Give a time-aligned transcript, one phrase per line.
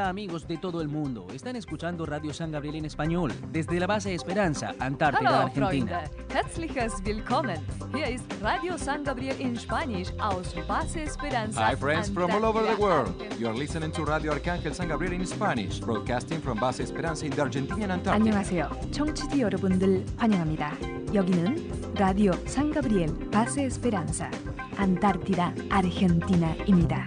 [0.00, 4.14] Amigos de todo el mundo, están escuchando Radio San Gabriel en español desde la base
[4.14, 6.00] Esperanza, Antártida, Hallo Argentina.
[6.06, 7.60] Freunde, herzliches Willkommen.
[7.92, 11.60] Hier ist Radio San Gabriel in Spanish aus Base Esperanza.
[11.70, 13.08] Hi, friends from all over the Antártida, world.
[13.20, 13.36] Argentina.
[13.40, 17.32] You are listening to Radio Arcángel San Gabriel in Spanish, broadcasting from Base Esperanza in
[17.32, 18.14] the Argentinian Antarctica.
[18.14, 18.70] 안녕하세요.
[18.92, 20.78] 청취지 여러분들 환영합니다.
[21.14, 24.30] 여기는 라디오 상가브리엘 바세 에스페란자
[24.78, 27.06] 안타르티다 아르헨티나입니다.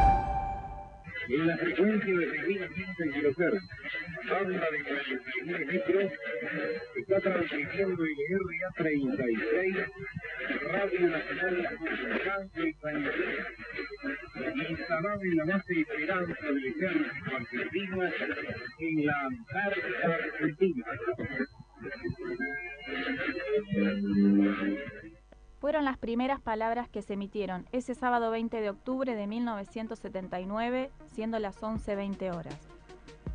[1.33, 3.39] En la frecuencia de 6.100 kHz,
[4.29, 6.11] banda de 49 metros,
[6.95, 9.75] está transmitiendo LRA 36,
[10.71, 11.65] Radio Nacional
[12.11, 13.45] Arcángel San Gabriel,
[14.69, 18.03] instalada en la base Esperanza del Ejército Argentino
[18.79, 20.85] en la Antártida Argentina.
[25.61, 31.37] Fueron las primeras palabras que se emitieron ese sábado 20 de octubre de 1979, siendo
[31.37, 32.57] las 11.20 horas.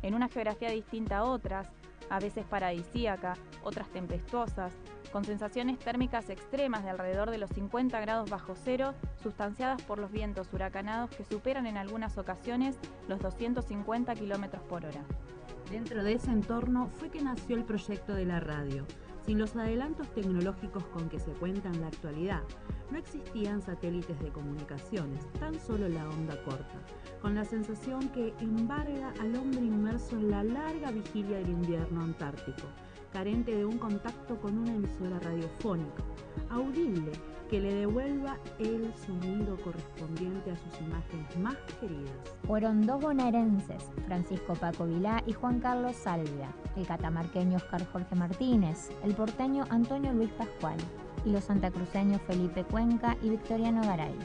[0.01, 1.69] En una geografía distinta a otras,
[2.09, 4.73] a veces paradisíaca, otras tempestuosas,
[5.13, 10.11] con sensaciones térmicas extremas de alrededor de los 50 grados bajo cero, sustanciadas por los
[10.11, 15.05] vientos huracanados que superan en algunas ocasiones los 250 kilómetros por hora.
[15.71, 18.85] Dentro de ese entorno fue que nació el proyecto de la radio.
[19.27, 22.43] Sin los adelantos tecnológicos con que se cuenta en la actualidad,
[22.89, 26.79] no existían satélites de comunicaciones, tan solo la onda corta,
[27.21, 32.69] con la sensación que embarga al hombre inmerso en la larga vigilia del invierno antártico,
[33.11, 36.03] carente de un contacto con una emisora radiofónica,
[36.49, 37.11] audible,
[37.49, 42.11] que le devuelva el sonido correspondiente a sus imágenes más queridas.
[42.45, 48.89] Fueron dos bonaerenses, Francisco Paco Vilá y Juan Carlos Salvia, el catamarqueño Oscar Jorge Martínez,
[49.03, 50.77] el porteño Antonio Luis Pascual
[51.25, 54.15] y los santacruceños Felipe Cuenca y Victoriano Garay.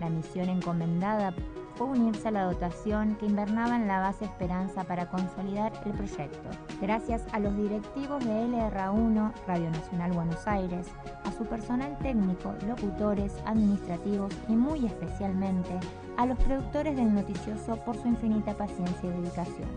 [0.00, 1.34] La misión encomendada
[1.76, 6.48] fue unirse a la dotación que invernaba en la base Esperanza para consolidar el proyecto.
[6.80, 10.86] Gracias a los directivos de LRA1, Radio Nacional Buenos Aires,
[11.24, 15.78] a su personal técnico, locutores, administrativos y muy especialmente
[16.16, 19.68] a los productores del noticioso por su infinita paciencia y dedicación,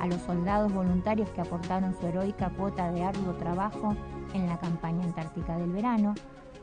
[0.00, 3.94] a los soldados voluntarios que aportaron su heroica cuota de arduo trabajo
[4.34, 6.14] en la campaña antártica del verano,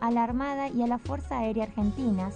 [0.01, 2.35] a la Armada y a la Fuerza Aérea Argentinas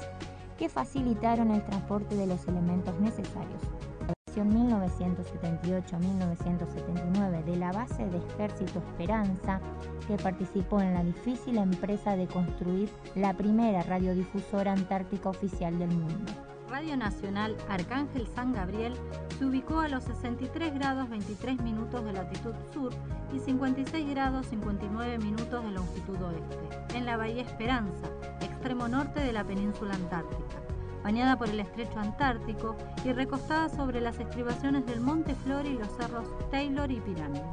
[0.58, 3.62] que facilitaron el transporte de los elementos necesarios.
[4.08, 9.62] La versión 1978-1979 de la base de Ejército Esperanza,
[10.08, 16.32] que participó en la difícil empresa de construir la primera radiodifusora antártica oficial del mundo.
[16.70, 18.94] Radio Nacional Arcángel San Gabriel
[19.38, 22.92] se ubicó a los 63 grados 23 minutos de latitud sur
[23.34, 26.58] y 56 grados 59 minutos de longitud oeste,
[26.98, 28.08] en la Bahía Esperanza,
[28.42, 30.60] extremo norte de la península antártica,
[31.04, 35.88] bañada por el estrecho antártico y recostada sobre las estribaciones del Monte Flor y los
[35.96, 37.46] cerros Taylor y Pirámide.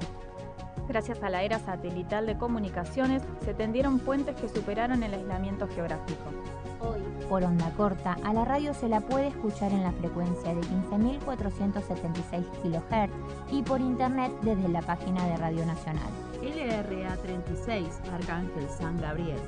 [0.89, 6.31] Gracias a la era satelital de comunicaciones, se tendieron puentes que superaron el aislamiento geográfico.
[7.29, 12.45] Por onda corta, a la radio se la puede escuchar en la frecuencia de 15.476
[12.63, 16.11] kHz y por internet desde la página de Radio Nacional.
[16.43, 19.39] LRA 36, Arcángel San Gabriel.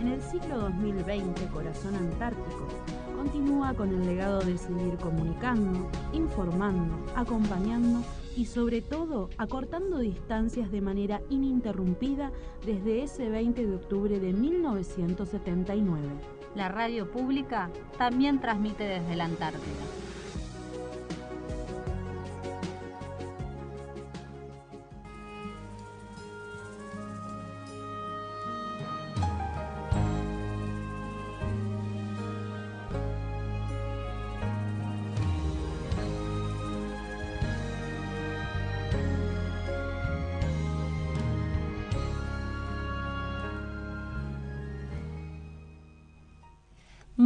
[0.00, 2.68] En el siglo 2020, Corazón Antártico
[3.16, 8.00] continúa con el legado de seguir comunicando, informando, acompañando
[8.36, 12.30] y sobre todo acortando distancias de manera ininterrumpida
[12.66, 16.43] desde ese 20 de octubre de 1979.
[16.54, 19.84] La radio pública también transmite desde la Antártida.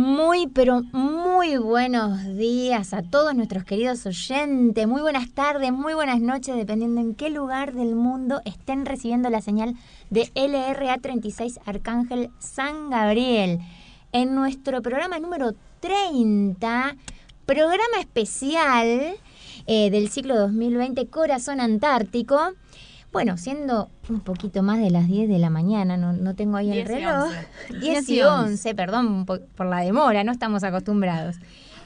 [0.01, 4.87] Muy, pero muy buenos días a todos nuestros queridos oyentes.
[4.87, 9.41] Muy buenas tardes, muy buenas noches, dependiendo en qué lugar del mundo estén recibiendo la
[9.41, 9.75] señal
[10.11, 13.59] de LRA 36 Arcángel San Gabriel.
[14.13, 16.95] En nuestro programa número 30,
[17.45, 19.17] programa especial
[19.67, 22.53] eh, del ciclo 2020 Corazón Antártico.
[23.11, 26.69] Bueno, siendo un poquito más de las 10 de la mañana, no, no tengo ahí
[26.71, 27.31] el 10 y reloj.
[27.71, 27.79] 11.
[27.81, 31.37] 10 y 11, perdón por, por la demora, no estamos acostumbrados.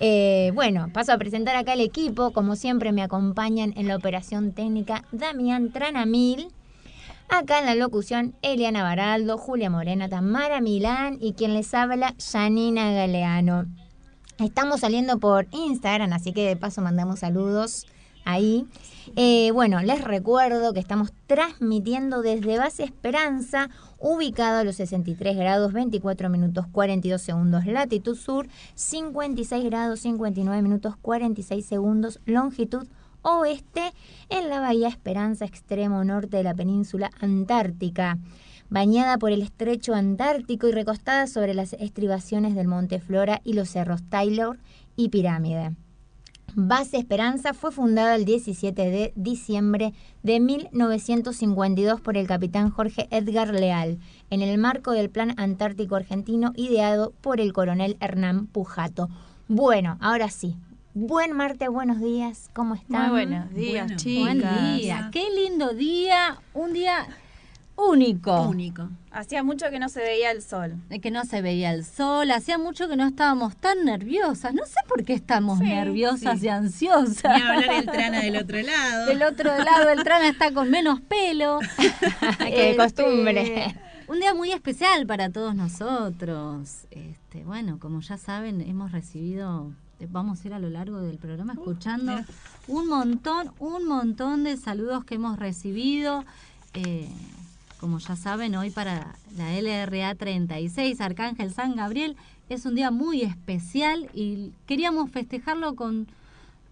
[0.01, 2.33] Eh, bueno, paso a presentar acá el equipo.
[2.33, 6.49] Como siempre, me acompañan en la operación técnica Damián Tranamil.
[7.29, 12.91] Acá en la locución, Eliana Baraldo, Julia Morena, Tamara Milán y quien les habla, Janina
[12.93, 13.67] Galeano.
[14.39, 17.87] Estamos saliendo por Instagram, así que de paso mandamos saludos
[18.25, 18.67] ahí.
[19.17, 25.73] Eh, bueno, les recuerdo que estamos transmitiendo desde Base Esperanza, ubicado a los 63 grados
[25.73, 32.87] 24 minutos 42 segundos latitud sur, 56 grados 59 minutos 46 segundos longitud
[33.23, 33.93] oeste
[34.29, 38.19] en la Bahía Esperanza, extremo norte de la península antártica.
[38.69, 43.69] Bañada por el estrecho antártico y recostada sobre las estribaciones del Monte Flora y los
[43.69, 44.59] cerros Taylor
[44.97, 45.77] y Pirámide.
[46.55, 53.55] Base Esperanza fue fundada el 17 de diciembre de 1952 por el capitán Jorge Edgar
[53.55, 59.09] Leal, en el marco del Plan Antártico Argentino ideado por el coronel Hernán Pujato.
[59.49, 60.57] Bueno, ahora sí,
[60.95, 63.09] Buen martes, buenos días, ¿cómo están?
[63.09, 64.25] Muy buenos días, Bueno, chicas.
[64.25, 67.07] Buen día, qué lindo día, un día
[67.77, 68.43] único.
[68.49, 68.89] Único.
[69.11, 70.75] Hacía mucho que no se veía el sol.
[71.03, 74.55] Que no se veía el sol, hacía mucho que no estábamos tan nerviosas.
[74.55, 76.47] No sé por qué estamos Sí, nerviosas sí.
[76.47, 77.37] y ansiosas.
[77.37, 79.07] Ni hablar el trana del otro lado.
[79.07, 81.59] Del otro lado, el trana está con menos pelo.
[82.39, 83.77] que de Este, costumbre.
[84.09, 86.85] Un día muy especial para todos nosotros.
[86.91, 91.19] Este, bueno, como ya saben, hemos recibido, eh, vamos a ir a lo largo del
[91.19, 92.21] programa escuchando
[92.69, 96.25] un montón, un montón de saludos que hemos recibido.
[96.75, 97.09] Eh,
[97.83, 102.17] como ya saben, hoy para la LRA 36, Arcángel San Gabriel,
[102.49, 106.07] es un día muy especial y queríamos festejarlo con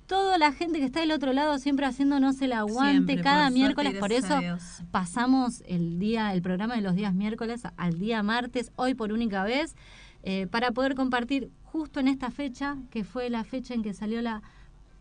[0.06, 3.52] toda la gente que está del otro lado, siempre haciéndonos el aguante Siempre, cada por
[3.54, 3.94] miércoles.
[3.98, 4.38] Por eso
[4.92, 9.42] pasamos el día, el programa de los días miércoles al día martes, hoy por única
[9.42, 9.74] vez,
[10.22, 14.22] eh, para poder compartir justo en esta fecha, que fue la fecha en que salió
[14.22, 14.42] la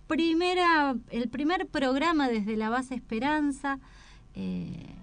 [0.07, 3.77] primera, el primer programa desde la base Esperanza,
[4.33, 4.95] eh,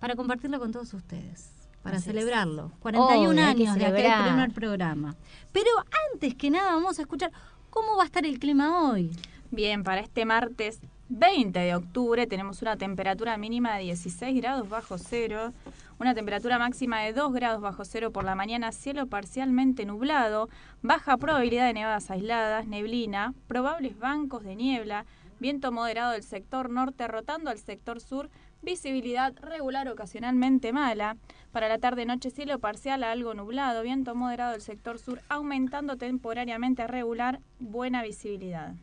[0.00, 1.52] para compartirlo con todos ustedes,
[1.82, 2.72] para Así celebrarlo.
[2.80, 5.14] 41 Obvio, años de aquel primer programa.
[5.52, 5.70] Pero
[6.12, 7.30] antes que nada vamos a escuchar
[7.68, 9.10] cómo va a estar el clima hoy.
[9.50, 14.96] Bien, para este martes 20 de octubre tenemos una temperatura mínima de 16 grados bajo
[14.96, 15.52] cero,
[15.98, 20.48] una temperatura máxima de 2 grados bajo cero por la mañana, cielo parcialmente nublado,
[20.82, 25.04] baja probabilidad de nevadas aisladas, neblina, probables bancos de niebla,
[25.40, 28.30] viento moderado del sector norte rotando al sector sur,
[28.62, 31.16] visibilidad regular ocasionalmente mala.
[31.52, 36.82] Para la tarde-noche cielo parcial a algo nublado, viento moderado del sector sur aumentando temporariamente
[36.82, 38.74] a regular, buena visibilidad.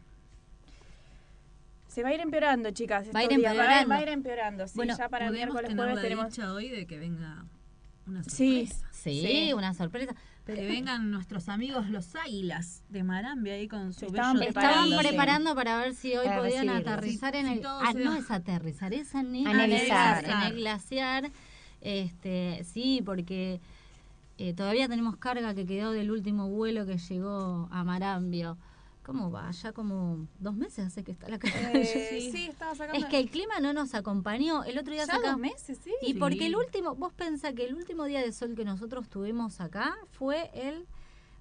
[1.87, 3.07] Se va a ir empeorando, chicas.
[3.15, 3.55] Va a ir estos días.
[3.57, 3.89] Va, a- empeorando.
[3.89, 4.67] va a ir empeorando.
[4.67, 6.37] Sí, Bueno, ya para miércoles, jueves la tenemos.
[6.39, 7.45] hoy de que venga
[8.05, 8.67] una Sí.
[8.67, 8.87] sorpresa.
[8.91, 9.53] Sí, Sí.
[9.53, 10.15] una sorpresa.
[10.55, 15.55] Que vengan nuestros amigos los águilas de Marambia ahí con su estaban bello Estaban preparando
[15.55, 17.61] para ver si hoy Para podían aterrizar en el...
[17.65, 20.23] ah, no es aterrizar, es Analizar.
[20.25, 21.31] en el glaciar.
[21.81, 23.59] Este, sí, porque
[24.37, 28.57] eh, todavía tenemos carga que quedó del último vuelo que llegó a Marambio.
[29.07, 29.49] ¿Cómo va?
[29.51, 31.71] Ya como dos meses hace que está la carga.
[31.71, 32.47] Eh, sí.
[32.47, 32.99] estaba sacando.
[32.99, 34.65] Es que el clima no nos acompañó.
[34.65, 35.31] El otro día ya sacamos...
[35.31, 35.91] dos meses, sí.
[36.01, 36.13] Y Sí.
[36.15, 39.95] porque el último, vos pensás que el último día de sol que nosotros tuvimos acá
[40.11, 40.85] fue el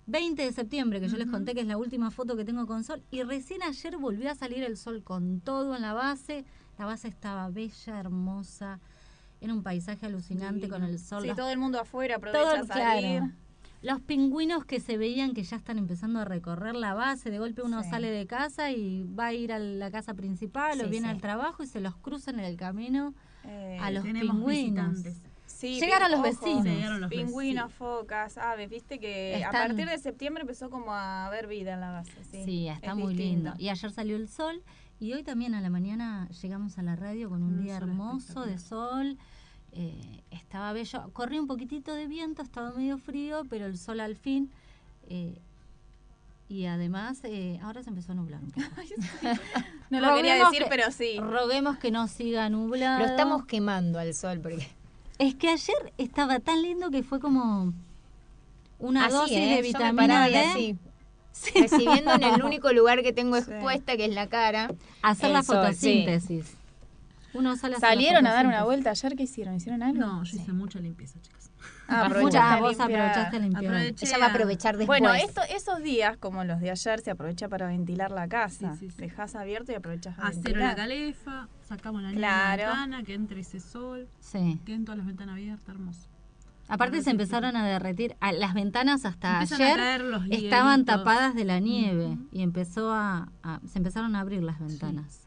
[0.07, 2.85] 20 de septiembre, que yo les conté que es la última foto que tengo con
[2.85, 6.45] sol, y recién ayer volvió a salir el sol con todo en la base.
[6.79, 8.79] La base estaba bella, hermosa,
[9.41, 11.23] era un paisaje alucinante con el sol.
[11.23, 13.19] Sí, las- todo el mundo afuera aprovecha todo, a salir.
[13.23, 13.33] claro.
[13.83, 17.63] Los pingüinos que se veían que ya están empezando a recorrer la base, de golpe
[17.63, 17.91] uno Sí.
[17.91, 21.13] sale de casa y va a ir a la casa principal o Sí, viene sí.
[21.13, 23.15] al trabajo y se los cruzan en el camino
[23.45, 25.05] Eh, a los pingüinos.
[25.63, 26.65] Llegaron los ojo, vecinos.
[26.65, 31.47] Llegaron los Pingüinos, focas, aves, viste que a partir de septiembre empezó como a haber
[31.47, 32.13] vida en la base.
[32.31, 33.51] Sí, Sí, está Es muy distinto.
[33.51, 33.55] lindo.
[33.59, 34.63] Y ayer salió el sol
[34.99, 38.45] y hoy también a la mañana llegamos a la radio con un Un día hermoso
[38.45, 39.17] de sol.
[39.77, 41.11] Eh, estaba bello.
[41.13, 44.51] Corría un poquitito de viento, estaba medio frío, pero el sol al fin.
[45.09, 45.39] eh,
[46.49, 48.67] y además, eh, ahora se empezó a nublar un poco.
[49.91, 51.19] No lo quería decir, que- pero sí.
[51.19, 53.01] Roguemos que no siga nublado.
[53.01, 54.69] Lo estamos quemando al sol porque
[55.19, 57.73] Es que ayer estaba tan lindo que fue como
[58.79, 59.55] una Así, dosis ¿eh?
[59.57, 60.39] de vitamina D.
[60.39, 60.77] así,
[61.55, 63.51] recibiendo en el único lugar que tengo Sí.
[63.51, 64.73] expuesta, que es la cara.
[65.03, 66.56] Hacer la sol, fotosíntesis.
[67.37, 69.15] Uno sale ¿Salieron a dar una vuelta ayer?
[69.17, 69.55] ¿Qué hicieron?
[69.57, 69.99] ¿Hicieron algo?
[70.01, 71.51] No, yo hice mucha limpieza, chicas.
[71.89, 73.65] Ah, Mucha- aprovechaste a vos aprovechaste limpiar.
[73.65, 75.01] Aproveché Ella va a aprovechar después.
[75.01, 78.73] Bueno, esto, esos días, como los de ayer, se aprovecha para ventilar la casa.
[78.75, 78.97] Sí, sí, sí.
[79.03, 80.69] Dejas abierto y aprovechas a A cero ventilar.
[80.71, 82.63] la calefa, sacamos la Claro.
[82.65, 84.61] ventana, que entre ese sol, Sí.
[84.65, 86.09] queden todas las ventanas abiertas, hermoso.
[86.69, 91.61] Aparte se empezaron a derretir, a- las ventanas hasta Empiezan ayer estaban tapadas de la
[91.61, 95.26] nieve y empezó a, a- se empezaron a abrir las ventanas.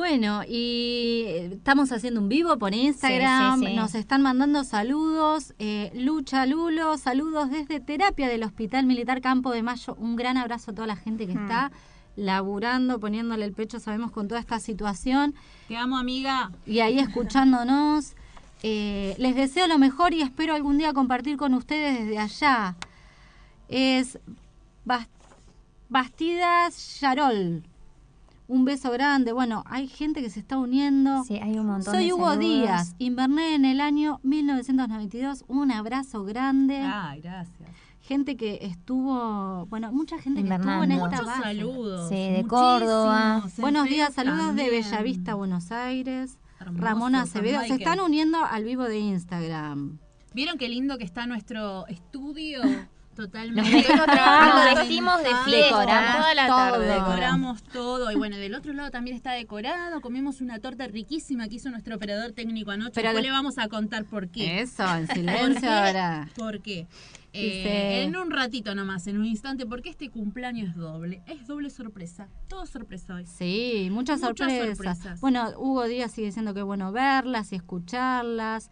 [0.00, 3.76] Bueno, y estamos haciendo un vivo por Instagram, Sí, sí, sí.
[3.76, 9.62] nos están mandando saludos, eh, Lucha Lulo, saludos desde Terapia del Hospital Militar Campo de
[9.62, 11.44] Mayo, un gran abrazo a toda la gente que Mm.
[11.44, 11.72] está
[12.14, 15.34] laburando, poniéndole el pecho, sabemos, con toda esta situación.
[15.66, 16.52] Te amo, amiga.
[16.66, 18.16] Y ahí escuchándonos.
[18.62, 22.76] Eh, les deseo lo mejor y espero algún día compartir con ustedes desde allá.
[23.70, 24.18] Es
[24.84, 25.08] Bas-
[25.88, 27.62] Bastidas Yarol.
[28.48, 29.32] Un beso grande.
[29.32, 31.24] Bueno, hay gente que se está uniendo.
[31.24, 32.38] Sí, hay un montón Soy de Hugo saludos.
[32.40, 32.94] Díaz.
[32.98, 35.44] Inverné en el año 1992.
[35.48, 36.78] Un abrazo grande.
[36.80, 37.68] Ay, gracias.
[38.00, 41.42] Gente que estuvo, bueno, mucha gente que estuvo en esta Muchos base.
[41.42, 42.08] saludos.
[42.08, 42.50] Sí, de muchísimos.
[42.50, 43.42] Córdoba.
[43.44, 44.70] En Buenos días, saludos de también.
[44.84, 46.38] Bellavista, Buenos Aires.
[46.60, 47.60] Hermoso, Ramona Acevedo.
[47.62, 49.98] Se están uniendo al vivo de Instagram.
[50.34, 52.60] ¿Vieron qué lindo que está nuestro estudio?
[53.16, 53.86] Totalmente.
[53.96, 55.44] Nos vestimos de encanta.
[55.44, 56.56] fiesta Decoramos toda la todo.
[56.56, 56.86] tarde.
[56.86, 58.12] Decoramos todo.
[58.12, 60.00] Y bueno, del otro lado también está decorado.
[60.02, 62.92] Comimos una torta riquísima que hizo nuestro operador técnico anoche.
[62.94, 64.60] Pero Después de- le vamos a contar por qué.
[64.60, 66.28] Eso, en ¿Por silencio ahora.
[66.36, 66.86] ¿Por qué?
[67.32, 71.22] Eh, en un ratito nomás, en un instante, porque este cumpleaños es doble.
[71.26, 72.28] Es doble sorpresa.
[72.48, 73.26] Todo sorpresa hoy.
[73.26, 74.76] Sí, muchas, Muchas sorpresas.
[74.78, 75.20] sorpresas.
[75.20, 78.70] Bueno, Hugo Díaz sigue diciendo que es bueno verlas y escucharlas.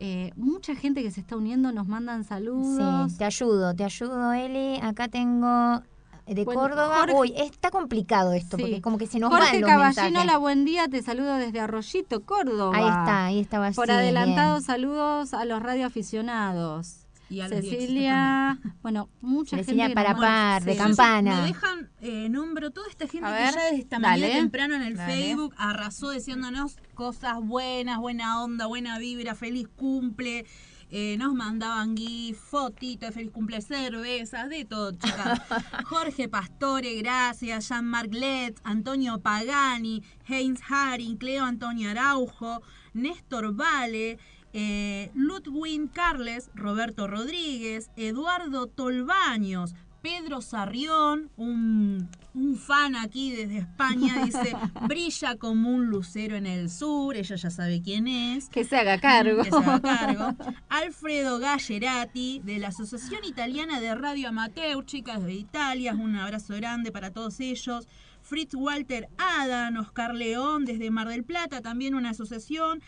[0.00, 3.12] Eh, mucha gente que se está uniendo nos mandan saludos.
[3.12, 4.78] Sí, te ayudo, te ayudo, Eli.
[4.80, 5.82] Acá tengo
[6.26, 6.98] de Bueno, Córdoba.
[7.00, 8.62] Jorge- Uy, está complicado esto, Sí.
[8.62, 11.58] porque como que se nos Jorge van los Caballino, hola, buen día, te saludo desde
[11.60, 12.76] Arroyito, Córdoba.
[12.76, 14.62] Ahí está, ahí estaba Por sí, adelantado, bien.
[14.62, 17.06] saludos a los radioaficionados.
[17.30, 20.00] Y a los Cecilia, bueno, mucha Cecilia gente.
[20.00, 20.28] que nos para manda-
[20.60, 20.78] par, de Sí.
[20.78, 21.40] campana.
[21.42, 24.22] Me dejan eh, nombro toda esta gente A que ver, ya desde esta dale.
[24.22, 25.12] mañana temprano en el Dale.
[25.12, 30.46] Facebook arrasó diciéndonos cosas buenas, buena onda, buena vibra, feliz cumple.
[30.90, 35.38] Eh, nos mandaban gif, fotitos de feliz cumple, cervezas, de todo, chicas.
[35.84, 37.68] Jorge Pastore, gracias.
[37.68, 42.62] Jean-Marc Letts, Antonio Pagani, Heinz Haring, Cleo Antonio Araujo,
[42.94, 44.18] Néstor Vale,
[44.52, 54.24] eh, Ludwig Carles, Roberto Rodríguez, Eduardo Tolbaños, Pedro Sarrión, un, un fan aquí desde España,
[54.24, 54.54] dice,
[54.88, 58.48] brilla como un lucero en el sur, ella ya sabe quién es.
[58.48, 59.42] Que se haga cargo.
[59.42, 60.36] Que se haga cargo.
[60.68, 66.92] Alfredo Gallerati, de la Asociación Italiana de Radio Amateur, chicas de Italia, un abrazo grande
[66.92, 67.88] para todos ellos.
[68.22, 72.82] Fritz Walter Adan, Oscar León, desde Mar del Plata, también una asociación.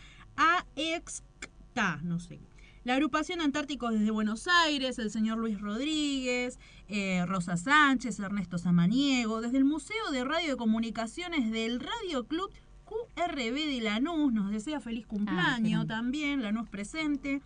[1.75, 2.39] AEXTA, no sé.
[2.83, 6.57] La agrupación Antárticos desde Buenos Aires, el señor Luis Rodríguez,
[6.89, 12.51] eh, Rosa Sánchez, Ernesto Samaniego, desde el Museo de Radio y Comunicaciones del Radio Club
[12.85, 15.87] QRB de Lanús, nos desea feliz cumpleaños grande.
[15.87, 17.41] también, Lanús presente.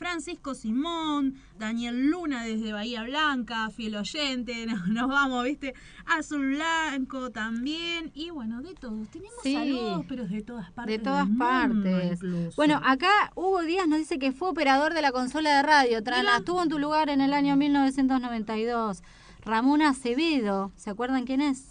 [0.00, 5.74] Francisco Simón, Daniel Luna desde Bahía Blanca, fiel oyente, nos, nos vamos, ¿viste?
[6.06, 9.08] Azul Blanco también, y bueno, de todos.
[9.10, 9.52] Tenemos Sí.
[9.52, 10.96] saludos, pero de todas partes.
[10.96, 12.56] De todas del partes.
[12.56, 16.02] Bueno, acá Hugo Díaz nos dice que fue operador de la consola de radio.
[16.02, 19.02] Trana, estuvo en tu lugar en el año 1992.
[19.44, 21.69] Ramón Acevedo, ¿se acuerdan quién es?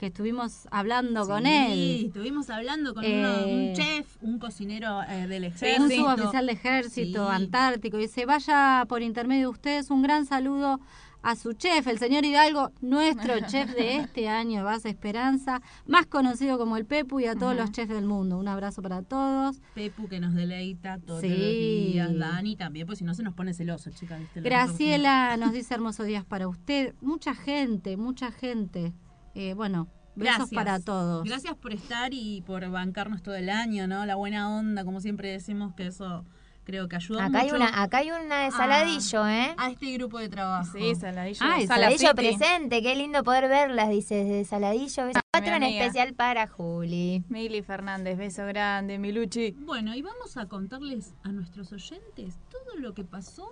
[0.00, 2.06] Que estuvimos hablando con Sí, él.
[2.06, 5.90] estuvimos hablando con Eh, uno- un chef, un cocinero eh, del Un ejército.
[5.94, 7.34] suboficial de ejército Sí.
[7.34, 7.98] antártico.
[7.98, 10.80] Dice, vaya por intermedio de ustedes un gran saludo
[11.22, 16.56] a su chef, el señor Hidalgo, nuestro chef de este año, Base Esperanza, más conocido
[16.56, 18.38] como el Pepu y a todos los chefs del mundo.
[18.38, 19.60] Un abrazo para todos.
[19.74, 21.28] Pepu que nos deleita todos Sí.
[21.28, 22.16] los días.
[22.18, 24.18] Dani también, pues si no se nos pone celoso, chicas.
[24.34, 26.94] Graciela nos dice hermosos días para usted.
[27.02, 28.94] Mucha gente, mucha gente.
[29.34, 30.50] Eh, bueno, besos Gracias.
[30.50, 31.24] para todos.
[31.24, 34.04] Gracias por estar y por bancarnos todo el año, ¿no?
[34.06, 36.24] La buena onda, como siempre decimos que eso
[36.64, 37.56] creo que ayuda Acá hay mucho.
[37.56, 39.54] una, acá hay una de saladillo, ¿eh?
[39.56, 40.70] A este grupo de trabajo.
[40.72, 41.40] Sí, Saladillo.
[41.42, 42.14] Ah, Saladillo City.
[42.14, 45.06] presente, qué lindo poder verlas, dice desde Saladillo.
[45.06, 47.24] Beso cuatro en especial para Juli.
[47.28, 49.52] Mili Fernández, beso grande, Miluchi.
[49.52, 53.48] Bueno, y vamos a contarles a nuestros oyentes todo lo que pasó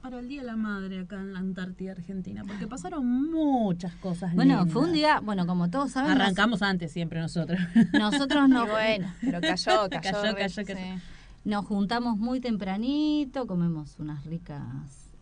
[0.00, 4.34] para el Día de la Madre acá en la Antártida Argentina, porque pasaron muchas cosas
[4.34, 4.72] Bueno, lindas.
[4.72, 7.58] fue un día, bueno, como todos saben, nos- Arrancamos antes siempre nosotros.
[7.92, 10.00] nosotros no, Y bueno, pero cayó, cayó.
[10.00, 10.76] Cayó, cayó, cayó.
[10.76, 11.02] sí.
[11.44, 14.62] nos juntamos muy tempranito, comemos unas ricas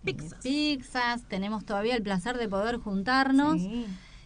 [0.05, 0.39] eh, Pizzas.
[0.43, 3.85] pizzas, tenemos todavía el placer de poder juntarnos, Sí.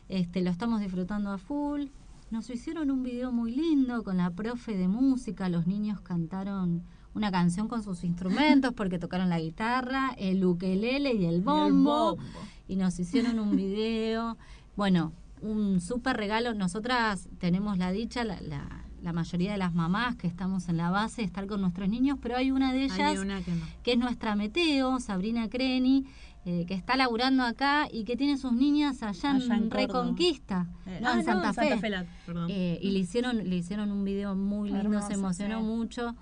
[0.08, 1.86] este, lo estamos disfrutando a full.
[2.30, 6.82] Nos hicieron un video muy lindo con la profe de música, los niños cantaron
[7.14, 12.22] una canción con sus instrumentos porque tocaron la guitarra, el ukelele y el bombo, bombo.
[12.68, 14.36] y nos hicieron un video.
[14.76, 16.54] Bueno, un súper regalo.
[16.54, 20.88] Nosotras tenemos la dicha, la, la- la mayoría de las mamás que estamos en la
[20.88, 23.64] base, de estar con nuestros niños, pero hay una de ellas una que no.
[23.82, 26.06] que es nuestra meteo, Sabrina Creni,
[26.44, 29.72] eh, que está laburando acá y que tiene sus niñas allá, Allá en.
[29.72, 31.90] Reconquista, Eh, no, ah, en Santa Fe.
[31.90, 32.06] la-.
[32.48, 36.14] Eh, y le hicieron, le hicieron un video muy lindo, Hermoso, se emocionó mucho.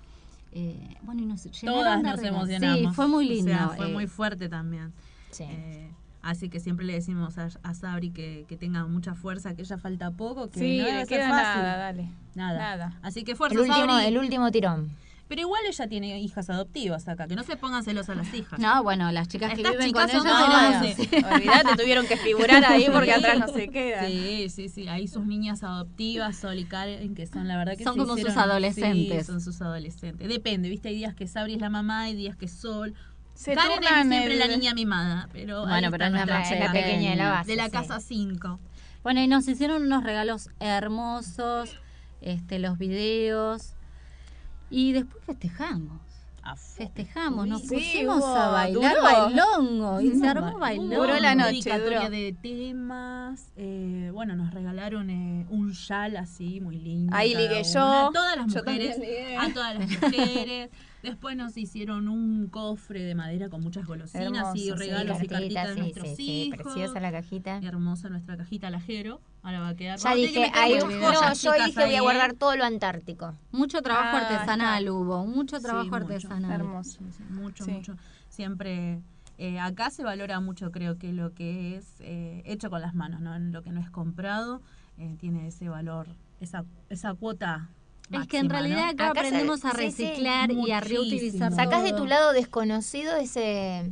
[0.53, 2.77] Eh, bueno, y nos Todas nos emocionamos.
[2.79, 3.51] Sí, fue muy O lindo.
[3.51, 4.91] sea, fue eh, muy fuerte también.
[5.29, 5.43] Sí.
[5.47, 5.89] Eh,
[6.21, 9.77] así que siempre le decimos a, a Sabri que, que tenga mucha fuerza, que ella
[9.77, 11.61] falta poco, que Sí, no le debe ser queda fácil.
[11.63, 12.09] nada, dale.
[12.35, 12.59] Nada.
[12.59, 12.99] Nada.
[13.01, 14.05] Así que fuerza, El último, Sabri.
[14.07, 14.91] el último tirón.
[15.31, 18.59] Pero igual ella tiene hijas adoptivas acá, que no se pongan celosas las hijas.
[18.59, 21.07] No, bueno, las chicas que viven chicas con todas, eran- sí.
[21.33, 23.19] Olvídate, tuvieron que figurar ahí porque Sí.
[23.19, 24.07] atrás no se quedan.
[24.07, 24.89] Sí, sí, sí.
[24.89, 28.17] Ahí sus niñas adoptivas, Sol y Karen, que son la verdad que Son se como
[28.17, 29.25] sus adolescentes.
[29.25, 30.27] Sí, son sus adolescentes.
[30.27, 30.89] Depende, ¿viste?
[30.89, 32.93] Hay días que Sabri es la mamá, hay días que Sol.
[33.33, 36.25] Se Karen es siempre el- la niña mimada, pero Bueno, pero es la
[36.73, 37.51] pequeña de la base.
[37.51, 37.71] de la sí.
[37.71, 38.59] casa 5.
[39.01, 41.79] Bueno, y nos hicieron unos regalos hermosos,
[42.19, 43.75] este, los videos.
[44.71, 45.99] Y después festejamos.
[46.75, 49.03] Festejamos, nos Sí, pusimos hubo- a bailar duró.
[49.03, 50.89] bailongo y se armó bailón.
[50.89, 52.09] Duró la noche, duró.
[52.09, 53.51] de temas.
[53.55, 57.15] eh, bueno, nos regalaron eh, un yal así, muy lindo.
[57.15, 57.81] Ahí ligué una, yo.
[57.83, 58.91] A todas las Yo mujeres.
[58.97, 59.39] también.
[59.39, 60.69] A todas las mujeres.
[61.03, 65.27] Después nos hicieron un cofre de madera con muchas golosinas Hermoso, y sí, regalos y
[65.27, 66.57] cartitas, de sí, nuestros sí, sí, hijos.
[66.61, 67.57] preciosa la cajita.
[67.57, 69.19] Hermosa nuestra cajita lajero.
[69.43, 69.97] Ahora va a quedar.
[69.97, 72.01] Ya dije, que no, joyas, yo dije voy a ¿eh?
[72.01, 73.33] guardar todo lo antártico.
[73.51, 74.93] Mucho trabajo Ah, artesanal está.
[74.93, 75.95] hubo, mucho Sí, trabajo mucho.
[75.95, 76.51] artesanal.
[76.51, 76.91] Hermoso.
[76.99, 77.71] Sí, sí, mucho, Sí.
[77.71, 77.95] mucho.
[78.29, 79.01] Siempre
[79.39, 83.21] eh, acá se valora mucho, creo que lo que es eh, hecho con las manos,
[83.21, 83.37] ¿no?
[83.39, 84.61] Lo que no es comprado
[84.99, 86.05] eh, tiene ese valor,
[86.39, 87.69] esa, esa cuota.
[88.13, 91.53] Es que en realidad acá, aprendemos a sí, sí, reciclar y a reutilizar.
[91.53, 93.83] Sacás de tu lado desconocido ese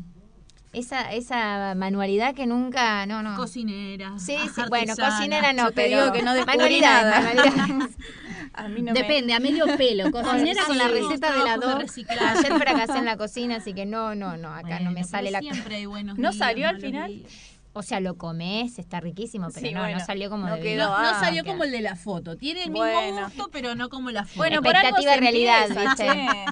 [0.71, 4.13] esa esa manualidad que nunca no no Cocinera.
[4.19, 6.45] sí sí bueno cocinera no Yo te pero digo que no nada.
[6.45, 7.95] manualidades.
[8.53, 10.11] A mí no me- Depende, a medio pelo.
[10.11, 11.83] Cocinera con la receta de la dos.
[11.97, 15.39] ayer fracasé en la cocina así que no no no acá no me sale la
[15.39, 17.09] Siempre hay buenos ¿No días, salió al final?
[17.15, 17.31] días.
[17.79, 20.71] O sea lo comes está riquísimo pero Sí, no bueno, no salió como no debía.
[20.75, 20.89] quedó.
[20.89, 21.51] No, no Ah, salió queda.
[21.53, 22.37] como el de la foto.
[22.37, 23.25] Tiene el mismo Bueno.
[23.25, 24.37] gusto, pero no como la foto.
[24.37, 26.45] Bueno, por Expectativa se realidad, empieza, ¿viste?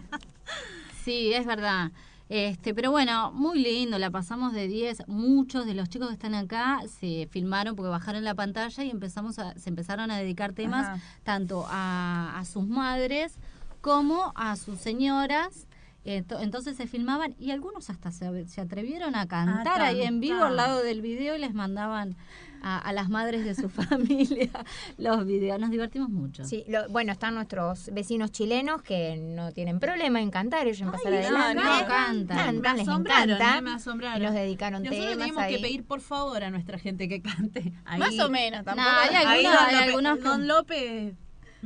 [1.03, 1.91] Sí, es verdad.
[2.29, 5.07] Este, pero bueno, muy lindo, la pasamos de 10.
[5.07, 9.39] Muchos de los chicos que están acá se filmaron porque bajaron la pantalla y empezamos
[9.39, 10.99] a, se empezaron a dedicar temas Ajá.
[11.23, 13.35] tanto a, a sus madres
[13.79, 15.66] como a sus señoras.
[16.07, 20.43] Ento- Entonces se filmaban y algunos hasta se, se atrevieron a cantar ahí en vivo
[20.43, 22.15] al lado del video y les mandaban
[22.63, 24.49] a, a las madres de su familia
[24.97, 25.59] los videos.
[25.59, 26.45] Nos divertimos mucho.
[26.45, 30.91] Sí, lo- bueno, están nuestros vecinos chilenos que no tienen problema en cantar, ellos en
[30.91, 31.55] pasar no, adelante.
[31.55, 32.37] no, cantan.
[32.37, 33.57] Cantan, Me les asombraron, encanta.
[33.57, 34.21] eh, me asombraron.
[34.21, 35.55] Y nos dedicaron Nosotros temas tenemos ahí.
[35.55, 37.73] que pedir por favor a nuestra gente que cante.
[37.85, 38.87] Ahí, Más o menos, tampoco.
[38.89, 41.15] hay algunos- Don hay López- algunos que- Don López,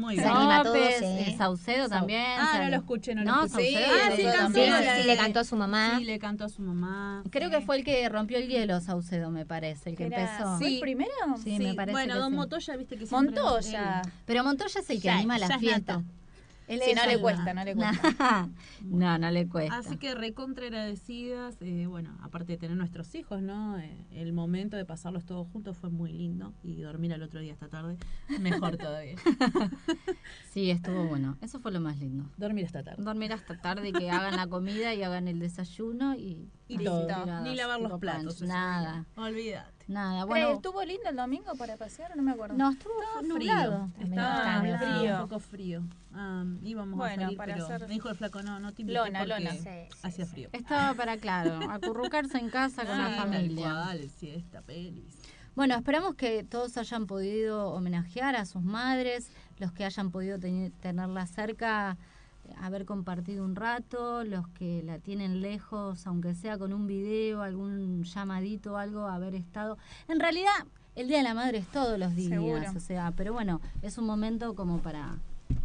[0.02, 0.34] muy Se bien.
[0.36, 1.06] anima todo, López, sí.
[1.06, 2.26] eh, Saucedo también.
[2.38, 3.72] Ah, no lo escuché, no lo No, escuché.
[3.74, 3.96] Saucedo.
[3.96, 4.74] Ah, sí, cantó Sí, también.
[4.74, 5.98] sí, sí, le cantó a su mamá.
[6.00, 7.24] Sí, le cantó a su mamá.
[7.30, 10.58] Creo que fue el que rompió el hielo, Saucedo, me parece, el que Era- empezó.
[10.58, 11.12] ¿Fue el primero?
[11.44, 12.36] Sí, me parece Bueno, que Don sí.
[12.36, 13.40] Montoya, viste que siempre...
[13.42, 14.02] Montoya.
[14.26, 15.94] Pero Montoya es el que Ya- anima ya la es fiesta.
[15.98, 16.06] nato.
[16.72, 18.50] Él es no le cuesta, no le cuesta.
[18.82, 19.78] no, no le cuesta.
[19.78, 23.78] Así que recontra agradecidas, eh, bueno, aparte de tener nuestros hijos, ¿no?
[23.78, 27.52] Eh, el momento de pasarlos todos juntos fue muy lindo y dormir al otro día
[27.52, 27.98] esta tarde,
[28.40, 29.16] mejor todavía.
[30.52, 31.38] Sí, estuvo bueno.
[31.42, 32.30] Eso fue lo más lindo.
[32.38, 33.02] dormir esta tarde.
[33.02, 37.42] Dormir hasta tarde, que hagan la comida y hagan el desayuno y, Y todo.
[37.42, 38.42] Ni lavar los platos.
[38.42, 39.06] Nada.
[39.16, 39.81] Olvídate.
[39.92, 40.26] Nada.
[40.26, 42.16] Bueno, ¿Estuvo lindo el domingo para pasear?
[42.16, 42.56] No me acuerdo.
[42.56, 43.90] no, estuvo Estaba nublado.
[43.96, 44.08] frío.
[44.10, 45.16] Estaba estaba medio nublado, frío.
[45.16, 45.84] un poco frío.
[46.14, 48.84] Ah, íbamos Bueno, a salir, para pero hacer- me dijo el flaco, no, no te
[48.84, 49.52] Lona, lona.
[49.52, 50.50] Sí, sí, hacía frío.
[50.54, 53.64] Estaba para, claro, acurrucarse en casa con la familia.
[53.70, 55.16] cual, siesta, pelis.
[55.56, 60.72] Bueno, esperamos que todos hayan podido homenajear a sus madres, los que hayan podido tener-
[60.80, 61.98] tenerlas cerca,
[62.62, 68.04] haber compartido un rato, los que la tienen lejos, aunque sea con un video, algún
[68.04, 69.78] llamadito, algo, haber estado.
[70.08, 70.52] En realidad,
[70.96, 72.64] el Día de la Madre es todos los días, Seguro.
[72.76, 75.18] o sea, pero bueno, es un momento como para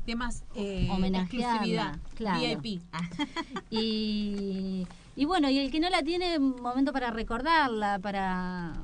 [0.04, 2.60] Temas eh, exclusividad, claro.
[2.60, 2.80] VIP.
[3.70, 8.74] Y, y bueno, y el que no la tiene, momento para recordarla, para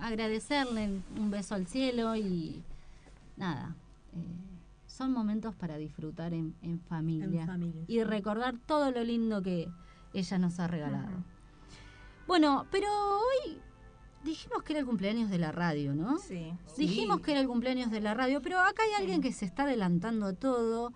[0.00, 2.62] agradecerle un beso al cielo y
[3.36, 3.74] nada.
[4.14, 4.49] eh,
[5.00, 9.66] son momentos para disfrutar en, en familia En familia, y recordar todo lo lindo que
[10.12, 11.24] ella nos ha regalado.
[12.26, 13.58] Bueno, pero hoy
[14.22, 16.18] dijimos que era el cumpleaños de la radio, ¿no?
[16.18, 16.52] Sí.
[16.76, 19.62] Dijimos que era el cumpleaños de la radio, pero acá hay alguien que se está
[19.62, 20.92] adelantando a todo.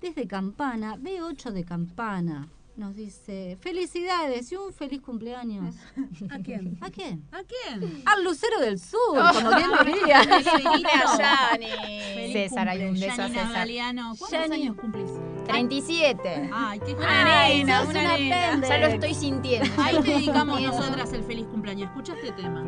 [0.00, 5.74] Desde Campana, B8 de Campana, nos dice, felicidades y un feliz cumpleaños.
[6.30, 6.76] ¿A quién?
[6.80, 7.24] ¿A quién?
[7.30, 8.02] ¿A quién?
[8.04, 10.22] Al Lucero del Sur, Oh, como quien diría.
[10.24, 10.46] Feliz
[12.32, 13.52] César, hay un beso a César.
[13.52, 14.14] Galeano.
[14.18, 15.10] ¿Cuántos años cumplís?
[15.46, 16.50] 37.
[16.52, 18.68] Ay, qué Una Ay, nena, una una nena.
[18.68, 19.70] Ya lo estoy sintiendo.
[19.80, 21.88] Ahí te dedicamos nosotras el feliz cumpleaños.
[21.90, 22.64] Escucha este tema.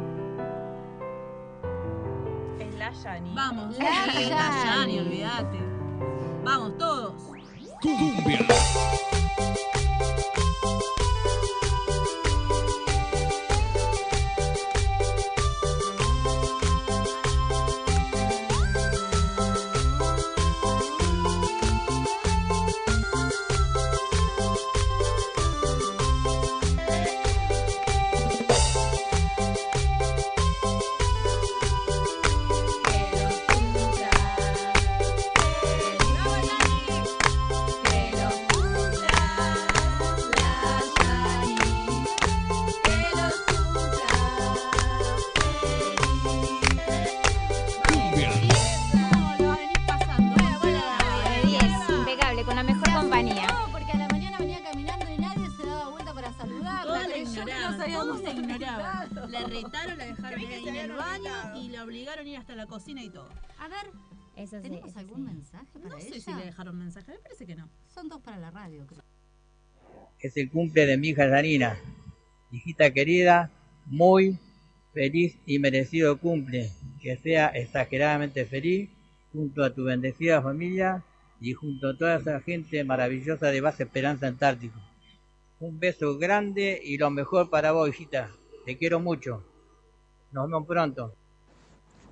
[2.61, 3.35] Es la Yani.
[3.35, 3.77] Vamos.
[3.79, 4.99] La la Yani.
[5.01, 5.59] Olvídate.
[6.45, 7.14] Vamos, todos.
[7.83, 8.47] De
[62.46, 63.28] hasta la cocina y todo.
[63.59, 63.90] A ver,
[64.37, 65.32] Eso sí, ¿tenemos eso algún sí.
[65.35, 67.68] mensaje para No sé si le dejaron mensaje, me parece que no.
[67.92, 69.02] Son dos para la radio, creo.
[70.20, 71.76] es el cumple de mi hija Janina.
[72.52, 73.50] Hijita querida,
[73.87, 74.38] muy
[74.94, 76.70] feliz y merecido cumple.
[77.02, 78.90] Que sea exageradamente feliz
[79.32, 81.02] junto a tu bendecida familia
[81.40, 84.78] y junto a toda esa gente maravillosa de Base Esperanza Antártico.
[85.59, 88.30] Un beso grande y lo mejor para vos, hijita.
[88.64, 89.42] Te quiero mucho.
[90.30, 91.14] Nos vemos pronto.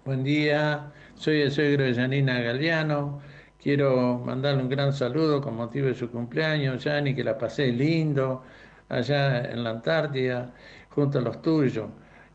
[0.05, 3.21] Buen día, soy el suegro de Janina Galeano.
[3.59, 8.43] Quiero mandarle un gran saludo con motivo de su cumpleaños, Yani, que la pasé lindo
[8.89, 10.55] allá en la Antártida,
[10.91, 11.89] junto a los tuyos.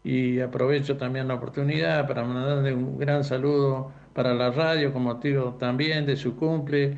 [0.03, 5.53] Y aprovecho también la oportunidad para mandarle un gran saludo para la radio con motivo
[5.59, 6.97] también de su cumple,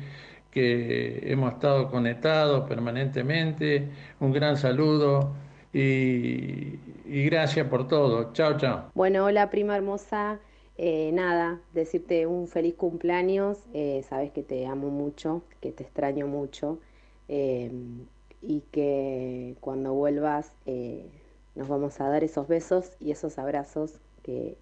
[0.50, 3.90] que hemos estado conectados permanentemente.
[4.20, 5.34] Un gran saludo
[5.72, 8.32] y, y gracias por todo.
[8.32, 8.90] Chao, chao.
[8.94, 10.40] Bueno, hola prima hermosa.
[10.78, 13.58] Eh, nada, decirte un feliz cumpleaños.
[13.74, 16.78] Eh, sabes que te amo mucho, que te extraño mucho
[17.28, 17.70] eh,
[18.40, 21.06] y que cuando vuelvas eh,
[21.54, 24.56] nos vamos a dar esos besos y esos abrazos que,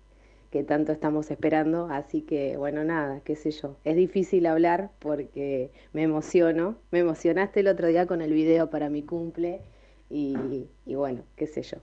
[0.50, 1.86] que tanto estamos esperando.
[1.90, 3.76] Así que bueno, nada, qué sé yo.
[3.84, 6.76] Es difícil hablar porque me emociono.
[6.90, 9.60] Me emocionaste el otro día con el video para mi cumple
[10.10, 11.78] y, y bueno, qué sé yo.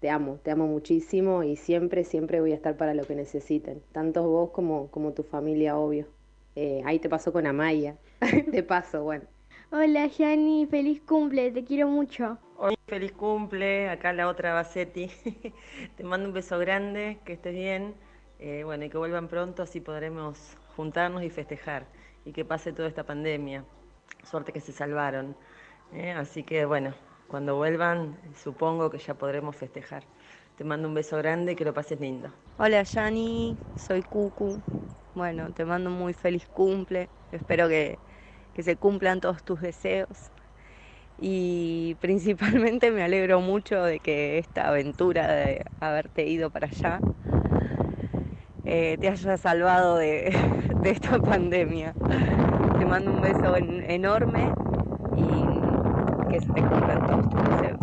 [0.00, 3.82] Te amo, te amo muchísimo y siempre, siempre voy a estar para lo que necesiten,
[3.92, 6.06] tanto vos como, como tu familia, obvio.
[6.54, 7.96] Eh, ahí te pasó con Amaya,
[8.46, 9.24] de paso, bueno.
[9.70, 12.38] Hola Yani, feliz cumple, te quiero mucho.
[12.56, 15.10] Hoy feliz cumple, acá la otra Basetti.
[15.96, 17.94] Te mando un beso grande, que estés bien.
[18.38, 21.86] Eh, bueno, y que vuelvan pronto, así podremos juntarnos y festejar.
[22.24, 23.64] Y que pase toda esta pandemia.
[24.24, 25.36] Suerte que se salvaron.
[25.92, 26.12] ¿eh?
[26.12, 26.94] Así que bueno,
[27.28, 30.08] cuando vuelvan, supongo que ya podremos festejar.
[30.56, 32.32] Te mando un beso grande, que lo pases lindo.
[32.56, 34.64] Hola Yani, soy Cucu.
[35.14, 37.10] Bueno, te mando un muy feliz cumple.
[37.30, 38.00] Espero que,
[38.52, 40.32] que se cumplan todos tus deseos.
[41.16, 47.04] Y principalmente me alegro mucho de que esta aventura de haberte ido para allá
[48.64, 50.30] eh, te haya salvado de,
[50.78, 51.96] de esta pandemia.
[52.76, 54.57] Te mando un beso en- enorme
[56.28, 57.78] que se te cumplan todos tus deseos.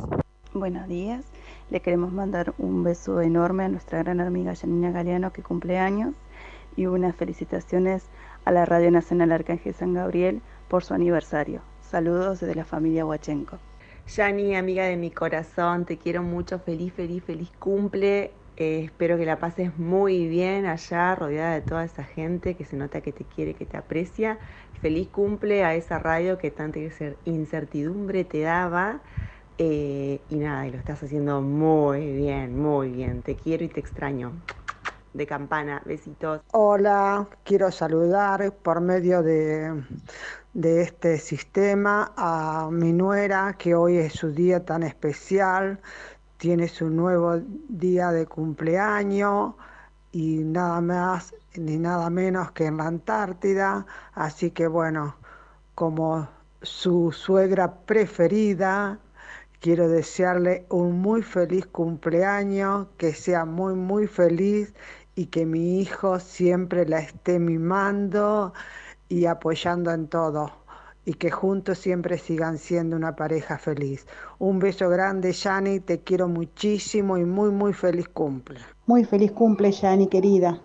[0.53, 1.25] Buenos días,
[1.69, 6.13] le queremos mandar un beso enorme a nuestra gran amiga Janina Galeano que cumple años
[6.75, 8.05] y unas felicitaciones
[8.45, 11.61] a la Radio Nacional Arcángel San Gabriel por su aniversario.
[11.81, 13.57] Saludos desde la familia Huachenko.
[14.15, 18.31] Yani, amiga de mi corazón, te quiero mucho, feliz, feliz, feliz cumple.
[18.57, 22.77] Eh, espero que la pases muy bien allá, rodeada de toda esa gente que se
[22.77, 24.39] nota que te quiere, que te aprecia.
[24.81, 26.79] Feliz cumple a esa radio que tanta
[27.25, 29.01] incertidumbre te daba.
[29.57, 33.21] Eh, y nada, y lo estás haciendo muy bien, muy bien.
[33.21, 34.31] Te quiero y te extraño.
[35.13, 36.41] De campana, besitos.
[36.51, 39.81] Hola, quiero saludar por medio de,
[40.53, 45.79] de este sistema a mi nuera, que hoy es su día tan especial,
[46.37, 49.55] tiene su nuevo día de cumpleaños
[50.11, 55.15] y nada más ni nada menos que en la Antártida, así que bueno,
[55.75, 56.29] como
[56.61, 58.99] su suegra preferida,
[59.59, 64.73] quiero desearle un muy feliz cumpleaños, que sea muy, muy feliz
[65.15, 68.53] y que mi hijo siempre la esté mimando
[69.09, 70.64] y apoyando en todo
[71.05, 74.07] y que juntos siempre sigan siendo una pareja feliz.
[74.39, 78.59] Un beso grande, Yani, te quiero muchísimo y muy, muy feliz cumple.
[78.87, 80.59] Muy feliz cumple, Yani, querida.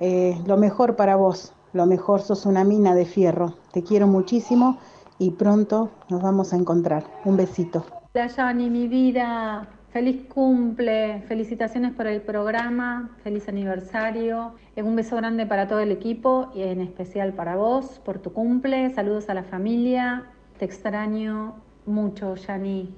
[0.00, 3.54] Eh, lo mejor para vos, lo mejor, sos una mina de fierro.
[3.72, 4.78] Te quiero muchísimo
[5.18, 7.04] y pronto nos vamos a encontrar.
[7.24, 7.84] Un besito.
[8.14, 9.66] Hola, Yani, mi vida.
[9.92, 14.54] Feliz cumple, felicitaciones por el programa, feliz aniversario.
[14.74, 18.88] Un beso grande para todo el equipo y en especial para vos por tu cumple.
[18.94, 20.30] Saludos a la familia.
[20.58, 22.94] Te extraño mucho, Yani.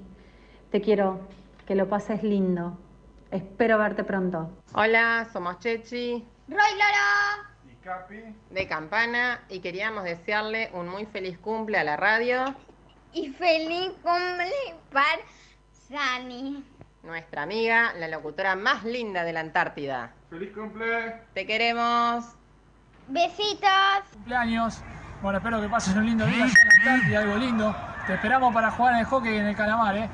[0.71, 1.19] Te quiero,
[1.67, 2.77] que lo pases lindo.
[3.29, 4.49] Espero verte pronto.
[4.73, 6.25] Hola, somos Chechi.
[6.47, 7.73] Roy Loro.
[7.73, 8.23] Y Capi.
[8.51, 12.55] De Campana y queríamos desearle un muy feliz cumple a la radio.
[13.11, 14.53] Y feliz cumple
[14.93, 15.19] para
[15.73, 16.63] Sani
[17.05, 20.11] nuestra amiga, la locutora más linda de la Antártida.
[20.29, 21.21] ¡Feliz cumple!
[21.33, 22.25] ¡Te queremos!
[23.07, 23.69] ¡Besitos!
[24.13, 24.81] ¡Cumpleaños!
[25.21, 27.75] Bueno, espero que pases un lindo día en la Antártida, algo lindo.
[28.07, 30.09] Te esperamos para jugar en el hockey en el calamar, ¿eh?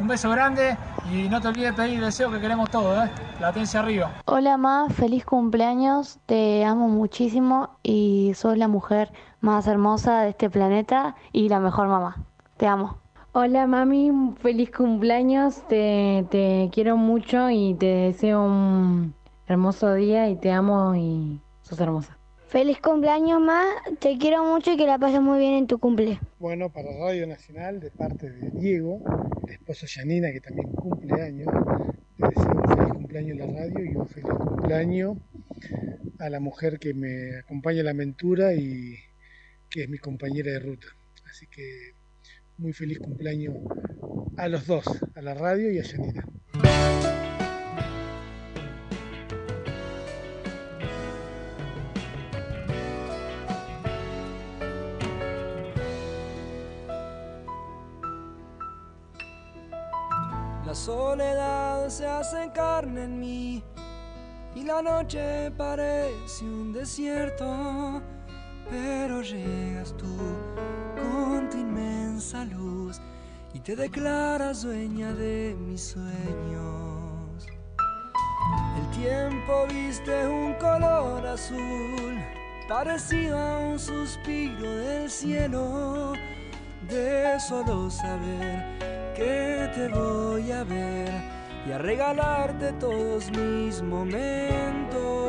[0.00, 0.76] Un beso grande
[1.12, 3.10] y no te olvides pedir el deseo que queremos todos, ¿eh?
[3.40, 4.12] Latencia arriba.
[4.26, 6.18] Hola, Ma, feliz cumpleaños.
[6.26, 11.88] Te amo muchísimo y sos la mujer más hermosa de este planeta y la mejor
[11.88, 12.16] mamá.
[12.56, 12.98] Te amo.
[13.40, 14.10] Hola mami,
[14.42, 19.14] feliz cumpleaños, te, te, quiero mucho y te deseo un
[19.46, 22.18] hermoso día y te amo y sos hermosa.
[22.48, 23.62] Feliz cumpleaños ma,
[24.00, 26.18] te quiero mucho y que la pases muy bien en tu cumple.
[26.40, 29.04] Bueno, para Radio Nacional, de parte de Diego,
[29.46, 31.46] el esposo Yanina, que también cumple años,
[32.16, 35.16] le deseo un feliz cumpleaños en la radio y un feliz cumpleaños
[36.18, 38.96] a la mujer que me acompaña en la aventura y
[39.70, 40.88] que es mi compañera de ruta.
[41.30, 41.97] Así que
[42.58, 43.54] muy feliz cumpleaños
[44.36, 46.24] a los dos, a la radio y a Yanina.
[60.66, 63.62] La soledad se hace carne en mí
[64.54, 68.02] y la noche parece un desierto,
[68.68, 70.16] pero llegas tú
[70.96, 73.00] con tu inmensa luz
[73.54, 77.46] y te declaras dueña de mis sueños.
[78.76, 82.18] El tiempo viste un color azul,
[82.68, 86.12] parecido a un suspiro del cielo,
[86.88, 88.64] de solo saber
[89.14, 91.10] que te voy a ver
[91.66, 95.28] y a regalarte todos mis momentos.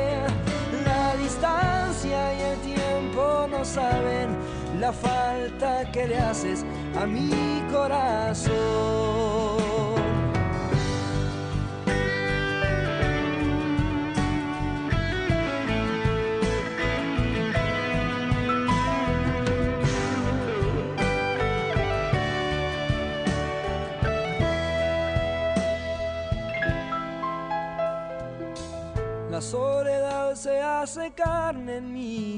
[3.65, 4.35] Saben
[4.79, 6.65] la falta que le haces
[6.99, 8.61] a mi corazón.
[29.29, 32.37] La soledad se hace carne en mí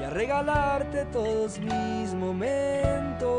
[0.00, 3.30] y a regalarte todos mis momentos.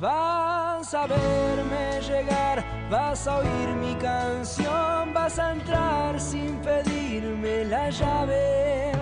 [0.00, 7.90] Vas a verme llegar, vas a oír mi canción, vas a entrar sin pedirme la
[7.90, 8.92] llave.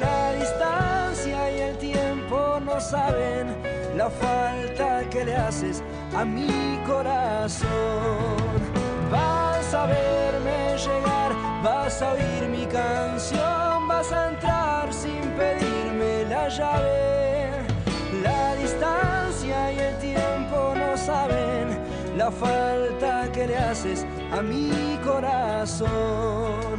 [0.00, 3.54] La distancia y el tiempo no saben
[3.96, 5.82] la falta que le haces
[6.16, 7.68] a mi corazón.
[9.10, 13.69] Vas a verme llegar, vas a oír mi canción,
[14.00, 17.50] vas a entrar sin pedirme la llave.
[18.22, 21.66] La distancia y el tiempo no saben
[22.16, 26.76] la falta que le haces a mi corazón,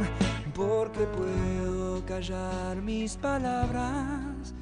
[0.54, 4.54] porque puedo callar mis palabras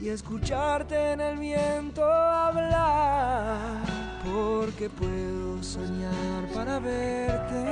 [0.00, 3.82] y escucharte en el viento hablar,
[4.24, 7.64] porque puedo soñar para verte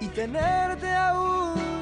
[0.00, 1.71] y tenerte aún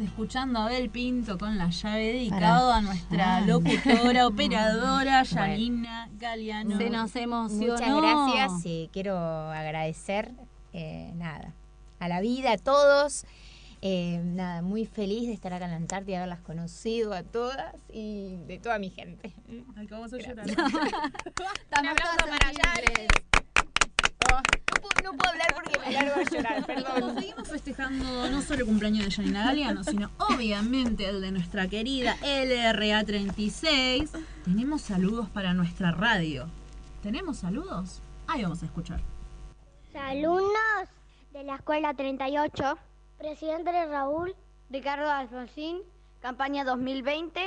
[0.00, 6.78] Escuchando a Abel Pinto con la llave dedicado a nuestra locutora, operadora, Yanina Galeano.
[6.78, 7.74] Se nos emocionó.
[7.74, 10.32] Muchas gracias y quiero agradecer,
[10.72, 11.52] eh, nada,
[11.98, 13.24] a la vida, a todos.
[13.82, 18.36] Eh, nada, muy feliz de estar acá en la Antártida, haberlas conocido a todas y
[18.46, 19.34] de toda mi gente.
[19.76, 20.46] Ay, vamos a llorar.
[20.46, 23.29] Un aplauso para Yales.
[24.30, 27.14] No, puedo, no puedo hablar porque me largo a llorar, perdón.
[27.18, 32.16] seguimos festejando no solo el cumpleaños de Janina Galeano, sino obviamente el de nuestra querida
[32.22, 34.10] LRA36,
[34.44, 36.46] tenemos saludos para nuestra radio.
[37.02, 38.00] ¿Tenemos saludos?
[38.26, 39.00] Ahí vamos a escuchar.
[39.94, 40.88] Alumnos
[41.32, 42.78] de la escuela 38,
[43.18, 44.34] presidente Raúl,
[44.70, 45.78] Ricardo Alfonsín,
[46.20, 47.40] campaña 2020.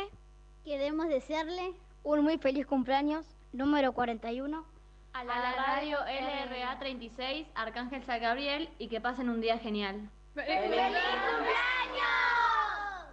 [0.63, 4.72] Queremos desearle un muy feliz cumpleaños, número 41.
[5.13, 10.09] A la, radio LRA 36, Arcángel San Gabriel y que pasen un día genial.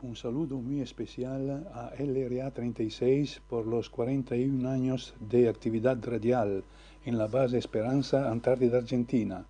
[0.03, 6.65] Un saludo muy especial a LRA 36 por los 41 años de actividad radial
[7.05, 9.45] en la base Esperanza Antártida Argentina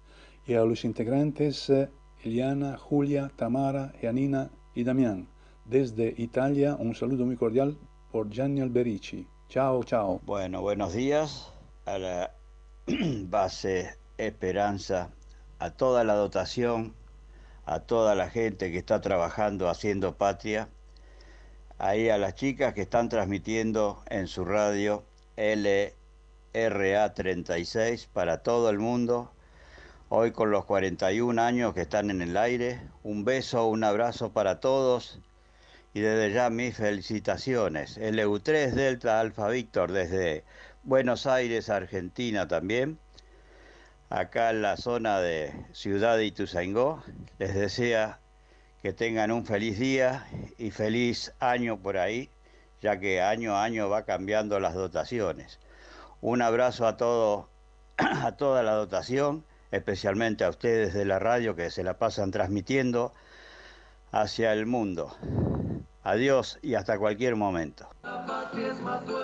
[0.45, 1.89] y a los integrantes eh,
[2.25, 5.29] Eliana, Julia, Tamara, Janina y Damián.
[5.65, 7.79] Desde Italia un saludo muy cordial
[8.11, 9.25] por Gianni Alberici.
[9.49, 10.21] Chao, chao.
[10.25, 11.53] Bueno, buenos días
[11.87, 12.40] a la
[13.29, 15.11] base Esperanza,
[15.59, 16.95] a toda la dotación,
[17.65, 20.69] a toda la gente que está trabajando haciendo patria,
[21.79, 25.05] ahí a las chicas que están transmitiendo en su radio
[25.37, 29.31] LRA 36 para todo el mundo.
[30.09, 34.59] Hoy con los 41 años que están en el aire, un beso, un abrazo para
[34.59, 35.21] todos
[35.95, 37.99] y desde ya mis felicitaciones.
[37.99, 40.45] LU3 Delta Alfa Víctor desde
[40.83, 42.99] Buenos Aires, Argentina también.
[44.09, 47.05] Acá en la zona de Ciudad de Ituzaingó,
[47.39, 48.19] les desea
[48.83, 52.31] que tengan un feliz día y feliz año por ahí,
[52.81, 55.61] ya que año a año va cambiando las dotaciones.
[56.23, 57.51] Un abrazo a todo,
[57.99, 63.13] a toda la dotación, especialmente a ustedes de la radio que se la pasan transmitiendo
[64.13, 65.15] hacia el mundo.
[66.03, 67.87] Adiós y hasta cualquier momento.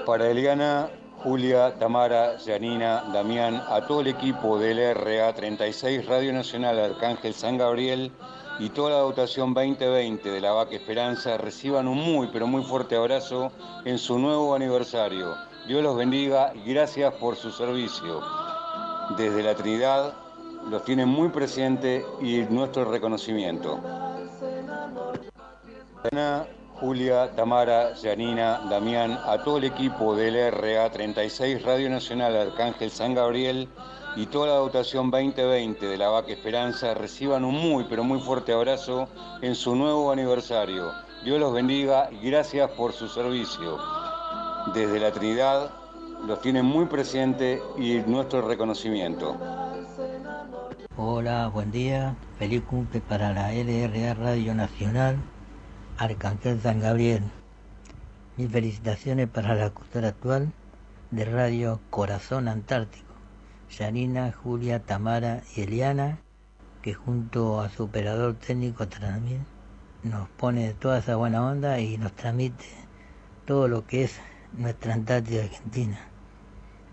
[0.04, 0.90] Para Eliana,
[1.26, 8.12] Julia, Tamara, Janina, Damián, a todo el equipo del RA36 Radio Nacional Arcángel San Gabriel
[8.60, 12.94] y toda la dotación 2020 de la Vaca Esperanza reciban un muy pero muy fuerte
[12.94, 13.50] abrazo
[13.84, 15.34] en su nuevo aniversario.
[15.66, 18.22] Dios los bendiga y gracias por su servicio.
[19.16, 20.14] Desde la Trinidad
[20.70, 23.80] los tienen muy presente y nuestro reconocimiento.
[26.80, 33.66] Julia, Tamara, Janina, Damián, a todo el equipo del RA36 Radio Nacional Arcángel San Gabriel
[34.14, 38.52] y toda la dotación 2020 de la Vaca Esperanza reciban un muy pero muy fuerte
[38.52, 39.08] abrazo
[39.40, 40.92] en su nuevo aniversario.
[41.24, 43.78] Dios los bendiga y gracias por su servicio.
[44.74, 45.70] Desde la Trinidad
[46.26, 49.34] los tienen muy presente y nuestro reconocimiento.
[50.98, 52.16] Hola, buen día.
[52.38, 55.16] Feliz cumple para la LRA Radio Nacional
[55.98, 57.22] Arcángel San Gabriel.
[58.36, 60.52] Mis felicitaciones para la cultura actual
[61.10, 63.14] de Radio Corazón Antártico.
[63.70, 66.18] Yanina, Julia, Tamara y Eliana,
[66.82, 69.46] que junto a su operador técnico también
[70.02, 72.66] nos pone toda esa buena onda y nos transmite
[73.46, 74.20] todo lo que es
[74.52, 75.98] nuestra Antártida Argentina.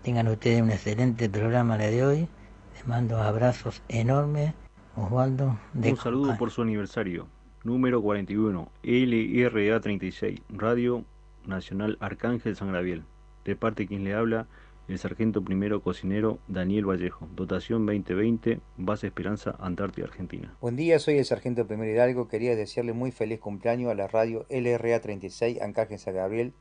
[0.02, 2.28] Tengan ustedes un excelente programa la de hoy.
[2.74, 4.54] Les mando abrazos enormes.
[4.96, 7.26] Osvaldo de Un saludo por su aniversario.
[7.64, 11.02] Número 41, LRA 36, Radio
[11.46, 13.04] Nacional Arcángel San Gabriel.
[13.46, 14.48] De parte quien le habla,
[14.86, 17.26] el sargento primero cocinero Daniel Vallejo.
[17.34, 20.54] Dotación 2020, Base Esperanza, Antártida, Argentina.
[20.60, 22.28] Buen día, soy el sargento primero Hidalgo.
[22.28, 26.52] Quería desearle muy feliz cumpleaños a la radio LRA 36 Arcángel San Gabriel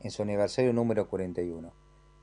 [0.00, 1.72] en su aniversario número 41.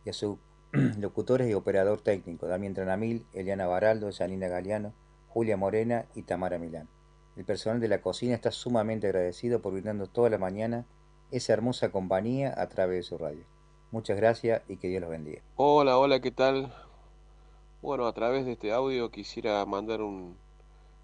[0.06, 0.38] Y a sus
[1.00, 4.94] locutores y operador técnico, Damián Tranamil, Eliana Baraldo, Janina Galeano,
[5.28, 6.88] Julia Morena y Tamara Milán.
[7.38, 10.88] El personal de la cocina está sumamente agradecido por brindarnos toda la mañana
[11.30, 13.46] esa hermosa compañía a través de su radio.
[13.92, 15.44] Muchas gracias y que Dios los bendiga.
[15.56, 16.74] Hola, hola, ¿qué tal?
[17.84, 20.36] Bueno, a través de este audio quisiera mandar un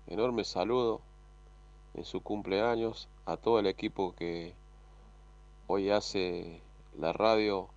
[0.07, 1.01] enorme saludo
[1.93, 4.55] en su cumpleaños a todo el equipo que
[5.67, 6.63] hoy hace
[6.97, 7.69] la radio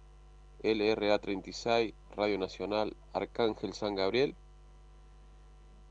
[0.62, 4.34] LRA 36, Radio Nacional Arcángel San Gabriel.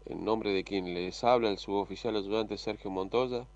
[0.08, 3.48] En nombre de quien les habla, el suboficial ayudante Sergio Montoya.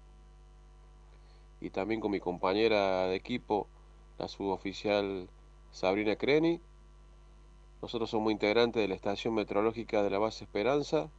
[1.61, 3.67] Y también con mi compañera de equipo,
[4.17, 5.29] la suboficial
[5.71, 6.59] Sabrina Creni.
[7.83, 11.09] Nosotros somos integrantes de la estación meteorológica de la base Esperanza,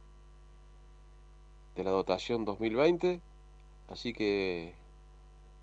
[1.75, 3.21] de la dotación 2020.
[3.87, 4.75] Así que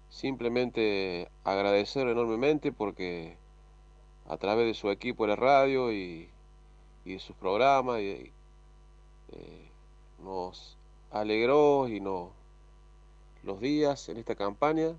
[0.09, 3.37] simplemente agradecer enormemente porque
[4.27, 6.31] a través de su equipo de radio y,
[7.05, 8.33] y de sus programas y,
[9.33, 9.71] eh,
[10.23, 10.77] nos
[11.11, 12.31] alegró y nos
[13.43, 14.97] los días en esta campaña,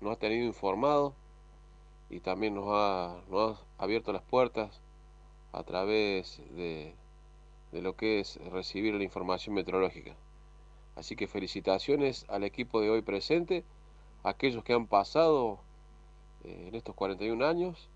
[0.00, 1.14] nos ha tenido informados
[2.10, 4.80] y también nos ha, nos ha abierto las puertas
[5.52, 6.94] a través de,
[7.72, 10.14] de lo que es recibir la información meteorológica.
[10.96, 13.64] Así que felicitaciones al equipo de hoy presente,
[14.24, 15.60] a aquellos que han pasado
[16.44, 17.88] eh, en estos 41 años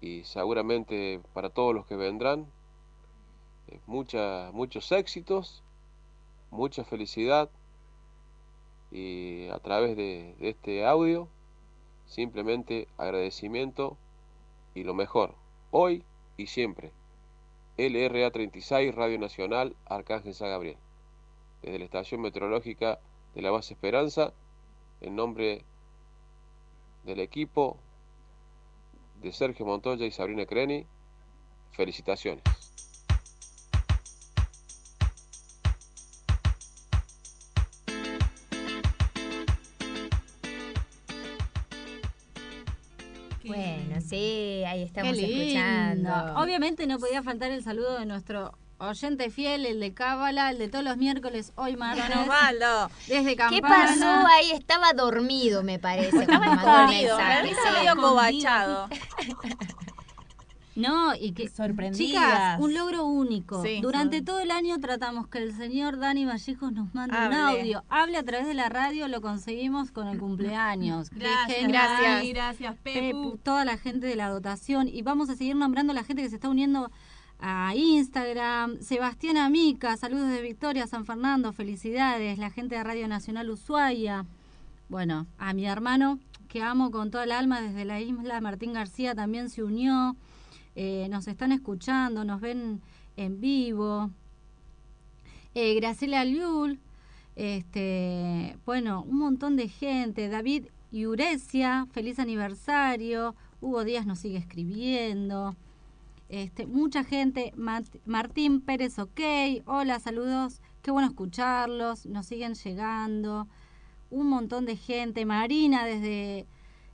[0.00, 2.46] y seguramente para todos los que vendrán,
[3.86, 5.62] mucha, muchos éxitos,
[6.50, 7.50] mucha felicidad
[8.90, 11.28] y a través de, de este audio
[12.06, 13.96] simplemente agradecimiento
[14.74, 15.34] y lo mejor,
[15.70, 16.04] hoy
[16.36, 16.92] y siempre.
[17.78, 20.76] LRA 36 Radio Nacional Arcángel San Gabriel.
[21.62, 22.98] Desde la estación meteorológica
[23.34, 24.32] de la base Esperanza,
[25.00, 25.64] en nombre
[27.04, 27.78] del equipo
[29.20, 30.86] de Sergio Montoya y Sabrina Creni,
[31.72, 32.42] felicitaciones.
[44.92, 46.40] Estamos escuchando.
[46.40, 50.68] Obviamente no podía faltar el saludo de nuestro oyente fiel, el de Cábala, el de
[50.68, 52.08] todos los miércoles, hoy martes.
[52.08, 52.90] Don Osvaldo.
[53.06, 53.54] Desde Campana.
[53.54, 54.50] ¿Qué pasó ahí?
[54.52, 56.22] Estaba dormido, me parece.
[56.22, 58.88] Estaba mensaje, me medio cobachado.
[60.74, 61.98] No, y que Sorprendidas.
[61.98, 63.62] Chicas, un logro único.
[63.62, 63.80] Sí.
[63.82, 67.84] Durante todo el año tratamos que el señor Dani Vallejos nos mande un audio.
[67.88, 71.10] Hable a través de la radio, lo conseguimos con el cumpleaños.
[71.14, 72.28] Gracias, gracias.
[72.28, 73.00] Gracias, Pepu.
[73.00, 74.88] Pepu, toda la gente de la dotación.
[74.88, 76.90] Y vamos a seguir nombrando a la gente que se está uniendo
[77.38, 78.80] a Instagram.
[78.80, 82.38] Sebastián Amica, saludos de Victoria, San Fernando, felicidades.
[82.38, 84.24] La gente de Radio Nacional Ushuaia.
[84.88, 86.18] Bueno, a mi hermano,
[86.48, 90.16] que amo con toda el alma desde la isla, Martín García también se unió.
[90.74, 92.80] Eh, nos están escuchando, nos ven
[93.16, 94.10] en vivo.
[95.54, 96.80] Eh, Graciela Liul,
[97.36, 100.28] este, bueno, un montón de gente.
[100.28, 103.34] David Iurecia, feliz aniversario.
[103.60, 105.56] Hugo Díaz nos sigue escribiendo.
[106.28, 107.52] Este, mucha gente.
[108.06, 109.20] Martín Pérez, ok.
[109.66, 110.60] Hola, saludos.
[110.80, 112.06] Qué bueno escucharlos.
[112.06, 113.46] Nos siguen llegando.
[114.10, 115.26] Un montón de gente.
[115.26, 116.46] Marina desde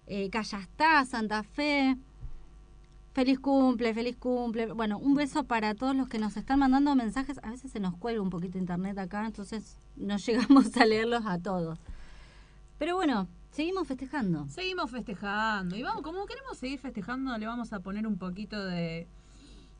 [0.06, 1.96] eh, Callastá, Santa Fe.
[3.18, 4.66] Feliz cumple, feliz cumple.
[4.66, 7.40] Bueno, un beso para todos los que nos están mandando mensajes.
[7.42, 11.36] A veces se nos cuelga un poquito internet acá, entonces no llegamos a leerlos a
[11.40, 11.80] todos.
[12.78, 14.46] Pero bueno, Seguimos festejando.
[14.46, 15.74] Seguimos festejando.
[15.74, 19.08] Y vamos, como queremos seguir festejando, le vamos a poner un poquito de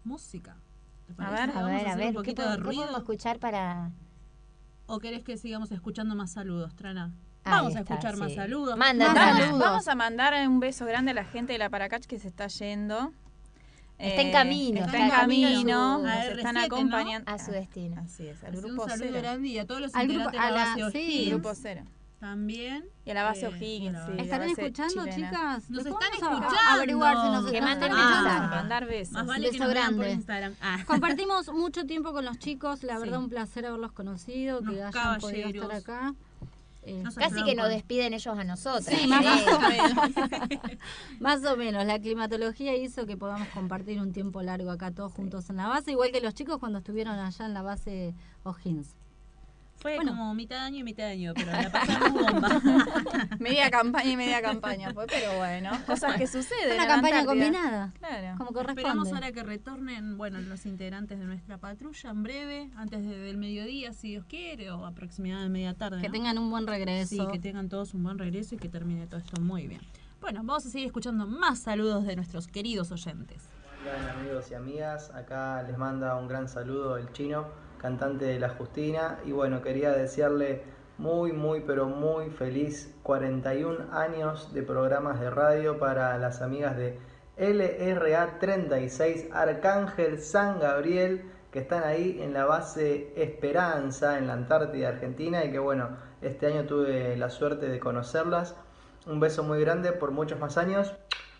[0.03, 0.57] música.
[1.07, 2.07] ¿Te A ver, a ver, a ver.
[2.07, 2.83] un ¿Qué, poquito de qué ruido.
[2.83, 3.93] podemos escuchar para...?
[4.87, 7.13] ¿O querés que sigamos escuchando más saludos, Trana?
[7.45, 8.77] Ahí Vamos a escuchar más saludos.
[8.77, 9.61] Manda, Más saludos.
[9.61, 12.49] Vamos a mandar un beso grande a la gente de la Paracach que se está
[12.49, 13.13] yendo.
[13.99, 15.95] Está en Eh, camino, Está, está en camino.
[15.95, 16.77] a su- nos a están R7, ¿no?
[16.77, 17.33] acompañando.
[17.33, 18.01] A su destino.
[18.01, 19.19] Así es, al Así grupo un saludo cero.
[19.21, 21.27] grande y a todos los Al grupo- de a la la- base sí.
[21.31, 21.83] Grupo cero.
[22.21, 22.85] También.
[23.05, 24.23] Y a la base Eh, O'Higgins, bueno, sí.
[24.25, 25.15] ¿Están base escuchando, chilena.
[25.31, 25.71] chicas?
[25.71, 26.57] Nos están a escuchando.
[26.71, 28.57] averiguar si nos Que están escuchando.
[28.57, 29.13] Mandar besos.
[29.15, 30.13] Más vale Beso que nos vean por grande.
[30.15, 30.55] Instagram.
[30.61, 30.79] Ah.
[30.87, 33.01] Compartimos mucho tiempo con los chicos, la Sí.
[33.03, 36.15] verdad un placer haberlos conocido, que Unos hayan podido estar acá.
[36.89, 38.87] Eh, Casi que nos despiden ellos a nosotros.
[38.87, 40.71] Sí, más, o menos.
[41.21, 45.51] Más o menos, la climatología hizo que podamos compartir un tiempo largo acá todos juntos
[45.51, 48.97] en la base, igual que los chicos cuando estuvieron allá en la base O'Higgins.
[49.81, 50.11] Fue Bueno.
[50.11, 52.49] como mitad año y mitad año, pero la pasamos bomba.
[53.39, 56.75] Media campaña y media campaña fue, pero bueno, cosas que suceden.
[56.75, 57.27] Una campaña Antártida.
[57.27, 58.39] combinada, Claro.
[58.39, 58.81] como corresponde.
[58.83, 63.37] Esperamos ahora que retornen, bueno, los integrantes de nuestra patrulla en breve, antes de- del
[63.37, 66.01] mediodía, si Dios quiere, o aproximadamente media tarde.
[66.01, 66.13] Que ¿no?
[66.13, 67.29] tengan un buen Sí, regreso.
[67.29, 69.81] que tengan todos un buen regreso y que termine todo esto muy bien.
[70.21, 73.45] Bueno, vamos a seguir escuchando más saludos de nuestros queridos oyentes.
[73.83, 77.47] Hola amigos y amigas, acá les manda un gran saludo el chino,
[77.79, 80.63] cantante de La Justina, y bueno, quería desearle
[80.99, 86.99] muy, muy, pero muy feliz 41 años de programas de radio para las amigas de
[87.37, 94.89] LRA 36 Arcángel San Gabriel, que están ahí en la base Esperanza, en la Antártida
[94.89, 98.57] Argentina, y que bueno, este año tuve la suerte de conocerlas.
[99.07, 100.95] Un beso muy grande por muchos más años.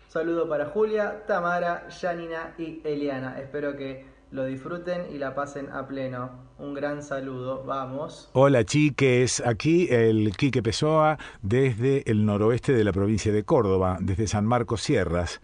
[0.07, 3.39] Saludo para Julia, Tamara, Janina y Eliana.
[3.39, 6.29] Espero que lo disfruten y la pasen a pleno.
[6.59, 8.29] Un gran saludo, vamos.
[8.33, 14.27] Hola chiques, aquí el Quique Pessoa desde el noroeste de la provincia de Córdoba, desde
[14.27, 15.39] San Marcos Sierras.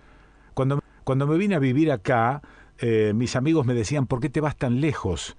[0.54, 2.42] Cuando, cuando me vine a vivir acá,
[2.78, 5.36] eh, mis amigos me decían, ¿por qué te vas tan lejos?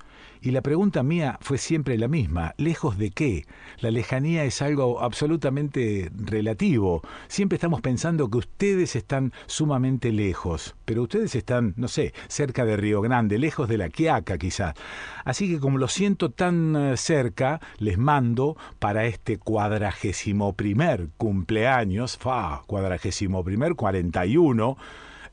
[0.46, 3.46] Y la pregunta mía fue siempre la misma, ¿lejos de qué?
[3.80, 7.02] La lejanía es algo absolutamente relativo.
[7.26, 12.76] Siempre estamos pensando que ustedes están sumamente lejos, pero ustedes están, no sé, cerca de
[12.76, 14.76] Río Grande, lejos de la Quiaca quizás.
[15.24, 22.18] Así que como lo siento tan eh, cerca, les mando para este cuadragésimo primer cumpleaños,
[22.18, 24.76] fa, cuadragésimo primer 41,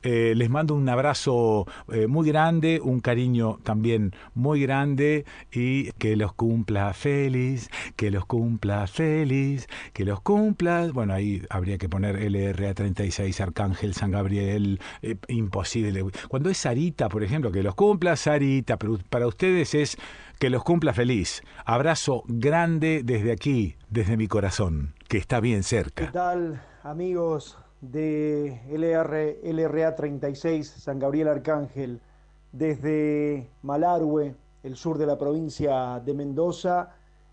[0.04, 6.14] eh, les mando un abrazo eh, muy grande, un cariño también muy grande y que
[6.14, 10.90] los cumpla feliz, que los cumpla feliz, que los cumpla.
[10.92, 16.04] Bueno, ahí habría que poner LRA 36, Arcángel, San Gabriel, eh, imposible.
[16.28, 19.96] Cuando es Sarita, por ejemplo, que los cumpla Sarita, pero para ustedes es
[20.38, 21.42] que los cumpla feliz.
[21.64, 26.12] Abrazo grande desde aquí, desde mi corazón, que está bien ¿Qué cerca.
[26.12, 27.56] tal amigos
[27.90, 32.00] de LR, LRA 36 San Gabriel Arcángel?
[32.52, 36.90] Desde Malargüe, el sur de la provincia de Mendoza,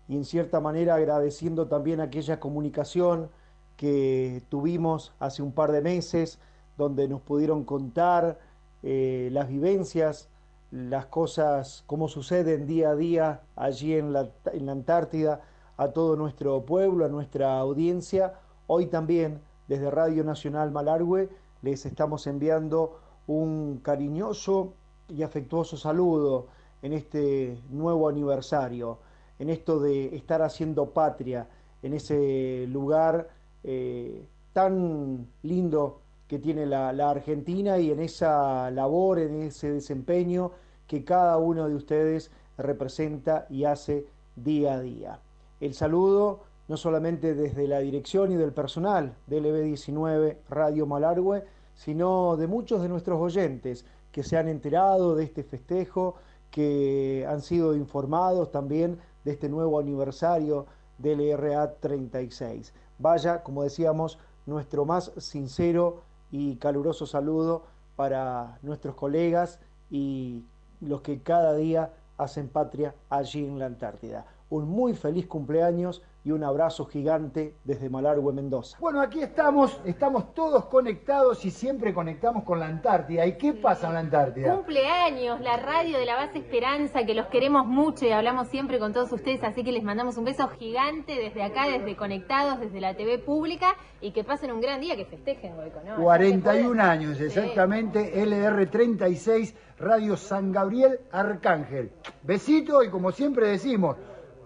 [0.08, 3.30] y en cierta manera agradeciendo también aquella comunicación
[3.76, 6.38] que tuvimos hace un par de meses,
[6.76, 8.38] donde nos pudieron contar
[8.82, 10.28] eh, las vivencias,
[10.70, 15.40] las cosas, cómo suceden día a día allí en la, en la Antártida,
[15.76, 18.34] a todo nuestro pueblo, a nuestra audiencia.
[18.66, 21.28] Hoy también, desde Radio Nacional Malargüe,
[21.62, 24.74] les estamos enviando un cariñoso
[25.08, 26.48] y afectuoso saludo
[26.82, 28.98] en este nuevo aniversario,
[29.38, 31.48] en esto de estar haciendo patria,
[31.82, 33.28] en ese lugar
[33.62, 40.52] eh, tan lindo que tiene la, la Argentina y en esa labor, en ese desempeño
[40.86, 44.06] que cada uno de ustedes representa y hace
[44.36, 45.20] día a día.
[45.60, 46.40] El saludo
[46.72, 51.44] no solamente desde la dirección y del personal del LB19 Radio Malargüe,
[51.74, 56.14] sino de muchos de nuestros oyentes que se han enterado de este festejo,
[56.50, 60.64] que han sido informados también de este nuevo aniversario
[60.96, 62.72] del RA 36.
[62.98, 66.00] Vaya, como decíamos, nuestro más sincero
[66.30, 67.64] y caluroso saludo
[67.96, 69.60] para nuestros colegas
[69.90, 70.46] y
[70.80, 74.24] los que cada día hacen patria allí en la Antártida.
[74.48, 78.78] Un muy feliz cumpleaños y un abrazo gigante desde Malargüe, Mendoza.
[78.80, 83.26] Bueno, aquí estamos, estamos todos conectados y siempre conectamos con la Antártida.
[83.26, 84.54] ¿Y qué pasa en la Antártida?
[84.54, 88.92] Cumpleaños, la radio de la base Esperanza, que los queremos mucho y hablamos siempre con
[88.92, 92.94] todos ustedes, así que les mandamos un beso gigante desde acá, desde Conectados, desde la
[92.94, 95.96] TV pública, y que pasen un gran día, que festejen, Goico, ¿no?
[95.96, 101.92] 41 años, exactamente, LR36, Radio San Gabriel Arcángel.
[102.22, 103.96] Besito y como siempre decimos,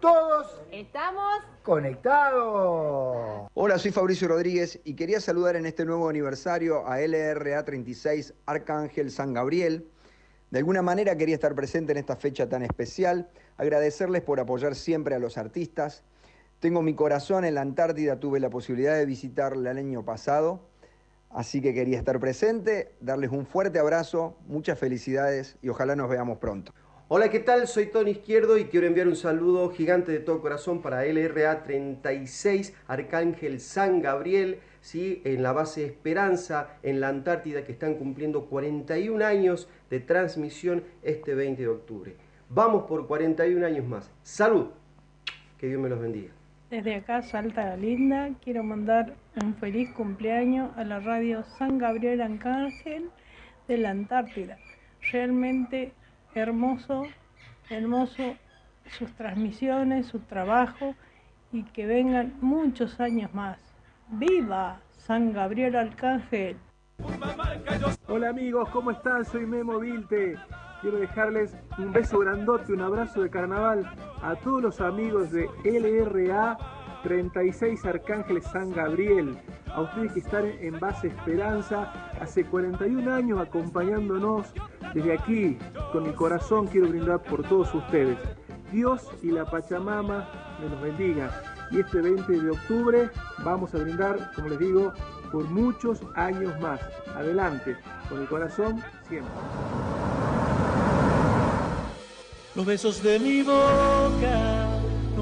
[0.01, 3.49] todos Estamos conectados.
[3.55, 9.11] Hola, soy Fabricio Rodríguez y quería saludar en este nuevo aniversario a LRA 36 Arcángel
[9.11, 9.89] San Gabriel.
[10.51, 15.15] De alguna manera quería estar presente en esta fecha tan especial, agradecerles por apoyar siempre
[15.15, 16.03] a los artistas.
[16.61, 20.61] Tengo mi corazón en la Antártida, tuve la posibilidad de visitarla el año pasado,
[21.31, 26.37] así que quería estar presente, darles un fuerte abrazo, muchas felicidades y ojalá nos veamos
[26.37, 26.75] pronto.
[27.09, 27.69] Hola, ¿qué tal?
[27.69, 32.75] Soy Tony Izquierdo y quiero enviar un saludo gigante de todo corazón para LRA 36
[32.89, 35.23] Arcángel San Gabriel, ¿sí?
[35.25, 41.37] en la base Esperanza, en la Antártida, que están cumpliendo 41 años de transmisión este
[41.37, 42.17] 20 de octubre.
[42.49, 44.11] Vamos por 41 años más.
[44.25, 44.71] ¡Salud!
[45.59, 46.33] Que Dios me los bendiga.
[46.71, 52.21] Desde acá, Salta la Linda, quiero mandar un feliz cumpleaños a la radio San Gabriel
[52.21, 53.11] Arcángel
[53.69, 54.59] de la Antártida.
[55.13, 55.93] Realmente
[56.37, 57.05] hermoso,
[57.71, 58.37] hermoso
[58.91, 60.95] sus transmisiones, su trabajo
[61.53, 63.59] y que vengan muchos años más.
[64.09, 66.57] ¡Viva San Gabriel Arcángel!
[68.09, 69.25] Hola amigos, ¿cómo están?
[69.25, 70.37] Soy Memo Vilte.
[70.81, 73.91] Quiero dejarles un beso grandote, un abrazo de carnaval
[74.23, 76.59] a todos los amigos de LRA
[77.07, 79.39] 36 Arcángeles San Gabriel.
[79.73, 84.49] A ustedes que están en base Esperanza hace 41 años acompañándonos
[84.93, 85.57] desde aquí.
[85.93, 88.19] Con mi corazón quiero brindar por todos ustedes.
[88.73, 90.29] Dios y la Pachamama
[90.61, 91.31] me los bendiga.
[91.71, 93.11] Y este 20 de octubre
[93.45, 94.93] vamos a brindar, como les digo,
[95.31, 96.81] por muchos años más.
[97.15, 97.77] Adelante,
[98.09, 99.33] con el corazón siempre.
[102.57, 104.66] Los besos de mi boca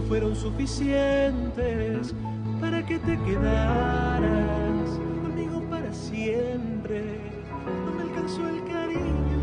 [0.08, 2.14] fueron suficientes
[2.60, 4.90] para que te quedaras
[5.22, 7.20] conmigo para siempre.
[7.84, 9.40] No me alcanzó el cariño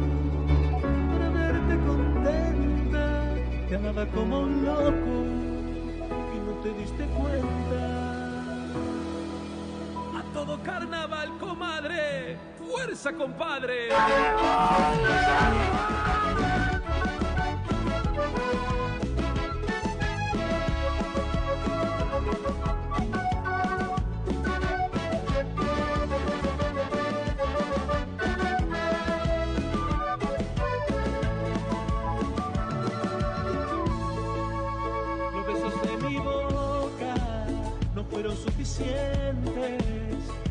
[1.11, 3.35] para verte contenta.
[3.69, 5.25] Te amaba como un loco
[6.35, 8.01] y no te diste cuenta.
[10.17, 12.37] A todo carnaval, comadre.
[12.57, 13.89] Fuerza, compadre.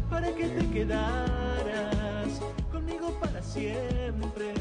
[0.08, 4.52] Para que te quedaras conmigo para siempre.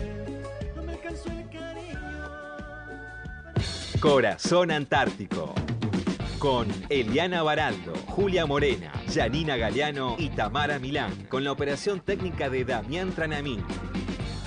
[0.76, 2.00] No me alcanzó el cariño.
[4.00, 5.54] Corazón Antártico.
[6.38, 11.26] Con Eliana Baraldo, Julia Morena, Janina Galeano y Tamara Milán.
[11.28, 13.62] Con la operación técnica de Damián Tranamín.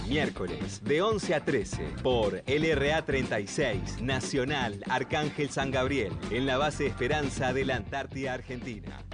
[0.08, 6.86] Miércoles de 11 a 13 por LRA 36 Nacional Arcángel San Gabriel en la base
[6.86, 9.04] Esperanza de la Antártida Argentina.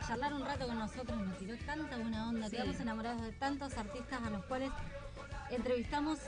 [0.00, 2.56] Charlar un rato con nosotros, nos tiró tanta buena onda, Sí.
[2.56, 4.70] quedamos enamorados de tantos artistas a los cuales
[5.50, 6.18] entrevistamos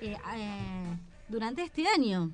[0.00, 0.96] eh, eh,
[1.28, 2.30] durante este año.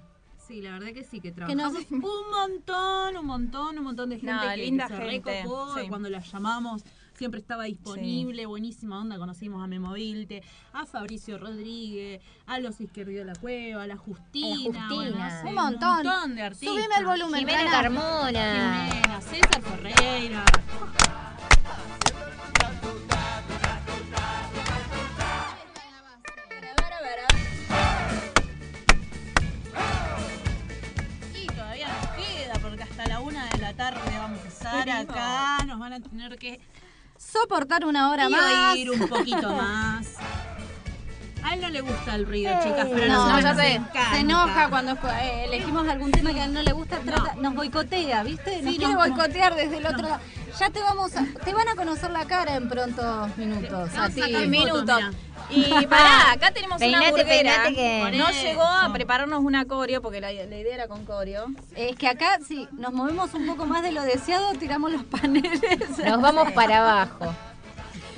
[0.46, 4.10] Sí, la verdad que sí, que Que nos- trabajamos un montón, un montón, un montón
[4.10, 5.88] de gente No, que, linda que se gente, recopó, sí.
[5.88, 10.42] cuando la llamamos siempre estaba disponible, buenísima onda, conocimos a Memo Vilte,
[10.72, 15.10] a Fabricio Rodríguez, a los Izquierdo de la Cueva, a la Justina, A la bueno,
[15.12, 15.28] Justina.
[15.36, 15.94] no sé, Un montón.
[16.06, 16.68] montón de artistas.
[16.74, 17.70] Subime el volumen, Jimena.
[17.70, 18.88] Carmona.
[18.90, 20.44] Jimena, César Ferreira.
[31.34, 35.64] Y todavía nos queda, porque hasta la una de la tarde vamos a estar acá,
[35.66, 36.60] nos van a tener que
[37.34, 38.74] Soportar una hora y más.
[38.74, 40.06] oír un poquito más.
[41.44, 43.80] A él no le gusta el ruido, Eh, chicas, pero no, nosotros ya sé.
[44.12, 47.54] Se enoja cuando eh, elegimos algún tema que a él no le gusta, trata- nos
[47.54, 48.62] boicotea, ¿viste?
[48.62, 50.20] Nos Sí, quiere no, boicotear desde el otro lado.
[50.58, 53.90] Ya te vamos a, te van a conocer la cara en prontos minutos.
[53.98, 54.22] A ti.
[54.46, 55.00] minutos.
[55.50, 57.64] Y pará, acá tenemos una burguera.
[57.64, 61.46] que- No llegó a prepararnos una coreo, porque la, la idea era con coreo.
[61.76, 65.60] Es que acá, si nos movemos un poco más de lo deseado, tiramos los paneles.
[66.06, 67.34] Nos vamos para abajo.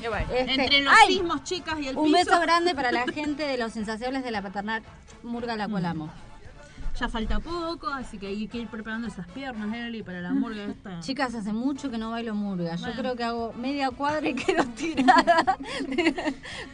[0.02, 1.14] Este, Entre los ¡ay!
[1.16, 2.16] sismos, chicas, y el Un piso.
[2.30, 4.82] beso grande para la gente de los insaciables de la paternal
[5.22, 6.10] Murga la cual amo.
[6.98, 10.64] Ya falta poco, así que hay que ir preparando esas piernas, Eli, para la murga
[10.70, 11.00] esta.
[11.00, 12.76] Chicas, hace mucho que no bailo murga.
[12.76, 15.58] Yo creo que hago media cuadra y quedo tirada.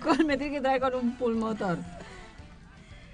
[0.03, 1.79] con, me tiene que traer con un pulmotor.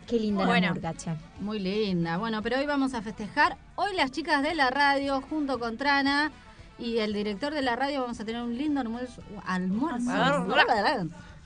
[0.06, 0.66] Qué linda Bueno.
[0.68, 1.10] la murga, che.
[1.40, 2.16] Muy linda.
[2.18, 3.56] Bueno, pero hoy vamos a festejar.
[3.76, 6.30] Hoy las chicas de la radio, junto con Trana
[6.78, 9.22] y el director de la radio, vamos a tener un lindo almuerzo.
[9.44, 10.10] Almuerzo.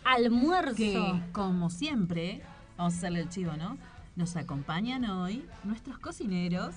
[0.05, 0.75] Almuerzo.
[0.77, 2.43] Que, como siempre,
[2.77, 3.79] vamos a hacerle el chivo, ¿no?
[4.17, 6.75] Nos acompañan hoy nuestros cocineros,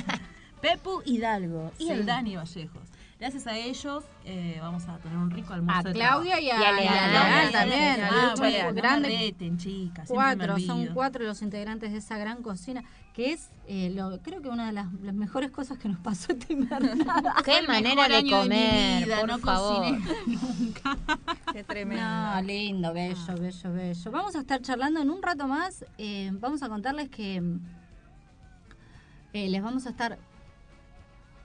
[0.62, 1.90] Pepu Hidalgo y Sí.
[1.90, 2.88] el Dani Vallejos.
[3.22, 5.78] Gracias a ellos eh, vamos a tener un rico almuerzo.
[5.78, 8.00] A de Claudia y a, y a Leal también.
[8.02, 9.08] Ah, a bueno, no me grande.
[9.10, 12.82] reten, chicas, me Cuatro, son cuatro los integrantes de esa gran cocina,
[13.14, 16.32] que es, eh, lo, creo que una de las, las mejores cosas que nos pasó
[16.36, 17.36] esta invernada.
[17.44, 19.84] Qué manera de año de mi comer, vida, por no favor.
[19.84, 20.98] cociné nunca.
[21.52, 22.04] Qué tremendo.
[22.04, 24.10] No, lindo, bello, bello, bello.
[24.10, 25.84] Vamos a estar charlando en un rato más.
[25.96, 27.40] eh, vamos a contarles que
[29.32, 30.18] eh, les vamos a estar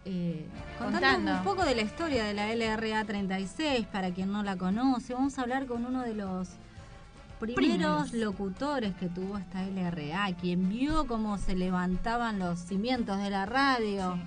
[0.09, 0.45] eh,
[0.79, 5.13] contando, un poco de la historia de la LRA 36 para quien no la conoce.
[5.13, 6.47] Vamos a hablar con uno de los
[7.41, 8.13] primeros Primeros.
[8.13, 14.17] locutores que tuvo esta LRA, quien vio cómo se levantaban los cimientos de la radio.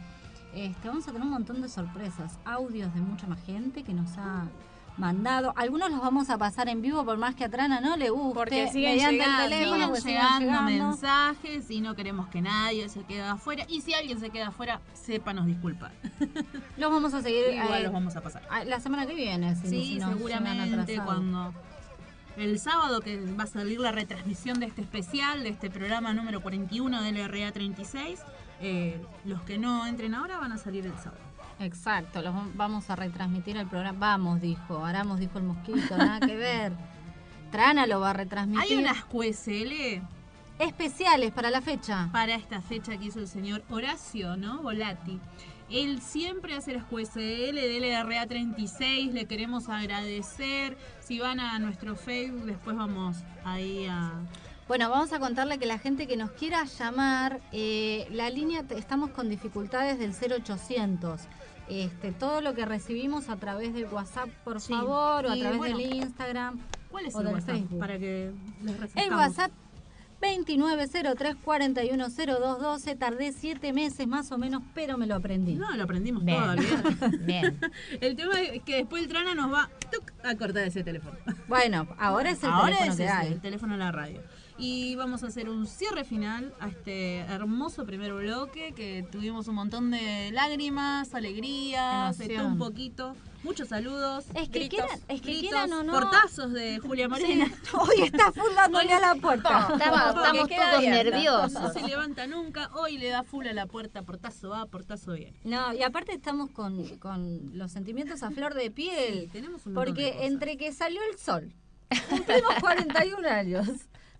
[0.54, 4.18] Este, vamos a tener un montón de sorpresas, audios de mucha más gente que nos
[4.18, 4.44] ha
[5.00, 5.52] mandado.
[5.56, 8.34] Algunos los vamos a pasar en vivo por más que a Trana no le guste.
[8.34, 10.88] Porque siguen llegando, el teléfono, Siguen siguen llegando llegando.
[10.90, 13.64] mensajes y no queremos que nadie se quede afuera.
[13.68, 15.92] Y si alguien se queda afuera, sépanos disculpar.
[16.76, 17.46] Los vamos a seguir.
[17.54, 18.42] Igual eh, los vamos a pasar.
[18.66, 21.52] La semana que viene, si, Sí, no- seguramente cuando
[22.36, 26.40] el sábado que va a salir la retransmisión de este especial, de este programa número
[26.40, 28.20] 41 del RA 36,
[28.62, 31.20] eh, los que no entren ahora van a salir el sábado.
[31.60, 33.98] Exacto, los vam- vamos a retransmitir el programa.
[33.98, 34.84] Vamos, dijo.
[34.84, 36.72] Aramos, dijo el mosquito, nada que ver.
[37.52, 38.78] Trana lo va a retransmitir.
[38.78, 40.02] Hay unas QSL
[40.58, 42.08] especiales para la fecha.
[42.12, 44.62] para esta fecha que hizo el señor Horacio, ¿no?
[44.62, 45.18] Volati.
[45.70, 50.76] Él siempre hace las QSL del LRA 36, le queremos agradecer.
[51.00, 54.12] Si van a nuestro Facebook, después vamos ahí a...
[54.66, 59.10] Bueno, vamos a contarle que la gente que nos quiera llamar, eh, la línea, estamos
[59.10, 61.20] con dificultades del 0800.
[61.70, 64.72] Este, todo lo que recibimos a través del WhatsApp, por Sí.
[64.72, 66.58] favor, o a Y través bueno, del Instagram.
[66.90, 67.54] ¿Cuál es o el del WhatsApp?
[67.56, 67.78] Facebook.
[67.78, 69.14] Para que les El.
[69.14, 69.52] WhatsApp
[70.20, 72.98] 2903-410212.
[72.98, 75.54] Tardé siete meses más o menos, pero me lo aprendí.
[75.54, 76.38] No, lo aprendimos Bien.
[76.40, 76.56] todo.
[77.20, 77.58] Bien.
[78.00, 81.16] El tema es que después el Trana nos va tuc, a cortar ese teléfono.
[81.48, 83.32] Bueno, ahora es el Ahora teléfono es que ese, hay.
[83.32, 84.20] el teléfono de la radio.
[84.62, 89.54] Y vamos a hacer un cierre final a este hermoso primer bloque que tuvimos un
[89.54, 93.16] montón de lágrimas, alegrías, un poquito.
[93.42, 94.26] Muchos saludos.
[94.34, 97.46] Es que gritos, quieran- es que gritos, quieran o no- Portazos de Julia Morena.
[97.46, 99.60] Sí, hoy está full dándole a la puerta.
[99.72, 100.90] Estamos, estamos todos abierta.
[101.04, 101.52] nerviosos.
[101.52, 102.70] No se levanta nunca.
[102.74, 104.02] Hoy le da full a la puerta.
[104.02, 105.40] Portazo va, portazo viene.
[105.44, 109.30] No, y aparte estamos con, con los sentimientos a flor de piel.
[109.32, 110.26] tenemos un montón de Porque cosas.
[110.30, 111.50] entre que salió el sol,
[112.10, 113.68] cumplimos 41 años,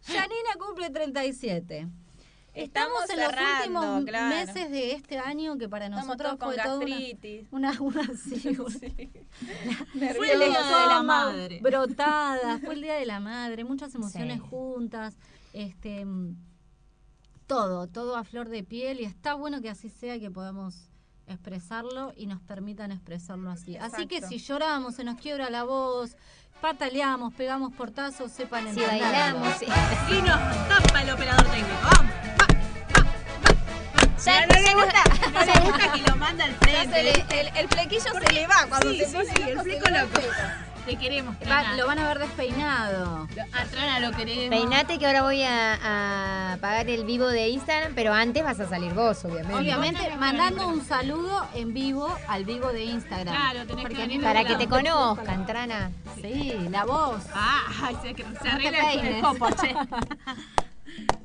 [0.07, 1.89] Janina cumple 37.
[2.53, 4.35] Estamos, Estamos en los cerrando, últimos claro.
[4.35, 6.97] meses de este año que para Estamos nosotros con fue toda una,
[7.53, 8.79] una, una, sí, una-
[9.95, 10.29] Nerviosos.
[10.29, 11.61] el el Día de la Madre.
[11.63, 14.49] brotadas, fue el día de la madre, muchas emociones Sí.
[14.51, 15.17] juntas,
[15.53, 16.37] este mm,
[17.47, 20.89] todo, todo a flor de piel y está bueno que así sea que podamos
[21.29, 23.77] expresarlo y nos permitan expresarlo así.
[23.77, 26.17] Así que si lloramos, se nos quiebra la voz,
[26.61, 29.67] pataleamos, pegamos portazos, sepan Si bailamos, sí.
[30.11, 30.39] Y nos
[30.69, 31.69] tapa el operador técnico.
[31.83, 32.13] Vamos.
[34.25, 35.03] Ya, no le gusta,
[35.33, 36.95] no le gusta que lo manda al frente.
[36.95, 39.51] se le- el, el flequillo se le va cuando sí, se sí, pone sí, el
[39.55, 40.21] loco, fleco loco.
[40.87, 43.29] Te queremos, Va- lo van a ver despeinado.
[43.53, 44.49] A Trana lo queremos.
[44.49, 48.69] Peinate que ahora voy a, a pagar el vivo de Instagram, pero antes vas a
[48.69, 49.55] salir vos, obviamente.
[49.55, 53.35] Obviamente, que mandando un saludo en vivo al vivo de Instagram.
[53.35, 55.91] Claro, tenés que Porque venir Para que te conozcan, Trana.
[56.21, 57.23] Sí, la voz.
[57.35, 59.75] Ah, ay, se, se arregla te el- copo, che.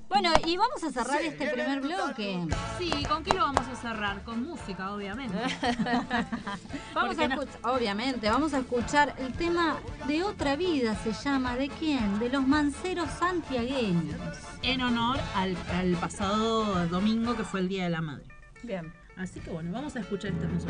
[0.07, 2.47] Bueno, y vamos a cerrar este primer bloque.
[2.77, 4.23] Sí, ¿con qué lo vamos a cerrar?
[4.23, 5.35] Con música, obviamente.
[6.93, 7.41] Vamos ¿Por a no?
[7.41, 9.77] escuchar, obviamente, vamos a escuchar el tema
[10.07, 12.19] de otra vida, se llama, ¿de quién?
[12.19, 14.15] De los manceros santiagueños.
[14.61, 18.23] En honor al, al pasado domingo que fue el Día de la Madre.
[18.63, 18.93] Bien.
[19.17, 20.67] Así que bueno, vamos a escuchar este hermoso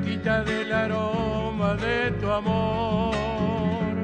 [0.00, 3.94] cerquita del aroma de tu amor,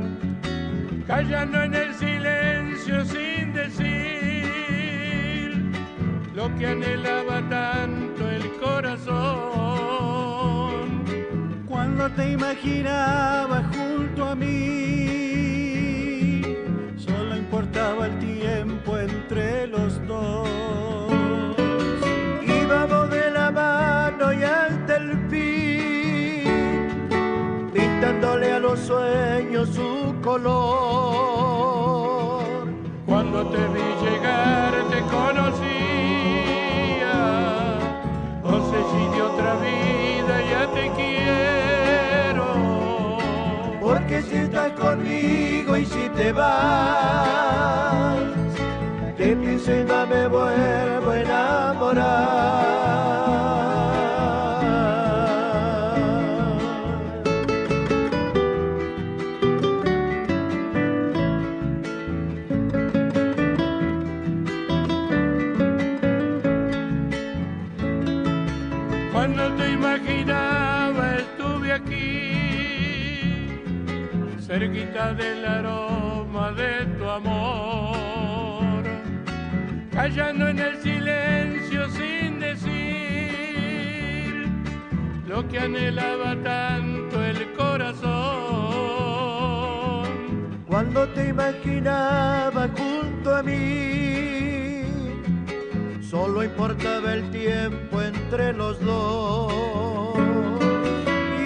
[1.06, 3.92] callando en el silencio sin decir
[6.34, 9.06] lo que anhelaba tanto el corazón.
[11.66, 16.42] Cuando te imaginaba junto a mí,
[16.96, 20.85] solo importaba el tiempo entre los dos.
[28.66, 30.44] Los sueños su color.
[33.06, 35.64] Cuando te vi llegar te conocía,
[38.42, 42.46] no sé si de otra vida ya te quiero.
[43.80, 48.18] Porque si estás conmigo y si te vas,
[49.16, 52.75] te pienso y no me vuelvo a enamorar.
[80.18, 82.72] En el silencio sin decir
[85.28, 88.06] lo que anhelaba tanto el corazón.
[90.66, 94.84] Cuando te imaginaba junto a mí,
[96.00, 100.16] solo importaba el tiempo entre los dos.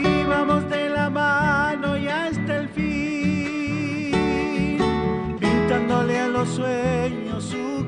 [0.01, 4.13] Íbamos de la mano y hasta el fin,
[5.41, 7.30] pintándole a los sueños su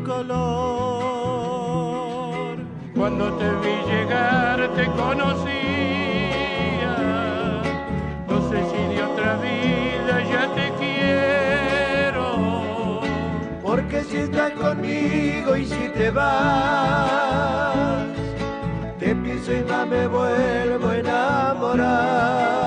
[0.05, 1.43] color.
[2.95, 5.43] Cuando te vi llegar te conocía,
[8.29, 12.27] no sé si de otra vida ya te quiero.
[13.63, 18.07] Porque si estás conmigo y si te vas,
[18.99, 22.62] te pienso y no me vuelvo a enamorar.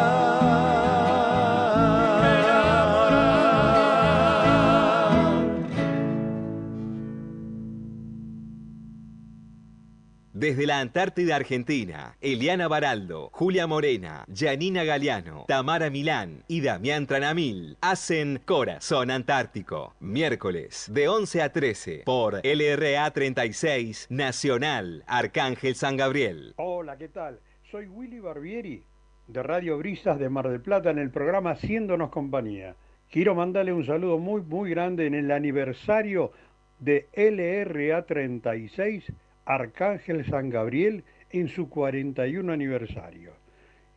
[10.45, 17.79] Desde la Antártida Argentina, Eliana Baraldo, Julia Morena, Janina Galeano, Tamara Milán y Damián Tranamil
[17.81, 19.95] hacen Corazón Antártico.
[19.99, 26.53] Miércoles de 11 a 13 por LRA 36 Nacional Arcángel San Gabriel.
[26.57, 27.39] Hola, ¿qué tal?
[27.71, 28.83] Soy Willy Barbieri
[29.25, 32.75] de Radio Brisas de Mar del Plata en el programa Haciéndonos Compañía.
[33.09, 36.33] Quiero mandarle un saludo muy, muy grande en el aniversario
[36.77, 39.11] de LRA 36
[39.45, 43.33] Arcángel San Gabriel en su 41 aniversario.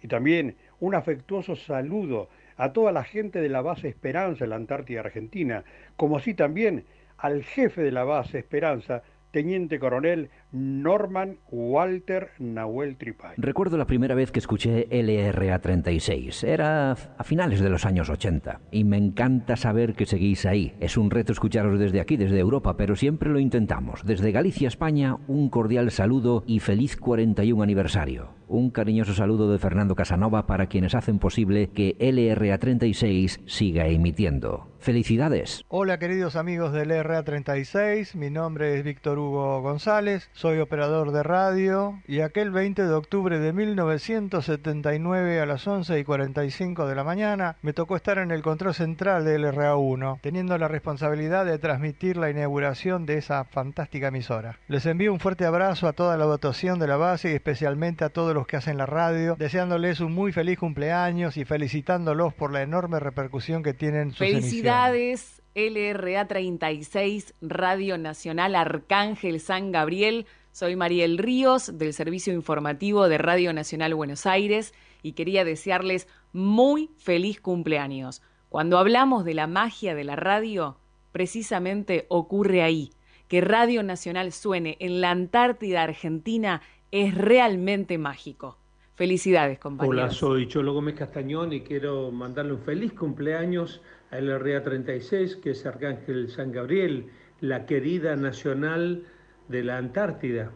[0.03, 4.57] Y también un afectuoso saludo a toda la gente de la base Esperanza en la
[4.57, 5.65] Antártida Argentina,
[5.97, 6.85] como así también
[7.17, 13.35] al jefe de la base Esperanza, Teniente Coronel Norman Walter Nahuel Tripay.
[13.37, 16.45] Recuerdo la primera vez que escuché LRA 36.
[16.45, 18.61] Era a finales de los años 80.
[18.71, 20.75] Y me encanta saber que seguís ahí.
[20.81, 24.05] Es un reto escucharos desde aquí, desde Europa, pero siempre lo intentamos.
[24.05, 28.39] Desde Galicia, España, un cordial saludo y feliz 41 aniversario.
[28.49, 34.69] Un cariñoso saludo de Fernando Casanova para quienes hacen posible que LRA 36 siga emitiendo.
[34.79, 35.65] ¡Felicidades!
[35.69, 42.01] Hola queridos amigos del RA36, mi nombre es Víctor Hugo González, soy operador de radio
[42.07, 47.57] y aquel 20 de octubre de 1979 a las 11 y 45 de la mañana
[47.61, 52.31] me tocó estar en el control central del RA1, teniendo la responsabilidad de transmitir la
[52.31, 54.61] inauguración de esa fantástica emisora.
[54.69, 58.11] Les envío un fuerte abrazo a toda la votación de la base y especialmente a
[58.11, 62.63] todos los que hacen la radio, deseándoles un muy feliz cumpleaños y felicitándolos por la
[62.63, 65.38] enorme repercusión que tienen sus emisiones.
[65.55, 70.27] LRA 36, Radio Nacional Arcángel San Gabriel.
[70.53, 76.91] Soy Mariel Ríos, del Servicio Informativo de Radio Nacional Buenos Aires, y quería desearles muy
[76.97, 78.23] feliz cumpleaños.
[78.49, 80.79] Cuando hablamos de la magia de la radio,
[81.13, 82.91] precisamente ocurre ahí.
[83.29, 88.59] Que Radio Nacional suene en la Antártida Argentina es realmente mágico.
[88.95, 90.01] Felicidades, compañeros.
[90.01, 93.81] Hola, soy Cholo Gómez Castañón y quiero mandarle un feliz cumpleaños
[94.11, 97.07] a LRA 36, que es Arcángel San Gabriel,
[97.41, 99.05] la querida nacional
[99.49, 100.51] de la Antártida.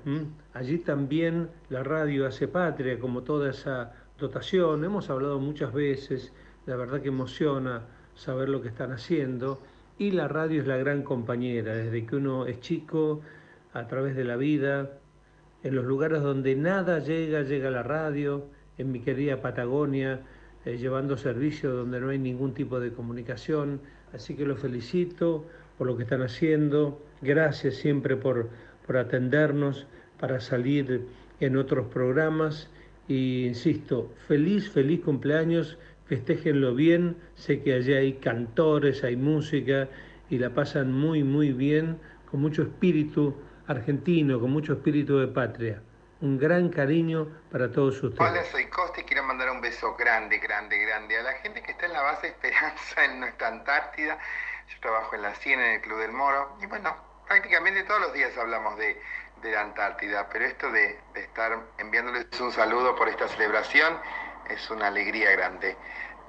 [0.54, 4.84] Allí también la radio hace patria, como toda esa dotación.
[4.84, 6.32] Hemos hablado muchas veces,
[6.66, 7.82] la verdad que emociona
[8.14, 9.60] saber lo que están haciendo.
[9.98, 13.20] Y la radio es la gran compañera, desde que uno es chico
[13.72, 14.98] a través de la vida,
[15.62, 18.46] en los lugares donde nada llega, llega la radio,
[18.78, 20.20] en mi querida Patagonia,
[20.64, 23.80] eh, llevando servicios donde no hay ningún tipo de comunicación.
[24.12, 25.46] Así que los felicito
[25.78, 27.02] por lo que están haciendo.
[27.20, 28.50] Gracias siempre por,
[28.86, 29.86] por atendernos
[30.20, 31.06] para salir
[31.40, 32.70] en otros programas.
[33.08, 37.16] Y insisto, feliz, feliz cumpleaños, festéjenlo bien.
[37.34, 39.88] Sé que allí hay cantores, hay música
[40.30, 41.98] y la pasan muy, muy bien,
[42.30, 43.34] con mucho espíritu
[43.66, 45.82] argentino, con mucho espíritu de patria.
[46.22, 48.20] Un gran cariño para todos ustedes.
[48.20, 51.72] Hola, soy Costa y quiero mandar un beso grande, grande, grande a la gente que
[51.72, 54.16] está en la base Esperanza en nuestra Antártida.
[54.68, 56.96] Yo trabajo en la CIEN, en el Club del Moro, y bueno,
[57.26, 59.02] prácticamente todos los días hablamos de,
[59.42, 63.98] de la Antártida, pero esto de, de estar enviándoles un saludo por esta celebración
[64.48, 65.76] es una alegría grande.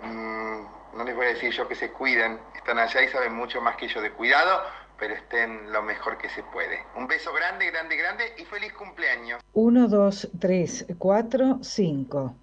[0.02, 3.62] Mm, no les voy a decir yo que se cuiden, están allá y saben mucho
[3.62, 4.64] más que yo de cuidado,
[5.00, 6.80] pero estén lo mejor que se puede.
[6.96, 9.42] Un beso grande, grande, grande y feliz cumpleaños.
[9.54, 12.36] 1, 2, 3, 4, 5.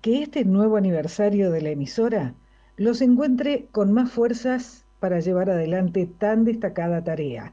[0.00, 2.34] Que este nuevo aniversario de la emisora
[2.76, 7.52] los encuentre con más fuerzas para llevar adelante tan destacada tarea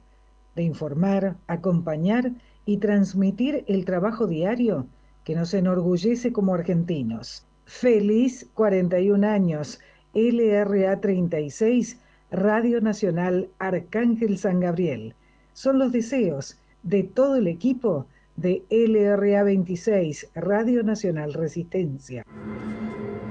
[0.55, 2.31] de informar, acompañar
[2.65, 4.87] y transmitir el trabajo diario
[5.23, 7.45] que nos enorgullece como argentinos.
[7.65, 9.79] Feliz 41 años,
[10.13, 11.99] LRA 36,
[12.35, 15.15] Radio Nacional Arcángel San Gabriel.
[15.53, 22.23] Son los deseos de todo el equipo de LRA 26, Radio Nacional Resistencia.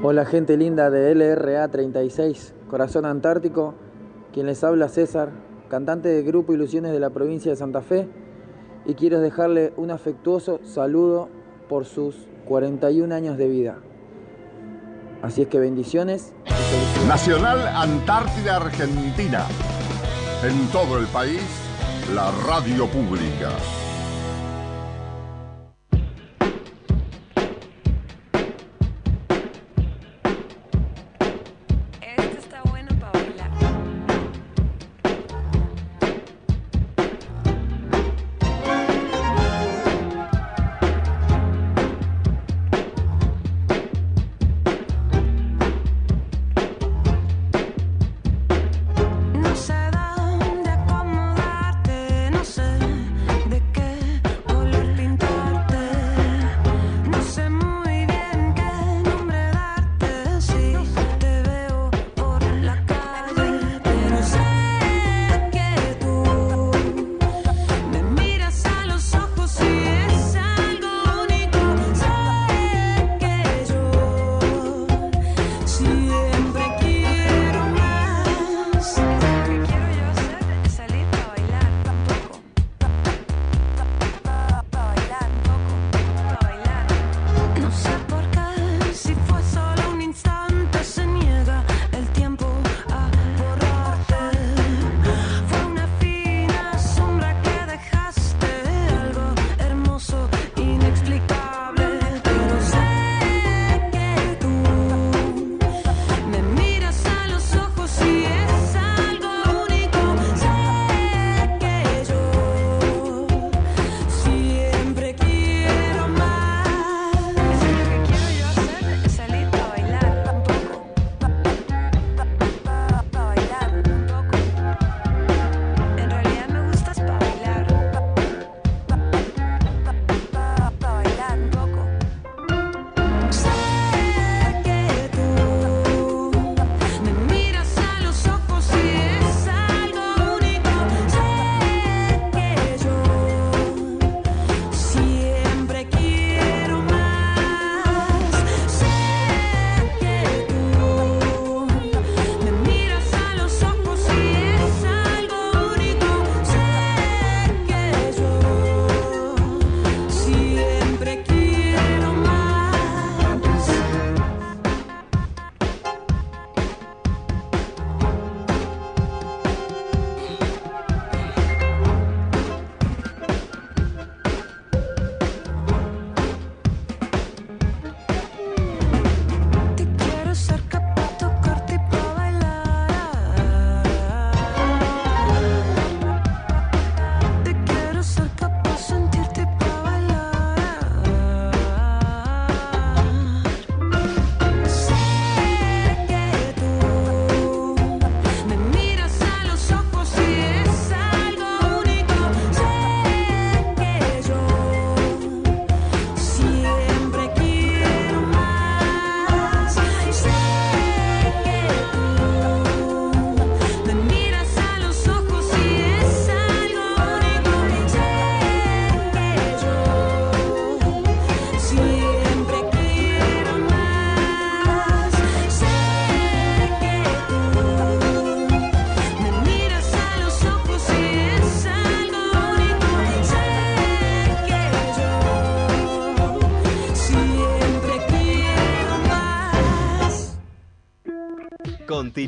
[0.03, 3.75] Hola gente linda de LRA 36, Corazón Antártico,
[4.33, 5.33] quien les habla César,
[5.69, 8.09] cantante del grupo Ilusiones de la provincia de Santa Fe,
[8.87, 11.29] y quiero dejarle un afectuoso saludo
[11.69, 13.79] por sus 41 años de vida.
[15.21, 16.33] Así es que bendiciones.
[17.09, 19.47] Nacional Antártida Argentina.
[20.43, 21.43] En todo el país,
[22.15, 23.51] la radio pública.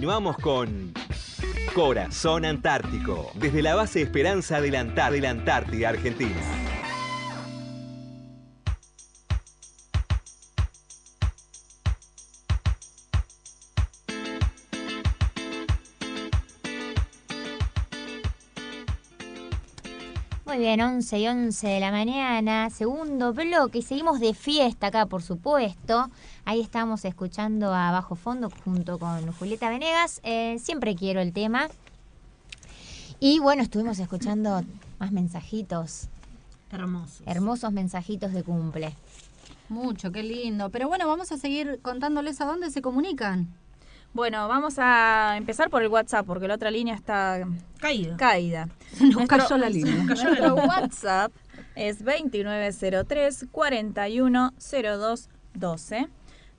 [0.06, 0.92] Continuamos con
[1.74, 4.70] Corazón Antártico, desde la base Esperanza de
[5.10, 6.40] de la Antártida Argentina.
[20.44, 25.06] Muy bien, 11 y 11 de la mañana, segundo bloque y seguimos de fiesta acá,
[25.06, 26.08] por supuesto.
[26.48, 30.20] Ahí estamos escuchando a Bajo Fondo junto con Julieta Venegas.
[30.22, 31.66] Eh, siempre quiero el tema.
[33.18, 34.62] Y bueno, estuvimos escuchando
[35.00, 36.06] más mensajitos.
[36.70, 37.22] Hermosos.
[37.26, 38.94] Hermosos mensajitos de cumple.
[39.68, 40.70] Mucho, qué lindo.
[40.70, 43.48] Pero bueno, vamos a seguir contándoles a dónde se comunican.
[44.14, 47.44] Bueno, vamos a empezar por el WhatsApp porque la otra línea está
[47.80, 48.16] caída.
[48.16, 48.68] caída.
[49.00, 49.94] nos cayó la línea.
[50.04, 50.80] Nuestro, Nos cayó la nuestro línea.
[50.80, 51.32] WhatsApp
[51.74, 56.06] es 2903 410212.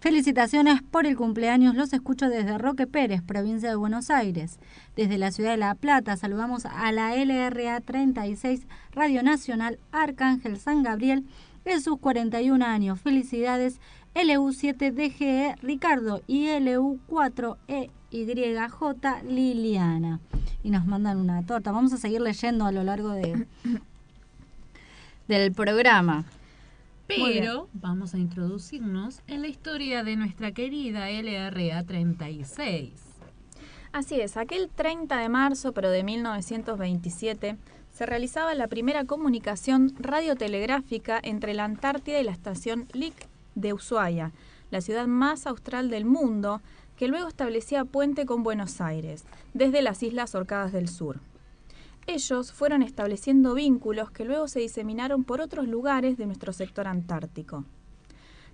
[0.00, 4.58] Felicitaciones por el cumpleaños, los escucho desde Roque Pérez, provincia de Buenos Aires.
[4.96, 10.82] Desde la ciudad de La Plata saludamos a la LRA 36 Radio Nacional Arcángel San
[10.82, 11.24] Gabriel
[11.64, 13.00] en sus 41 años.
[13.00, 13.80] Felicidades
[14.14, 20.20] LU7DGE Ricardo y LU4EYJ Liliana.
[20.64, 21.70] Y nos mandan una torta.
[21.72, 23.46] Vamos a seguir leyendo a lo largo de,
[25.28, 26.24] del programa.
[27.16, 32.92] Pero vamos a introducirnos en la historia de nuestra querida LRA 36.
[33.92, 37.56] Así es, aquel 30 de marzo, pero de 1927,
[37.92, 44.32] se realizaba la primera comunicación radiotelegráfica entre la Antártida y la estación Lick de Ushuaia,
[44.70, 46.62] la ciudad más austral del mundo,
[46.96, 51.20] que luego establecía puente con Buenos Aires, desde las Islas Orcadas del Sur.
[52.06, 57.64] Ellos fueron estableciendo vínculos que luego se diseminaron por otros lugares de nuestro sector antártico.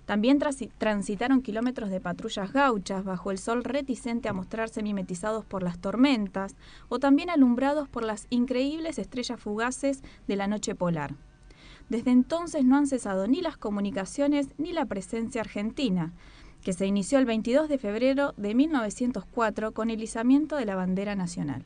[0.05, 0.39] También
[0.79, 6.55] transitaron kilómetros de patrullas gauchas bajo el sol reticente a mostrarse mimetizados por las tormentas
[6.89, 11.15] o también alumbrados por las increíbles estrellas fugaces de la noche polar.
[11.89, 16.13] Desde entonces no han cesado ni las comunicaciones ni la presencia argentina,
[16.63, 21.15] que se inició el 22 de febrero de 1904 con el izamiento de la bandera
[21.15, 21.65] nacional.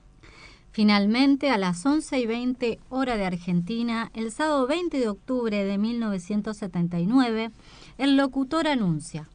[0.73, 5.79] Finalmente, a las 11 y 20 hora de Argentina, el sábado 20 de octubre de
[5.79, 7.51] 1979,
[7.99, 9.29] el locutor anuncia,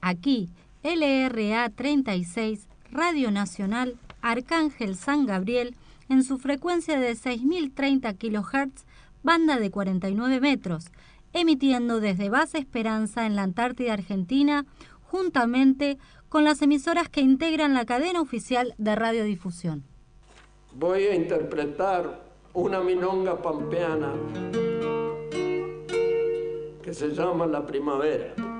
[0.00, 0.48] aquí,
[0.84, 5.74] LRA 36, Radio Nacional, Arcángel San Gabriel,
[6.08, 8.84] en su frecuencia de 6.030 kHz,
[9.24, 10.92] banda de 49 metros,
[11.36, 14.64] emitiendo desde Base Esperanza en la Antártida Argentina,
[15.02, 15.98] juntamente
[16.28, 19.84] con las emisoras que integran la cadena oficial de radiodifusión.
[20.74, 24.12] Voy a interpretar una minonga pampeana
[26.82, 28.55] que se llama La Primavera.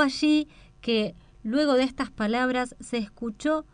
[0.00, 0.48] Allí
[0.80, 3.64] que luego de estas palabras se escuchó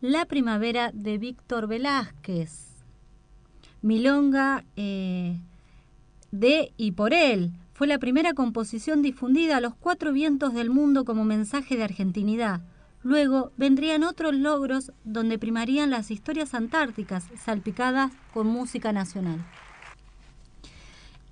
[0.00, 2.72] La primavera de Víctor Velázquez.
[3.82, 5.38] Milonga eh,
[6.30, 7.52] de y por él.
[7.72, 12.60] Fue la primera composición difundida a los cuatro vientos del mundo como mensaje de argentinidad.
[13.02, 19.44] Luego vendrían otros logros donde primarían las historias antárticas salpicadas con música nacional.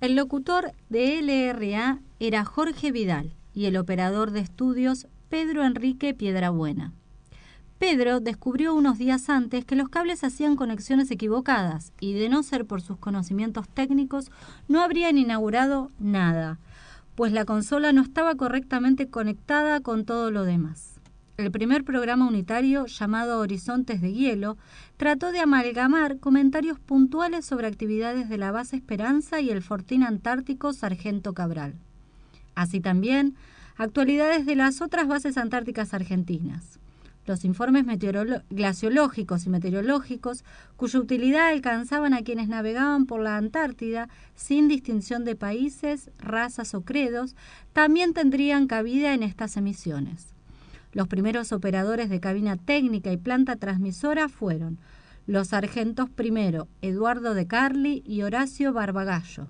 [0.01, 6.93] El locutor de LRA era Jorge Vidal y el operador de estudios Pedro Enrique Piedrabuena.
[7.81, 12.65] Pedro descubrió unos días antes que los cables hacían conexiones equivocadas y de no ser
[12.65, 14.29] por sus conocimientos técnicos
[14.67, 16.59] no habrían inaugurado nada,
[17.15, 20.99] pues la consola no estaba correctamente conectada con todo lo demás.
[21.37, 24.57] El primer programa unitario, llamado Horizontes de Hielo,
[24.97, 30.71] trató de amalgamar comentarios puntuales sobre actividades de la base Esperanza y el Fortín Antártico
[30.71, 31.79] Sargento Cabral.
[32.55, 33.35] Así también,
[33.77, 36.79] actualidades de las otras bases antárticas argentinas.
[37.27, 37.85] Los informes
[38.49, 40.43] glaciológicos y meteorológicos,
[40.75, 46.81] cuya utilidad alcanzaban a quienes navegaban por la Antártida sin distinción de países, razas o
[46.81, 47.35] credos,
[47.73, 50.33] también tendrían cabida en estas emisiones.
[50.93, 54.79] Los primeros operadores de cabina técnica y planta transmisora fueron
[55.27, 59.47] los sargentos primero Eduardo de Carli y Horacio Barbagallo.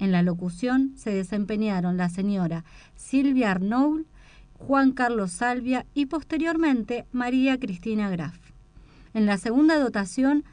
[0.00, 2.64] En la locución se desempeñaron la señora
[2.96, 4.06] Silvia Arnoul,
[4.54, 8.38] Juan Carlos Salvia y posteriormente María Cristina Graf.
[9.12, 10.44] En la segunda dotación,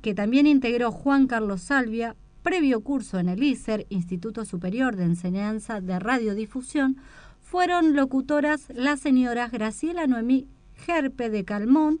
[0.00, 5.82] que también integró Juan Carlos Salvia, previo curso en el ISER, Instituto Superior de Enseñanza
[5.82, 6.96] de Radiodifusión,
[7.40, 12.00] fueron locutoras las señoras Graciela Noemí Gerpe de Calmón,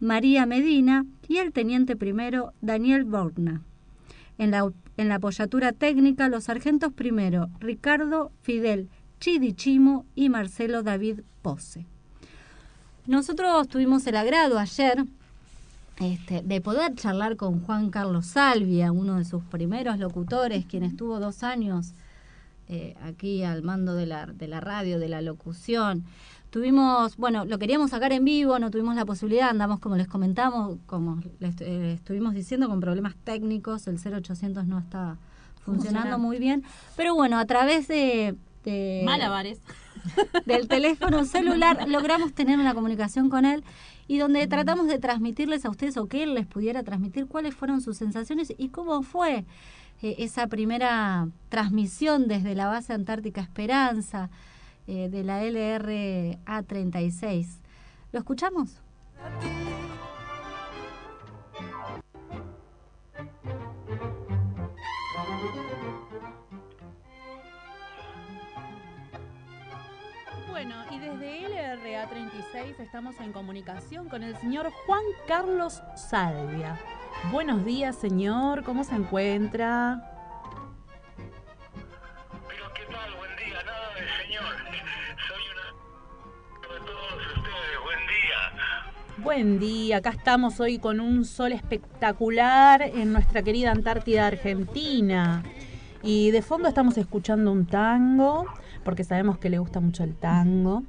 [0.00, 3.62] María Medina y el teniente primero Daniel Borna.
[4.38, 8.88] En la, en la apoyatura técnica, los sargentos primero Ricardo Fidel
[9.20, 11.86] Chidichimo y Marcelo David Pose.
[13.06, 15.04] Nosotros tuvimos el agrado ayer
[15.98, 21.20] este, de poder charlar con Juan Carlos Salvia, uno de sus primeros locutores, quien estuvo
[21.20, 21.94] dos años
[22.68, 26.04] eh, aquí al mando de la, de la radio, de la locución.
[26.50, 30.78] Tuvimos, bueno, lo queríamos sacar en vivo, no tuvimos la posibilidad, andamos como les comentamos,
[30.86, 35.16] como les eh, estuvimos diciendo, con problemas técnicos, el 0800 no está
[35.64, 36.64] funcionando muy bien,
[36.96, 38.36] pero bueno, a través de...
[38.64, 39.60] de Malabares.
[40.46, 43.64] Del teléfono celular logramos tener una comunicación con él
[44.08, 47.80] y donde tratamos de transmitirles a ustedes o que él les pudiera transmitir cuáles fueron
[47.80, 49.44] sus sensaciones y cómo fue
[50.02, 54.30] eh, esa primera transmisión desde la base Antártica Esperanza
[54.86, 57.60] eh, de la LRA 36.
[58.12, 58.80] ¿Lo escuchamos?
[70.50, 76.78] Bueno, y desde LRA 36 estamos en comunicación con el señor Juan Carlos Salvia.
[77.32, 78.62] Buenos días, señor.
[78.62, 80.00] ¿Cómo se encuentra?
[82.48, 83.62] Pero qué tal, buen día.
[83.64, 84.44] Nada de señor.
[85.26, 87.78] Soy una todos ustedes.
[87.84, 89.24] Buen día.
[89.24, 89.96] Buen día.
[89.96, 95.42] Acá estamos hoy con un sol espectacular en nuestra querida Antártida Argentina.
[96.02, 98.46] Y de fondo estamos escuchando un tango,
[98.84, 100.84] porque sabemos que le gusta mucho el tango.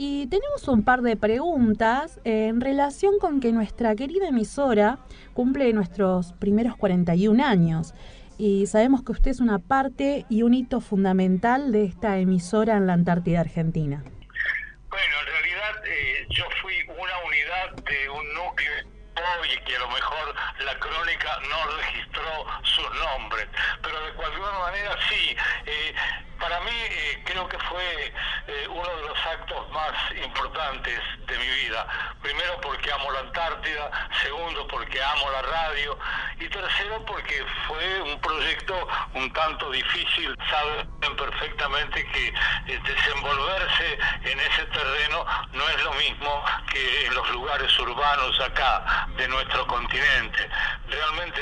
[0.00, 5.00] Y tenemos un par de preguntas en relación con que nuestra querida emisora
[5.34, 7.94] cumple nuestros primeros 41 años.
[8.38, 12.86] Y sabemos que usted es una parte y un hito fundamental de esta emisora en
[12.86, 14.04] la Antártida Argentina.
[14.88, 18.87] Bueno, en realidad eh, yo fui una unidad de un núcleo
[19.44, 23.48] y que a lo mejor la crónica no registró sus nombres,
[23.82, 25.36] pero de cualquier manera sí.
[25.66, 25.94] Eh,
[26.38, 28.14] para mí eh, creo que fue
[28.46, 29.92] eh, uno de los actos más
[30.24, 31.86] importantes de mi vida.
[32.22, 33.90] Primero porque amo la Antártida,
[34.22, 35.98] segundo porque amo la radio
[36.38, 40.34] y tercero porque fue un proyecto un tanto difícil.
[40.48, 42.32] Saben perfectamente que
[42.66, 49.28] desenvolverse en ese terreno no es lo mismo que en los lugares urbanos acá de
[49.28, 50.38] nuestro continente.
[50.88, 51.40] Realmente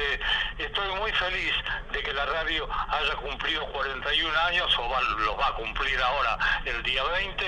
[0.58, 1.52] estoy muy feliz
[1.92, 6.82] de que la radio haya cumplido 41 años o los va a cumplir ahora el
[6.82, 7.44] día 20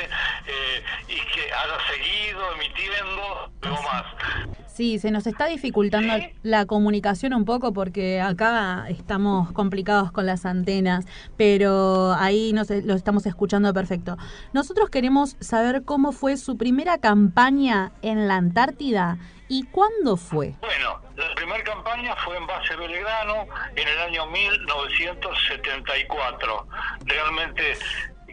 [0.46, 4.04] eh, y que haya seguido emitiendo luego más.
[4.66, 6.14] Sí, se nos está dificultando
[6.44, 11.04] la comunicación un poco porque acá estamos complicados con las antenas,
[11.36, 14.16] pero ahí nos, lo estamos escuchando perfecto.
[14.52, 20.54] Nosotros queremos saber cómo fue su primera campaña en la Antártida y cuándo fue.
[20.60, 26.68] Bueno, la primera campaña fue en base Belgrano en el año 1974.
[27.04, 27.76] Realmente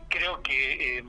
[0.09, 0.99] creo que...
[0.99, 1.03] Eh,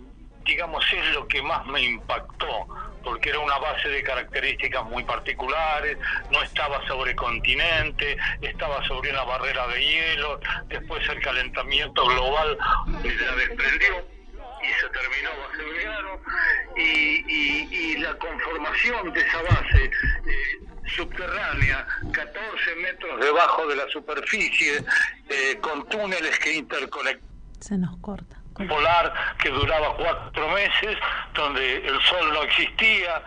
[0.47, 2.69] digamos, es lo que más me impactó,
[3.03, 5.99] porque era una base de características muy particulares,
[6.31, 12.57] no estaba sobre continente, estaba sobre una barrera de hielo, después el calentamiento global
[12.87, 14.16] la desprendió
[14.69, 16.21] y se terminó base Belgrano,
[16.77, 19.91] y, la conformación de esa base eh,
[20.87, 24.85] subterránea, 14 metros debajo de la superficie,
[25.29, 27.29] eh, con túneles que interconectan.
[27.61, 28.36] Se nos corta
[28.69, 30.97] polar que duraba cuatro meses,
[31.35, 33.23] donde el sol no existía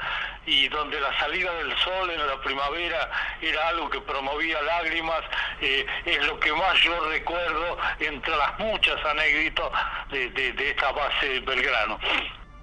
[0.45, 3.10] y donde la salida del sol en la primavera
[3.41, 5.22] era algo que promovía lágrimas,
[5.61, 9.72] eh, es lo que más yo recuerdo entre las muchas anécdotas
[10.11, 11.99] de, de, de esta base Belgrano.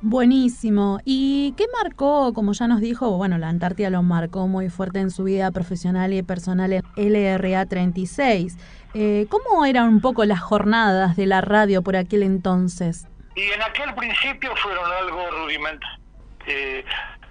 [0.03, 1.01] Buenísimo.
[1.05, 5.11] ¿Y qué marcó, como ya nos dijo, bueno, la Antártida lo marcó muy fuerte en
[5.11, 8.57] su vida profesional y personal en LRA 36?
[8.99, 13.07] Eh, ¿Cómo eran un poco las jornadas de la radio por aquel entonces?
[13.35, 16.01] Y en aquel principio fueron algo rudimentario.
[16.47, 16.83] Eh,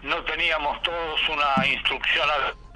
[0.03, 2.29] no teníamos todos una instrucción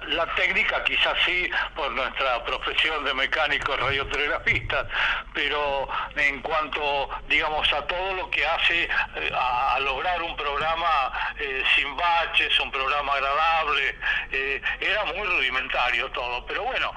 [0.08, 4.86] la técnica quizás sí por nuestra profesión de mecánicos radiotelegrafistas,
[5.32, 11.62] pero en cuanto, digamos, a todo lo que hace eh, a, lograr un programa eh,
[11.74, 13.96] sin baches, un programa agradable,
[14.32, 16.92] eh, era muy rudimentario todo, pero bueno,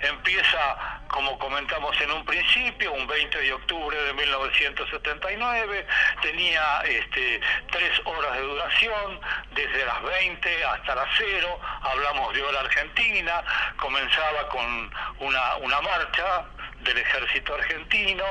[0.00, 5.86] empieza, como comentamos en un principio, un 20 de octubre de 1979,
[6.22, 7.40] tenía este,
[7.70, 9.20] tres horas de duración,
[9.52, 13.42] desde las 20 hasta las 0, hablamos de hora argentina,
[13.76, 14.90] comenzaba con
[15.20, 16.44] una, marcha
[16.80, 18.24] del ejército argentino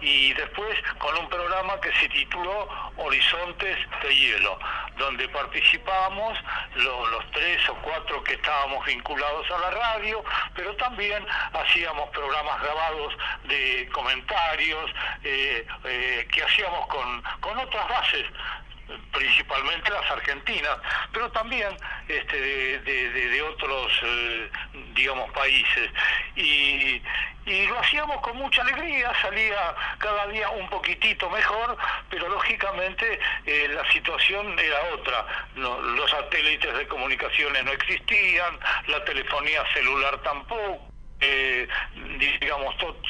[0.00, 4.58] y después con un programa que se tituló Horizontes de Hielo,
[4.96, 6.38] donde participábamos
[6.76, 10.24] los tres o cuatro que estábamos vinculados a la radio,
[10.54, 13.14] pero también hacíamos programas grabados
[13.44, 14.90] de comentarios
[15.24, 18.26] eh, eh, que hacíamos con, con otras bases
[19.12, 20.78] principalmente las argentinas,
[21.12, 24.50] pero también este, de, otros, eh,
[24.94, 25.90] digamos, países.
[26.36, 27.02] Y,
[27.66, 31.78] lo hacíamos con mucha alegría, salía cada día un poquitito mejor,
[32.10, 35.26] pero lógicamente eh, la situación era otra.
[35.56, 38.58] los satélites de comunicaciones no existían,
[38.88, 40.90] la telefonía celular tampoco,
[41.20, 41.66] eh,
[42.38, 43.00] digamos, todo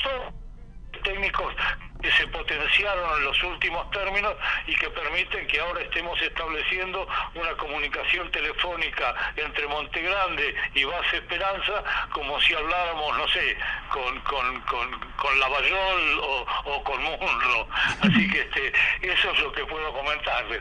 [1.03, 1.55] técnicos
[2.03, 4.35] que se potenciaron en los últimos términos
[4.67, 11.17] y que permiten que ahora estemos estableciendo una comunicación telefónica entre Monte Grande y Base
[11.17, 13.57] Esperanza como si habláramos, no sé,
[13.91, 17.69] con, con, con, con Lavallol o, o con Munro.
[18.01, 18.73] Así que este,
[19.03, 20.61] eso es lo que puedo comentarles.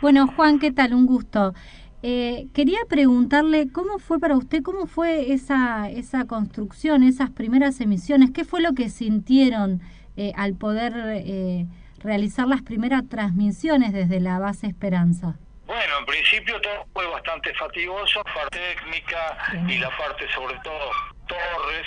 [0.00, 0.94] Bueno, Juan, ¿qué tal?
[0.94, 1.54] Un gusto.
[2.02, 8.30] Eh, quería preguntarle cómo fue para usted, cómo fue esa, esa construcción, esas primeras emisiones,
[8.30, 9.82] qué fue lo que sintieron
[10.16, 11.66] eh, al poder eh,
[11.98, 15.36] realizar las primeras transmisiones desde la base Esperanza.
[15.66, 19.36] Bueno, en principio todo fue bastante fatigoso, parte técnica
[19.68, 20.90] y la parte sobre todo
[21.28, 21.86] Torres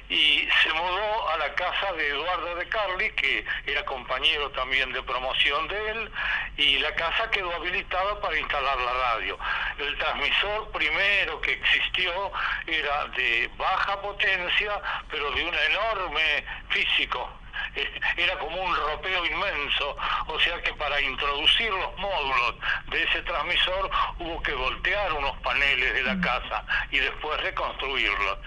[0.08, 5.02] y se mudó a la casa de Eduardo de Carli, que era compañero también de
[5.02, 6.10] promoción de él,
[6.56, 9.38] y la casa quedó habilitada para instalar la radio.
[9.78, 12.32] El transmisor primero que existió
[12.66, 17.28] era de baja potencia, pero de un enorme físico,
[18.16, 22.54] era como un ropeo inmenso, o sea que para introducir los módulos
[22.88, 28.38] de ese transmisor hubo que voltear unos paneles de la casa y después reconstruirlos.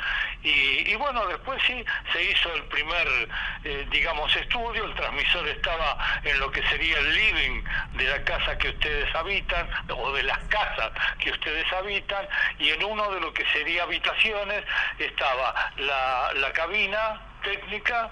[0.41, 1.83] Y, bueno, después sí
[2.13, 3.07] se hizo el primer,
[3.65, 7.61] eh, digamos, estudio, el transmisor estaba en lo que sería el living
[7.95, 12.25] de la casa que ustedes habitan, o de las casas que ustedes habitan,
[12.57, 14.63] y en uno de lo que sería habitaciones
[14.97, 18.09] estaba la, la cabina técnica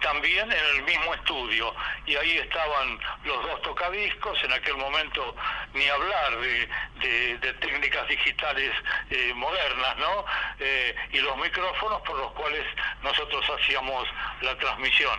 [0.00, 1.72] también en el mismo estudio
[2.06, 5.34] y ahí estaban los dos tocadiscos, en aquel momento
[5.74, 8.70] ni hablar de, de, técnicas digitales
[9.10, 10.24] eh, modernas, ¿no?
[10.58, 12.64] Eh, y los micrófonos por los cuales
[13.02, 14.06] nosotros hacíamos
[14.42, 15.18] la transmisión.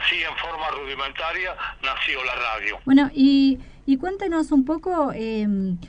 [0.00, 2.78] Así en forma rudimentaria nació la radio.
[2.84, 5.46] Bueno, y, y cuéntenos un poco eh,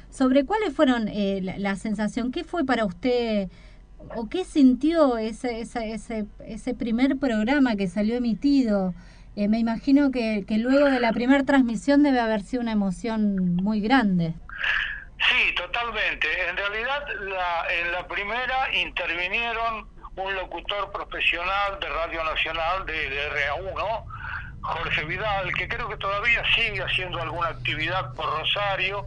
[0.10, 3.50] sobre cuáles fueron la, la sensación, ¿qué fue para usted?
[4.16, 8.94] O qué sintió ese, ese, ese, ese primer programa que salió emitido?
[9.36, 13.56] Eh, me imagino que, que luego de la primera transmisión debe haber sido una emoción
[13.56, 14.34] muy grande.
[15.18, 16.28] Sí, totalmente.
[16.50, 23.30] En realidad, la, en la primera intervinieron un locutor profesional de Radio Nacional de, de
[23.30, 24.04] RA1,
[24.62, 29.06] Jorge Vidal, que creo que todavía sigue haciendo alguna actividad por Rosario,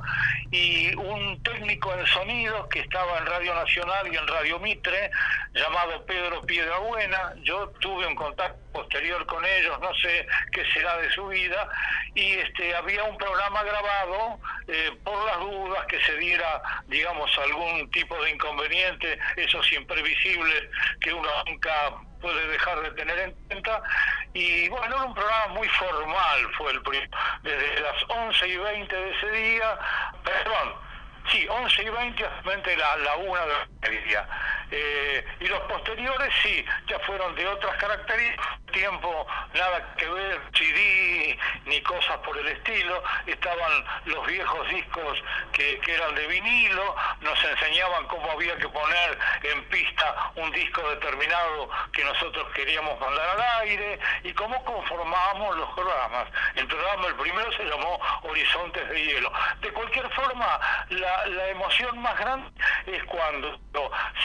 [0.50, 5.10] y un técnico en sonido que estaba en Radio Nacional y en Radio Mitre,
[5.54, 7.34] llamado Pedro Piedrabuena.
[7.42, 11.68] Yo tuve un contacto posterior con ellos, no sé qué será de su vida,
[12.14, 14.38] y este había un programa grabado
[14.68, 20.64] eh, por las dudas que se diera, digamos, algún tipo de inconveniente, esos imprevisibles
[21.00, 21.92] que uno nunca
[22.22, 23.82] puede dejar de tener en cuenta.
[24.32, 26.82] Y bueno, era un programa muy formal, fue el
[27.42, 29.78] desde las 11 y 20 de ese día,
[30.24, 30.74] perdón,
[31.30, 34.28] sí, 11 y 20 hasta la, la 1 de la media.
[34.70, 41.38] Eh, y los posteriores sí, ya fueron de otras características, tiempo nada que ver, CD
[41.66, 45.22] ni cosas por el estilo, estaban los viejos discos
[45.52, 50.88] que, que eran de vinilo, nos enseñaban cómo había que poner en pista un disco
[50.88, 56.28] determinado que nosotros queríamos mandar al aire y cómo conformábamos los programas.
[56.54, 59.32] El programa, el primero se llamó Horizontes de Hielo.
[59.60, 60.58] De cualquier forma,
[60.88, 62.50] la, la emoción más grande
[62.86, 63.60] es cuando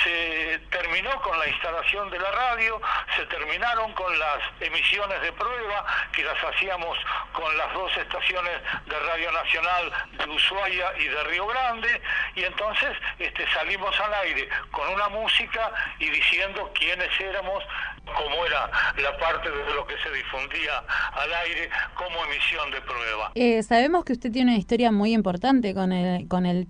[0.03, 2.81] se terminó con la instalación de la radio,
[3.15, 6.97] se terminaron con las emisiones de prueba que las hacíamos
[7.33, 8.53] con las dos estaciones
[8.85, 12.01] de Radio Nacional de Ushuaia y de Río Grande
[12.35, 12.89] y entonces
[13.19, 17.63] este, salimos al aire con una música y diciendo quiénes éramos,
[18.05, 20.83] cómo era la parte de lo que se difundía
[21.13, 23.31] al aire como emisión de prueba.
[23.35, 26.69] Eh, sabemos que usted tiene una historia muy importante con el, con el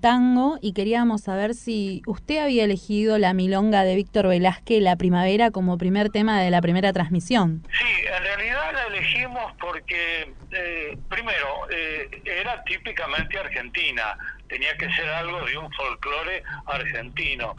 [0.61, 5.77] y queríamos saber si usted había elegido la milonga de Víctor Velázquez, La Primavera, como
[5.77, 7.67] primer tema de la primera transmisión.
[7.77, 14.17] Sí, en realidad la elegimos porque, eh, primero, eh, era típicamente argentina,
[14.47, 17.57] tenía que ser algo de un folclore argentino.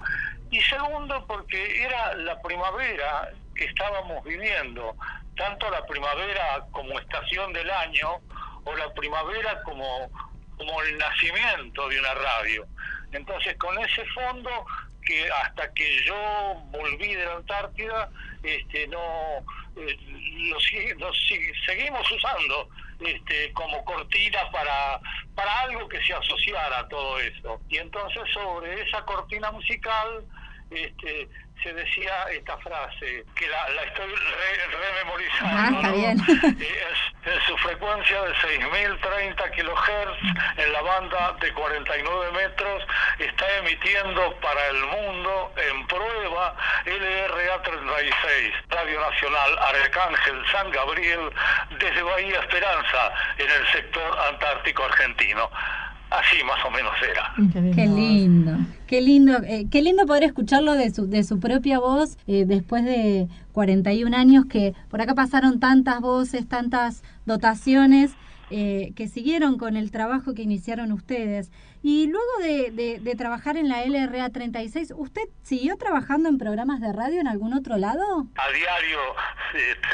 [0.50, 4.96] Y segundo, porque era la primavera que estábamos viviendo,
[5.36, 8.08] tanto la primavera como estación del año,
[8.64, 10.10] o la primavera como,
[10.58, 12.66] como el nacimiento de una radio.
[13.12, 14.66] Entonces, con ese fondo
[15.04, 16.14] que hasta que yo
[16.66, 18.10] volví de la Antártida,
[18.42, 19.38] este, no
[19.76, 19.96] eh,
[20.98, 21.12] lo,
[21.66, 22.68] seguimos usando
[23.00, 25.00] este, como cortina para,
[25.34, 27.60] para algo que se asociara a todo eso.
[27.68, 30.24] Y entonces sobre esa cortina musical
[30.70, 31.28] este,
[31.62, 36.18] se decía esta frase, que la, la estoy rememorizando, ah, bien.
[37.24, 42.84] en su frecuencia de 6.030 kHz, en la banda de 49 metros,
[43.18, 46.54] está emitiendo para el mundo en prueba
[46.84, 51.30] LRA 36, Radio Nacional Arcángel San Gabriel,
[51.78, 55.50] desde Bahía Esperanza, en el sector antártico argentino.
[56.10, 57.74] Así más o menos era.
[57.74, 58.52] Qué lindo,
[58.86, 62.84] qué lindo, eh, qué lindo poder escucharlo de su, de su propia voz eh, después
[62.84, 68.12] de 41 años que por acá pasaron tantas voces, tantas dotaciones
[68.50, 71.52] eh, que siguieron con el trabajo que iniciaron ustedes.
[71.82, 76.92] Y luego de, de, trabajar en la LRA 36, ¿usted siguió trabajando en programas de
[76.92, 78.26] radio en algún otro lado?
[78.36, 78.98] A diario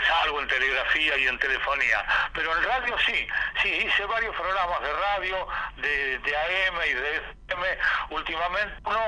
[0.09, 3.27] salgo en telegrafía y en telefonía, pero en radio sí,
[3.63, 5.47] sí, hice varios programas de radio,
[5.77, 7.67] de, de AM y de FM.
[8.11, 8.99] Últimamente uno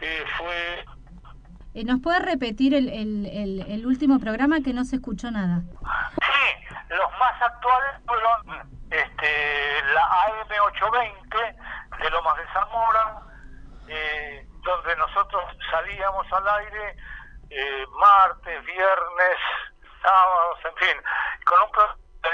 [0.00, 0.84] eh, fue
[1.74, 5.62] eh, ¿Nos puede repetir el, el, el, el, último programa que no se escuchó nada?
[6.22, 10.02] Sí, los más actuales fueron este, la
[10.48, 11.56] AM820
[11.98, 13.20] de Lomas de Zamora,
[13.88, 16.96] eh, donde nosotros salíamos al aire
[17.50, 19.38] eh, martes, viernes,
[20.02, 21.02] sábados, en fin,
[21.44, 21.70] con un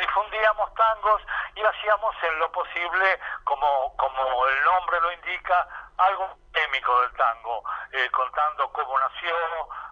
[0.01, 1.22] difundíamos tangos
[1.55, 5.68] y hacíamos en lo posible, como, como el nombre lo indica,
[5.98, 7.62] algo témico del tango,
[7.93, 9.34] eh, contando cómo nació,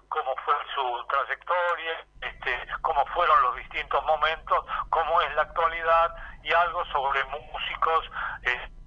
[0.09, 6.52] cómo fue su trayectoria, este, cómo fueron los distintos momentos, cómo es la actualidad y
[6.52, 8.10] algo sobre músicos
[8.42, 8.80] este,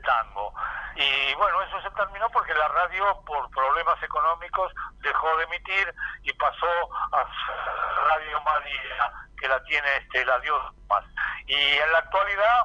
[0.00, 0.54] tango.
[0.94, 6.32] Y bueno, eso se terminó porque la radio, por problemas económicos, dejó de emitir y
[6.34, 6.66] pasó
[7.12, 7.24] a
[8.08, 11.04] Radio María, que la tiene este, la Dios más.
[11.46, 12.64] Y en la actualidad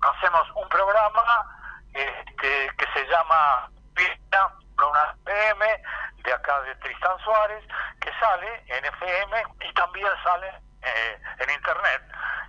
[0.00, 1.46] hacemos un programa
[1.92, 5.82] este, que se llama Pista, una FM
[6.24, 7.64] de acá de Tristán Suárez,
[8.00, 10.48] que sale en FM y también sale
[10.82, 12.02] eh, en Internet.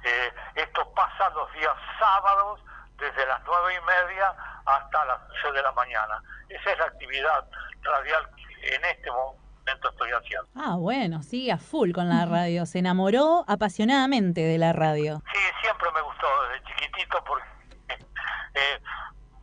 [0.03, 2.61] Eh, esto pasa los días sábados
[2.97, 4.33] desde las nueve y media
[4.65, 6.21] hasta las 11 de la mañana.
[6.49, 7.45] Esa es la actividad
[7.81, 10.47] radial que en este momento estoy haciendo.
[10.55, 12.65] Ah, bueno, sí, a full con la radio.
[12.65, 15.21] Se enamoró apasionadamente de la radio.
[15.33, 17.45] Sí, siempre me gustó desde chiquitito porque,
[18.53, 18.81] eh,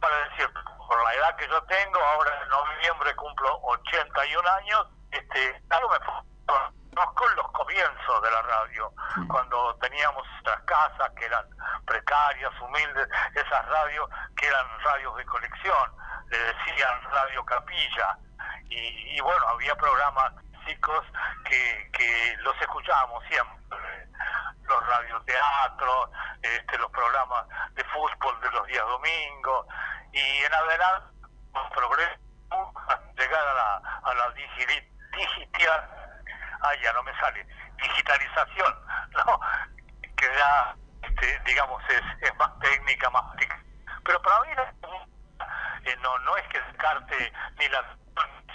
[0.00, 0.48] para decir,
[0.86, 5.98] por la edad que yo tengo, ahora en noviembre cumplo 81 años, este, algo me
[6.94, 8.92] conozco los comienzos de la radio,
[9.28, 11.44] cuando teníamos nuestras casas, que eran
[11.86, 15.92] precarias, humildes, esas radios que eran radios de colección,
[16.28, 18.18] le decían Radio Capilla,
[18.68, 20.32] y, y bueno, había programas
[20.66, 21.04] chicos
[21.44, 24.08] que, que los escuchábamos siempre,
[24.64, 26.10] los radioteatros,
[26.42, 29.66] este, los programas de fútbol de los días domingos,
[30.12, 31.06] y en adelante,
[31.74, 32.18] progreso,
[33.16, 36.01] llegar a la, a la digital,
[36.62, 38.74] ah, ya no me sale, digitalización,
[39.26, 39.40] ¿no?
[40.16, 43.24] que ya, este, digamos, es, más técnica, más.
[44.04, 44.48] Pero para mí
[45.84, 47.84] eh, no, no es que descarte ni la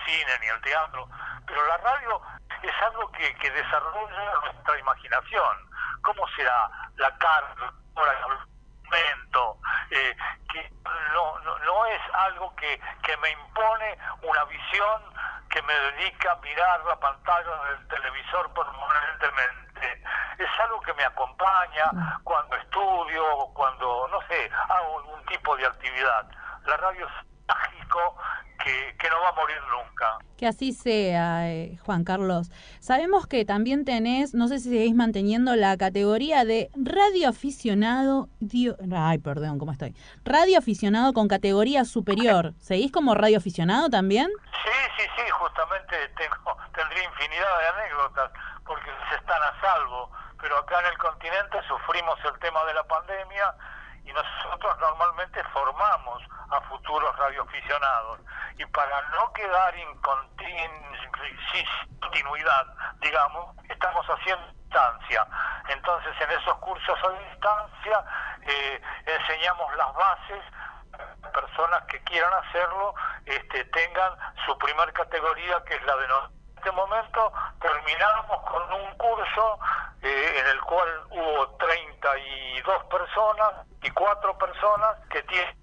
[0.05, 1.09] cine ni el teatro,
[1.45, 2.21] pero la radio
[2.63, 5.69] es algo que, que desarrolla nuestra imaginación.
[6.03, 8.56] ¿Cómo será la carta, el
[8.87, 9.57] momento?
[9.91, 10.15] Eh,
[10.51, 10.71] que
[11.13, 15.01] no, no, no es algo que, que me impone una visión
[15.49, 20.03] que me dedica a mirar la pantalla del televisor permanentemente.
[20.37, 23.23] Es algo que me acompaña cuando estudio,
[23.53, 26.27] cuando, no sé, hago algún tipo de actividad.
[26.65, 28.17] La radio es mágico
[28.67, 30.17] que, que no va a morir nunca.
[30.37, 32.51] Que así sea, eh, Juan Carlos.
[32.79, 38.29] Sabemos que también tenés, no sé si seguís manteniendo la categoría de radio aficionado.
[38.39, 39.95] dio- ay, perdón, ¿cómo estoy?
[40.23, 42.53] Radio aficionado con categoría superior.
[42.59, 44.27] ¿Seguís como radio aficionado también?
[44.63, 48.31] Sí, sí, sí, justamente tengo, tendría infinidad de anécdotas
[48.65, 52.83] porque se están a salvo, pero acá en el continente sufrimos el tema de la
[52.83, 53.55] pandemia
[54.07, 58.21] y nosotros normalmente formamos a futuros radioaficionados
[58.57, 59.99] y para no quedar en
[61.99, 62.67] continuidad,
[62.99, 65.27] digamos, estamos haciendo distancia.
[65.67, 68.03] Entonces en esos cursos a distancia
[68.43, 70.43] eh, enseñamos las bases
[71.33, 74.13] personas que quieran hacerlo este, tengan
[74.45, 76.07] su primer categoría que es la de.
[76.67, 77.31] Este momento
[77.61, 79.57] terminamos con un curso
[80.01, 85.55] eh, en el cual hubo 32 personas y cuatro personas que tienen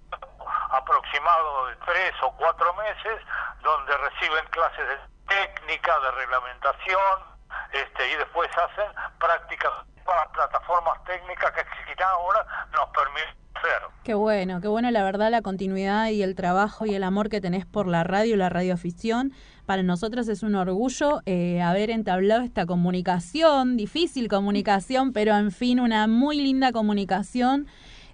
[0.70, 3.20] aproximado de tres o cuatro meses
[3.62, 4.97] donde reciben clases de
[5.28, 7.18] técnica, de reglamentación
[7.72, 9.72] este, y después hacen prácticas
[10.06, 13.44] para plataformas técnicas que quizá ahora nos permiten.
[14.05, 17.40] Qué bueno, qué bueno la verdad la continuidad y el trabajo y el amor que
[17.40, 19.32] tenés por la radio y la radioafición.
[19.66, 25.81] Para nosotros es un orgullo eh, haber entablado esta comunicación, difícil comunicación, pero en fin
[25.81, 27.66] una muy linda comunicación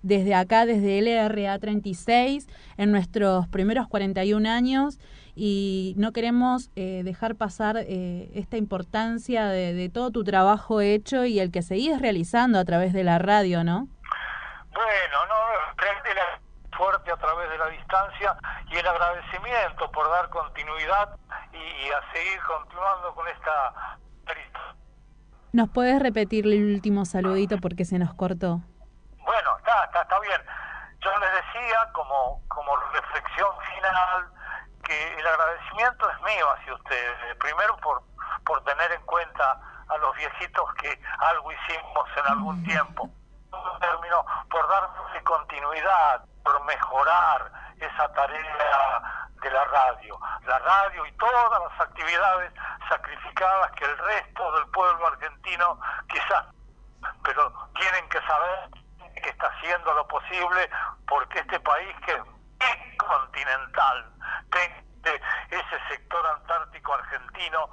[0.03, 2.47] desde acá, desde LRA 36,
[2.77, 4.99] en nuestros primeros 41 años
[5.35, 11.41] y no queremos eh, dejar pasar eh, esta importancia de, todo tu trabajo hecho y
[11.41, 13.89] el que seguís realizando a través de la radio, ¿no?
[14.73, 15.35] Bueno, no,
[15.77, 16.41] realmente la
[16.77, 18.37] fuerte a través de la distancia
[18.71, 21.17] y el agradecimiento por dar continuidad
[21.53, 23.99] y, y a seguir continuando con esta
[25.53, 28.61] ¿Nos puedes repetir el último saludito porque se nos cortó?
[29.19, 30.41] Bueno, está, está, está bien.
[31.01, 34.29] Yo les decía como, como reflexión final
[34.85, 37.37] que el agradecimiento es mío hacia ustedes.
[37.41, 38.01] Primero por,
[38.45, 43.11] por tener en cuenta a los viejitos que algo hicimos en algún tiempo.
[43.81, 49.03] Término, por darle continuidad, por mejorar esa tarea
[49.43, 50.19] de la radio.
[50.45, 52.53] La radio y todas las actividades
[52.89, 56.47] sacrificadas que el resto del pueblo argentino quizás,
[57.25, 58.71] pero tienen que saber
[59.23, 60.71] que está haciendo lo posible
[61.07, 64.13] porque este país que es continental,
[64.51, 64.85] tiene
[65.51, 67.69] ese sector antártico argentino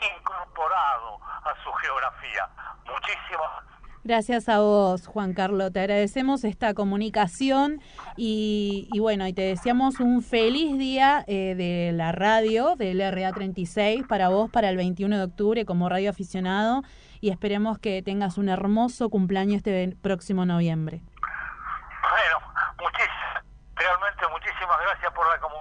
[0.00, 2.48] incorporado a su geografía.
[2.84, 3.64] Muchísimas
[4.04, 5.72] Gracias a vos, Juan Carlos.
[5.72, 7.80] Te agradecemos esta comunicación
[8.18, 14.06] y, y bueno, y te deseamos un feliz día eh, de la radio, del RA36,
[14.06, 16.82] para vos, para el 21 de octubre como radio aficionado
[17.22, 21.00] y esperemos que tengas un hermoso cumpleaños este próximo noviembre.
[22.10, 23.44] Bueno, muchísimas,
[23.74, 25.56] realmente muchísimas gracias por la comu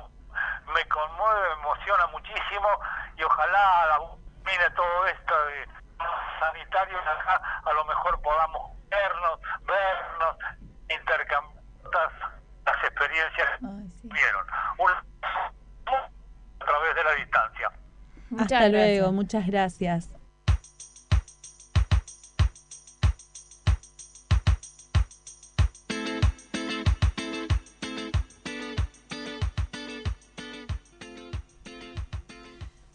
[0.73, 2.67] me conmueve, me emociona muchísimo
[3.15, 4.01] y ojalá
[4.43, 5.82] termine todo esto de
[6.39, 10.37] sanitario y acá a lo mejor podamos vernos, vernos,
[10.89, 11.63] intercambiar
[11.93, 12.33] las-
[12.85, 14.45] experiencias que vieron.
[14.77, 14.91] Un-
[16.61, 17.71] a través de la distancia.
[18.39, 20.09] Hasta luego, muchas gracias.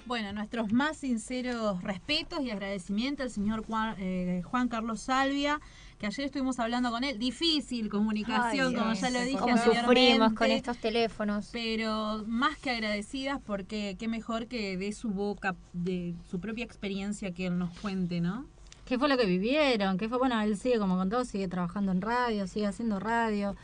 [0.09, 5.61] Bueno, nuestros más sinceros respetos y agradecimientos al señor Juan, eh, Juan Carlos Salvia,
[5.99, 7.19] que ayer estuvimos hablando con él.
[7.19, 9.81] Difícil comunicación, Ay, como Dios, ya lo dije anteriormente.
[9.83, 11.51] sufrimos con estos teléfonos.
[11.53, 17.35] Pero más que agradecidas porque qué mejor que de su boca, de su propia experiencia
[17.35, 18.47] que él nos cuente, ¿no?
[18.87, 21.93] qué fue lo que vivieron, qué fue, bueno, él sigue como con todo, sigue trabajando
[21.93, 23.55] en radio, sigue haciendo radio.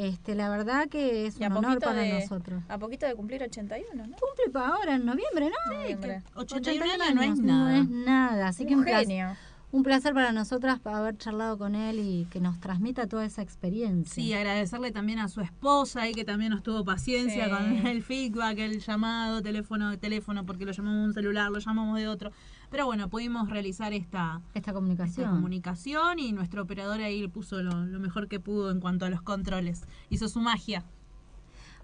[0.00, 2.62] Este, la verdad que es Y un honor para de- nosotros.
[2.68, 4.16] A poquito de cumplir 81, ¿no?
[4.16, 5.74] Cumple para ahora en noviembre, ¿no?
[5.76, 6.22] Noviembre.
[6.34, 7.70] 81 81 años no es nada.
[7.72, 8.48] No es nada.
[8.48, 9.36] Así que Un placer, genio.
[9.72, 14.14] un placer para nosotras haber charlado con él y que nos transmita toda esa experiencia.
[14.14, 17.50] Sí, agradecerle también a su esposa y que también nos tuvo paciencia Sí.
[17.50, 21.58] con el feedback, el llamado, teléfono de teléfono, porque lo llamamos de un celular, lo
[21.58, 22.32] llamamos de otro.
[22.70, 25.24] Pero bueno, pudimos realizar esta, esta comunicación.
[25.26, 29.06] esta comunicación y nuestro operador ahí le puso lo, lo mejor que pudo en cuanto
[29.06, 29.82] a los controles.
[30.08, 30.84] Hizo su magia.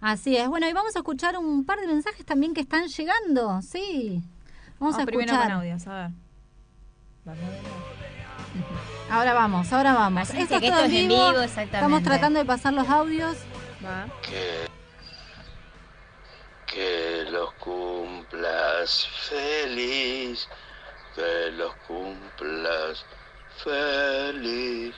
[0.00, 0.48] Así es.
[0.48, 3.60] Bueno, y vamos a escuchar un par de mensajes también que están llegando.
[3.62, 4.22] Sí.
[4.78, 5.50] Vamos a Vamos primero escuchar.
[5.50, 6.10] con audios, a ver.
[9.10, 10.30] Ahora vamos, ahora vamos.
[10.30, 11.76] Esto que es todo esto es en vivo, exactamente.
[11.76, 13.36] Estamos tratando de pasar los audios.
[14.22, 14.66] Que,
[16.66, 20.48] que los cumplas feliz,
[21.16, 23.04] que los cumplas
[23.64, 24.94] feliz,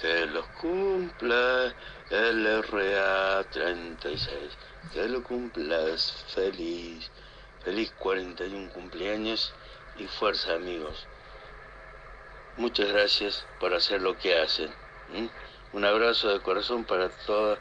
[0.00, 1.74] que los cumpla
[2.08, 4.26] el RA36,
[4.92, 7.10] que lo cumplas feliz,
[7.62, 9.52] feliz 41 cumpleaños
[9.98, 11.06] y fuerza amigos.
[12.56, 14.72] Muchas gracias por hacer lo que hacen.
[15.74, 17.58] Un abrazo de corazón para toda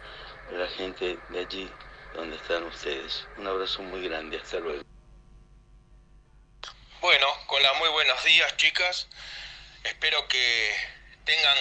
[0.52, 1.70] la gente de allí
[2.16, 3.28] donde están ustedes.
[3.38, 4.38] Un abrazo muy grande.
[4.38, 4.99] Hasta luego.
[7.02, 9.08] Bueno, con la muy buenos días, chicas.
[9.86, 10.76] Espero que
[11.24, 11.58] tengan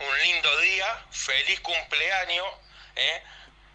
[0.00, 1.06] un lindo día.
[1.10, 2.46] Feliz cumpleaños.
[2.96, 3.22] ¿eh?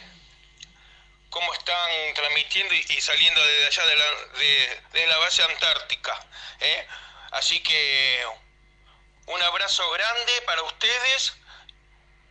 [1.29, 4.05] cómo están transmitiendo y, saliendo desde allá de la,
[4.39, 6.19] de, de la base antártica.
[6.59, 6.87] ¿eh?
[7.31, 8.25] Así que
[9.27, 11.33] un abrazo grande para ustedes.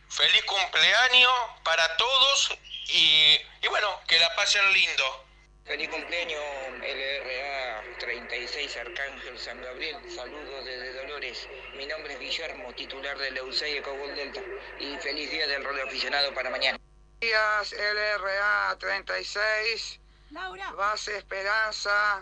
[0.09, 1.33] Feliz cumpleaños
[1.63, 2.51] para todos
[2.89, 5.25] y, y bueno, que la pasen lindo.
[5.71, 6.43] Feliz cumpleaños
[6.81, 9.95] LRA 36 Arcángel San Gabriel.
[10.13, 11.47] Saludos desde Dolores.
[11.77, 14.41] Mi nombre es Guillermo, titular de la UCI Ecobol Delta.
[14.81, 16.77] Y feliz día del rol aficionado para mañana.
[17.21, 20.01] días, LRA 36,
[20.75, 22.21] Base Esperanza,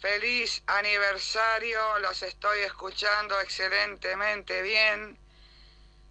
[0.00, 5.18] feliz aniversario, los estoy escuchando excelentemente bien,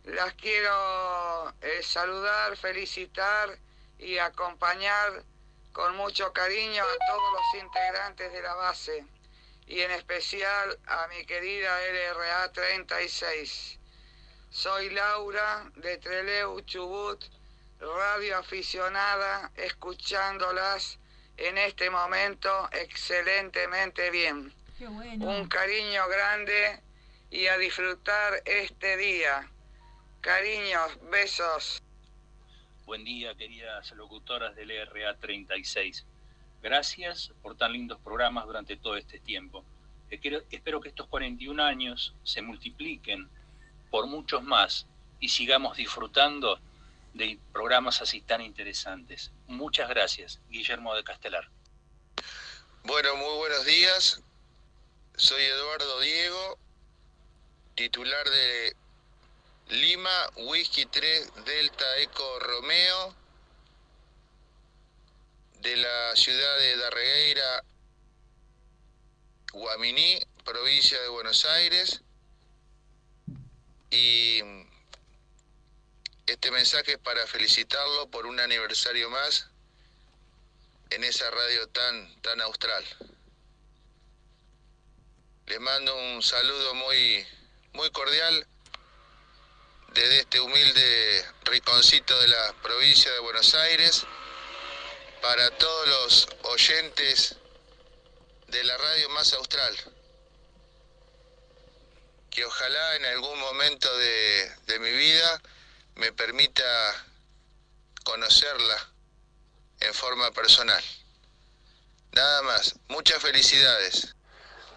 [0.03, 3.57] las quiero eh, saludar, felicitar
[3.97, 5.23] y acompañar
[5.71, 9.05] con mucho cariño a todos los integrantes de la base
[9.67, 13.79] y en especial a mi querida LRA 36.
[14.49, 17.23] Soy Laura de Treleu, Chubut,
[17.79, 20.97] radio aficionada, escuchándolas
[21.37, 24.53] en este momento excelentemente bien.
[24.77, 25.27] Qué bueno.
[25.27, 26.81] Un cariño grande
[27.29, 29.47] y a disfrutar este día.
[30.21, 31.81] Cariños, besos.
[32.89, 36.07] Buen día, queridas locutoras del ERA 36.
[36.59, 39.63] Gracias por tan lindos programas durante todo este tiempo.
[40.09, 43.29] Espero que estos 41 años se multipliquen
[43.91, 44.87] por muchos más
[45.19, 46.59] y sigamos disfrutando
[47.13, 49.31] de programas así tan interesantes.
[49.45, 51.47] Muchas gracias, Guillermo de Castelar.
[52.85, 54.23] Bueno, muy buenos días.
[55.15, 56.57] Soy Eduardo Diego,
[57.75, 58.75] titular de
[59.69, 63.15] Lima Whisky 3 Delta Eco Romeo,
[65.61, 67.63] de la ciudad de Darregueira,
[69.53, 72.01] Guaminí, provincia de Buenos Aires.
[73.91, 74.41] Y
[76.25, 79.49] este mensaje es para felicitarlo por un aniversario más
[80.89, 82.83] en esa radio tan, tan austral.
[85.45, 87.23] Les mando un saludo muy,
[87.73, 88.47] muy cordial
[89.93, 94.05] desde este humilde rinconcito de la provincia de Buenos Aires
[95.21, 97.35] para todos los oyentes
[98.47, 99.75] de la radio más austral.
[102.29, 105.41] Que ojalá en algún momento de, de mi vida
[105.95, 107.05] me permita
[108.03, 108.89] conocerla
[109.79, 110.83] en forma personal.
[112.11, 112.75] Nada más.
[112.87, 114.15] Muchas felicidades.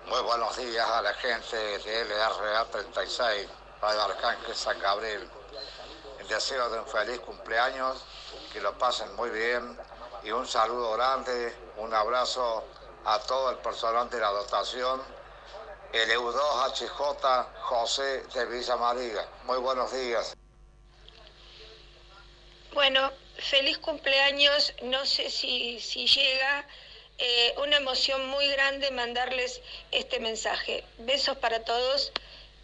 [0.07, 3.49] Muy buenos días a la gente de LRA 36,
[3.83, 5.29] Radio Arcángel San Gabriel.
[6.21, 7.99] El deseo de un feliz cumpleaños,
[8.53, 9.77] que lo pasen muy bien
[10.23, 12.63] y un saludo grande, un abrazo
[13.05, 15.03] a todo el personal de la dotación
[15.93, 19.29] el EU2HJ José de Villa María.
[19.45, 20.37] Muy buenos días.
[22.73, 26.67] Bueno, feliz cumpleaños, no sé si, si llega,
[27.19, 29.61] eh, una emoción muy grande mandarles
[29.91, 30.85] este mensaje.
[30.99, 32.13] Besos para todos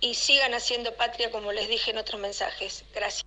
[0.01, 2.85] y sigan haciendo patria como les dije en otros mensajes.
[2.95, 3.25] Gracias.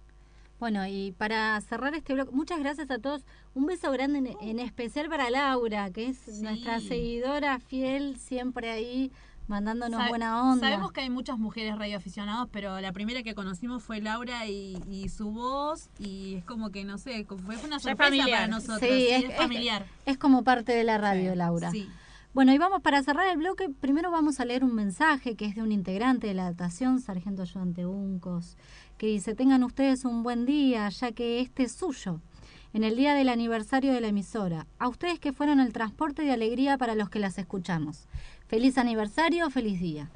[0.60, 3.24] Bueno, y para cerrar este blog, muchas gracias a todos.
[3.56, 9.12] Un beso grande en, en especial para Laura, que es nuestra seguidora fiel, siempre ahí
[9.48, 10.68] mandándonos Sa- buena onda.
[10.70, 15.10] Sabemos que hay muchas mujeres radioaficionadas, pero la primera que conocimos fue Laura y, y
[15.10, 18.80] su voz, y es como que, no sé, fue una sorpresa para nosotros.
[18.82, 19.88] Sí, sí, es, es, es- familiar.
[20.06, 21.72] es como parte de la radio, Laura.
[21.72, 21.90] sí.
[22.34, 23.68] Bueno, y vamos para cerrar el bloque.
[23.70, 27.42] Primero vamos a leer un mensaje que es de un integrante de la adaptación, Sargento
[27.42, 28.56] Ayudante Uncos,
[28.98, 32.22] que dice: Tengan ustedes un buen día, ya que este es suyo.
[32.72, 34.66] En el día del aniversario de la emisora.
[34.80, 38.08] A ustedes que fueron el transporte de alegría para los que las escuchamos.
[38.48, 40.10] Feliz aniversario, feliz día.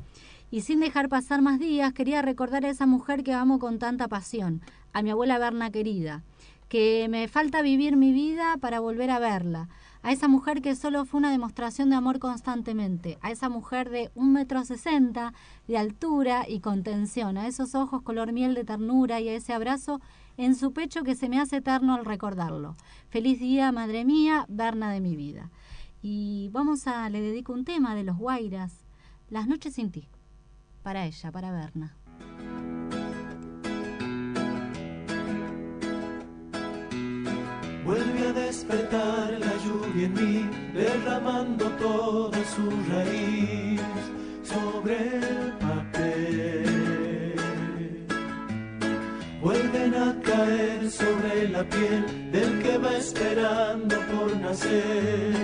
[0.51, 4.07] Y sin dejar pasar más días, quería recordar a esa mujer que amo con tanta
[4.07, 4.61] pasión,
[4.93, 6.23] a mi abuela Berna querida,
[6.69, 9.67] que me falta vivir mi vida para volver a verla,
[10.05, 14.11] a esa mujer que solo fue una demostración de amor constantemente, a esa mujer de
[14.13, 15.33] un metro sesenta
[15.67, 20.01] de altura y contención, a esos ojos color miel de ternura y a ese abrazo
[20.37, 22.75] en su pecho que se me hace eterno al recordarlo.
[23.09, 25.49] Feliz día, madre mía, Berna de mi vida.
[26.03, 28.85] Y vamos a, le dedico un tema de los Guairas,
[29.31, 30.07] Las noches sin ti,
[30.83, 31.97] para ella, para Berna.
[37.85, 43.81] Vuelve a despertar la lluvia en mí, derramando toda su raíz
[44.43, 47.35] sobre el papel.
[49.39, 55.35] Vuelven a caer sobre la piel del que va esperando por nacer.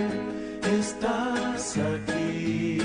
[0.80, 2.80] Estás aquí.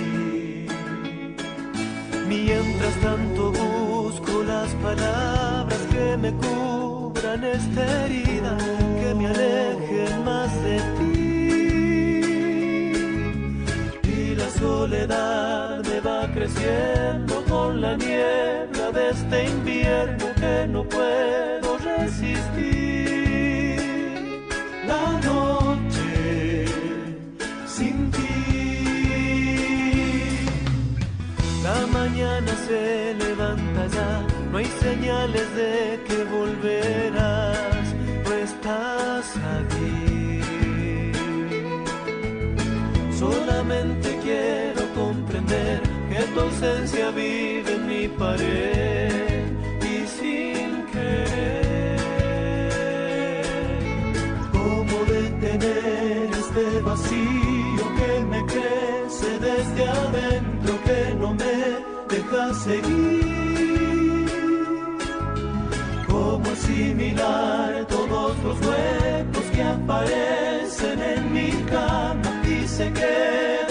[2.29, 8.57] Mientras tanto busco las palabras que me cubran esta herida,
[9.35, 11.17] me más de ti.
[14.03, 21.77] Y la soledad me va creciendo con la niebla de este invierno que no puedo
[21.77, 22.87] resistir.
[24.85, 26.65] La noche
[27.65, 28.27] sin ti.
[31.63, 34.11] La mañana se levanta ya,
[34.51, 37.56] no hay señales de que volverás,
[43.17, 49.43] Solamente quiero comprender que tu ausencia vive en mi pared
[49.81, 51.97] y sin querer.
[54.51, 61.57] ¿Cómo detener este vacío que me crece desde adentro que no me
[62.07, 63.26] deja seguir?
[66.57, 73.66] Asimilar todos los huecos que aparecen en mi cama y se quedarán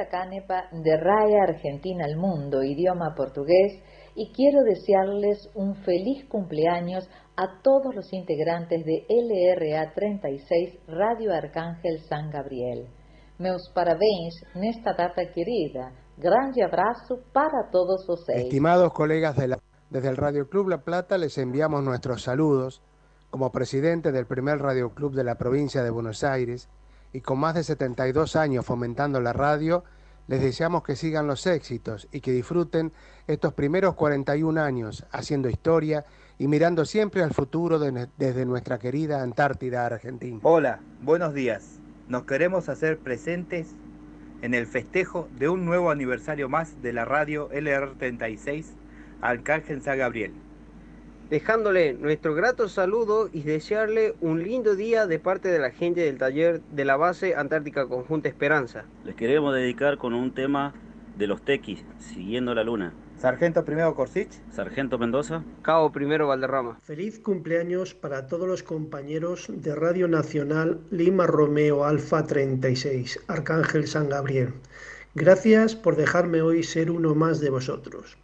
[0.00, 3.82] Soy Mirta Canepa de Raya Argentina al Mundo, idioma portugués,
[4.14, 12.00] y quiero desearles un feliz cumpleaños a todos los integrantes de LRA 36 Radio Arcángel
[12.08, 12.88] San Gabriel.
[13.38, 15.92] Meus parabéns nesta data querida.
[16.18, 18.44] Grande abrazo para todos vocês.
[18.44, 19.58] Estimados colegas de la-
[19.90, 22.82] desde el Radio Club La Plata, les enviamos nuestros saludos.
[23.30, 26.68] Como presidente del primer Radio Club de la provincia de Buenos Aires
[27.12, 29.84] y con más de 72 años fomentando la radio,
[30.28, 32.92] les deseamos que sigan los éxitos y que disfruten
[33.26, 36.04] estos primeros 41 años haciendo historia
[36.38, 40.38] y mirando siempre al futuro de- desde nuestra querida Antártida Argentina.
[40.42, 41.80] Hola, buenos días.
[42.08, 43.74] Nos queremos hacer presentes
[44.42, 48.66] en el festejo de un nuevo aniversario más de la radio LR36
[49.20, 50.32] Arcángel San Gabriel.
[51.30, 56.18] Dejándole nuestro grato saludo y desearle un lindo día de parte de la gente del
[56.18, 58.84] taller de la base Antártica Conjunta Esperanza.
[59.04, 60.74] Les queremos dedicar con un tema
[61.16, 62.92] de los tequis, Siguiendo la Luna.
[63.16, 64.30] Sargento Primero Corsich.
[64.50, 65.44] Sargento Mendoza.
[65.62, 66.78] Cabo Primero Valderrama.
[66.82, 74.08] Feliz cumpleaños para todos los compañeros de Radio Nacional Lima Romeo Alfa 36, Arcángel San
[74.08, 74.54] Gabriel.
[75.14, 78.16] Gracias por dejarme hoy ser uno más de vosotros.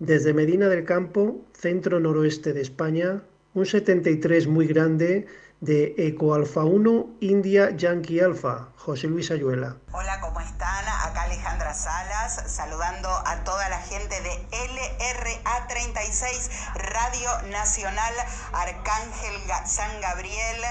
[0.00, 3.22] Desde Medina del Campo, centro noroeste de España,
[3.52, 5.26] un 73 muy grande
[5.60, 9.76] de Eco Alfa 1 India Yankee Alfa, José Luis Ayuela.
[9.92, 10.88] Hola, ¿cómo están?
[10.88, 18.14] Acá Alejandra Salas, saludando a toda la gente de LRA36, Radio Nacional
[18.52, 19.34] Arcángel
[19.66, 20.62] San Gabriel,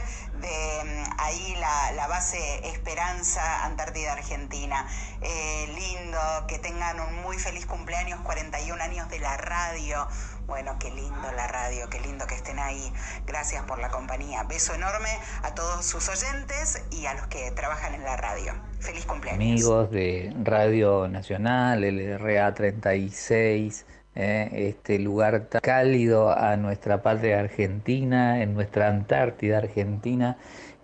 [0.42, 4.88] de mm, ahí la, la base Esperanza, Antártida Argentina.
[5.22, 10.08] Eh, lindo, que tengan un muy feliz cumpleaños, 41 años de la radio.
[10.50, 12.92] Bueno, qué lindo la radio, qué lindo que estén ahí.
[13.28, 14.42] Gracias por la compañía.
[14.44, 15.10] Beso enorme
[15.44, 18.54] a todos sus oyentes y a los que trabajan en la radio.
[18.80, 19.40] Feliz cumpleaños.
[19.40, 23.86] amigos de Radio Nacional, LRA 36,
[24.16, 30.36] eh, este lugar tan cálido a nuestra patria argentina, en nuestra Antártida Argentina.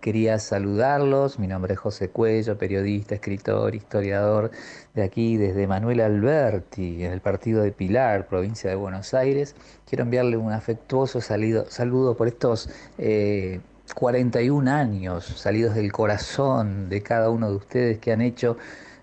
[0.06, 4.52] Quería saludarlos, mi nombre es José Cuello, periodista, escritor, historiador
[4.94, 9.56] de aquí desde Manuel Alberti, en el partido de Pilar, provincia de Buenos Aires.
[9.90, 12.70] Quiero enviarle un afectuoso saludo por estos
[13.00, 13.62] eh,
[13.96, 18.58] 41 años salidos del corazón de cada uno de ustedes que han hecho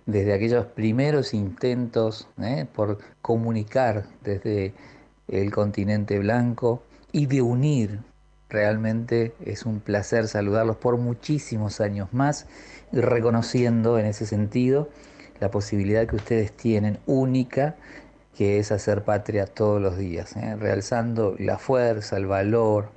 [0.06, 2.64] desde aquellos primeros intentos ¿eh?
[2.72, 4.72] por comunicar desde
[5.26, 8.11] el continente blanco y de unir.
[8.52, 12.46] Realmente es un placer saludarlos por muchísimos años más
[12.92, 14.90] y reconociendo en ese sentido
[15.40, 17.76] la posibilidad que ustedes tienen única
[18.36, 20.54] que es hacer patria todos los días, ¿eh?
[20.56, 22.90] realzando la fuerza, el valor,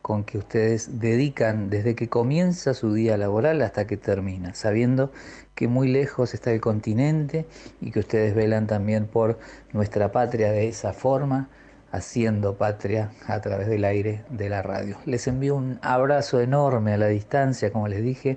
[0.00, 5.12] con que ustedes dedican desde que comienza su día laboral hasta que termina, sabiendo
[5.54, 7.46] que muy lejos está el continente
[7.82, 9.38] y que ustedes velan también por
[9.74, 11.50] nuestra patria de esa forma,
[11.94, 14.98] haciendo patria a través del aire de la radio.
[15.06, 18.36] Les envío un abrazo enorme a la distancia, como les dije,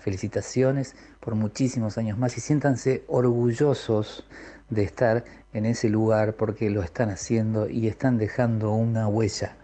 [0.00, 4.26] felicitaciones por muchísimos años más y siéntanse orgullosos
[4.70, 9.54] de estar en ese lugar porque lo están haciendo y están dejando una huella.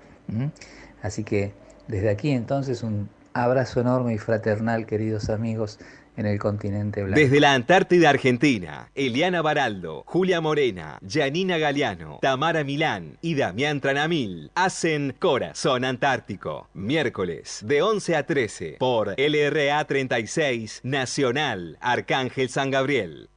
[1.03, 1.53] Así que
[1.89, 5.81] desde aquí entonces un abrazo enorme y fraternal, queridos amigos,
[6.17, 7.19] en el continente blanco.
[7.19, 14.51] Desde la Antártida Argentina, Eliana Baraldo, Julia Morena, Janina Galeano, Tamara Milán y Damián Tranamil
[14.55, 16.69] hacen Corazón Antártico.
[16.75, 23.29] Miércoles de 11 a 13 por LRA 36 Nacional Arcángel San Gabriel.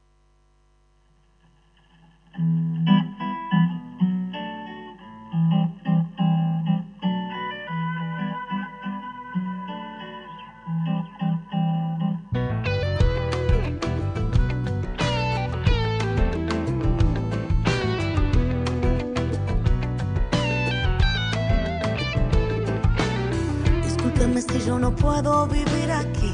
[24.36, 26.30] Discúlpeme si yo no puedo vivir aquí,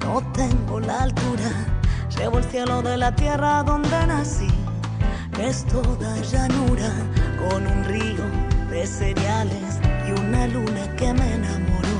[0.00, 1.50] no tengo la altura.
[2.16, 4.48] Llevo el cielo de la tierra donde nací,
[5.38, 6.90] es toda llanura,
[7.38, 8.24] con un río
[8.70, 11.96] de cereales y una luna que me enamoró.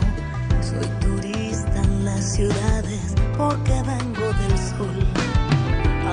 [0.63, 5.07] Soy turista en las ciudades porque vengo del sol.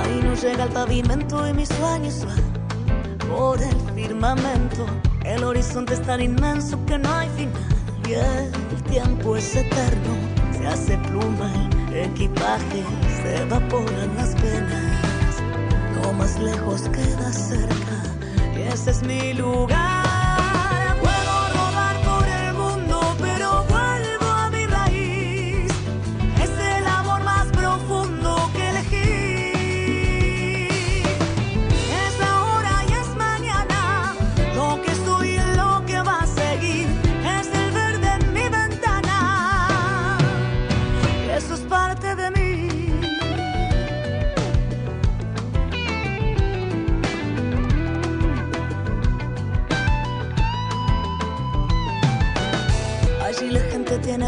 [0.04, 4.86] Ahí no llega el pavimento y mis sueños van por el firmamento.
[5.24, 7.78] El horizonte es tan inmenso que no hay final
[8.88, 10.16] tiempo es eterno.
[10.52, 11.52] Se hace pluma
[11.90, 12.84] el equipaje,
[13.22, 15.42] se evaporan las penas.
[15.96, 18.04] No más lejos queda cerca
[18.56, 19.97] y ese es mi lugar.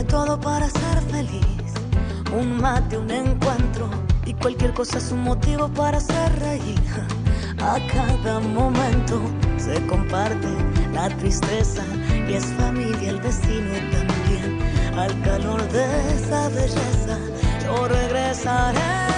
[0.03, 1.43] Todo para ser feliz.
[2.37, 3.89] Un mate, un encuentro
[4.25, 6.79] y cualquier cosa es un motivo para ser reír.
[7.61, 9.21] A cada momento
[9.57, 10.47] se comparte
[10.93, 11.83] la tristeza
[12.27, 14.59] y es familia el vecino también.
[14.97, 15.85] Al calor de
[16.15, 17.17] esa belleza
[17.63, 19.08] yo regresaré.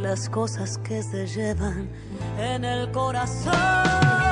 [0.00, 1.88] Las cosas que se llevan
[2.38, 4.25] en el corazón.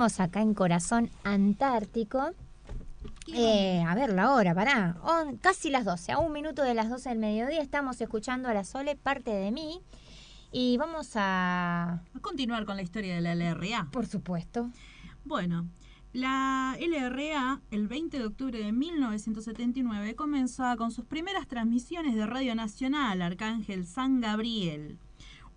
[0.00, 2.30] Seguimos acá en Corazón Antártico.
[3.34, 4.96] Eh, a ver la hora, pará.
[5.42, 8.64] casi las 12, a un minuto de las 12 del mediodía estamos escuchando a la
[8.64, 9.82] Sole, parte de mí.
[10.52, 12.02] Y vamos a...
[12.14, 13.90] A continuar con la historia de la LRA.
[13.92, 14.70] Por supuesto.
[15.26, 15.68] Bueno,
[16.14, 22.54] la LRA, el 20 de octubre de 1979, comenzó con sus primeras transmisiones de Radio
[22.54, 24.98] Nacional, Arcángel San Gabriel.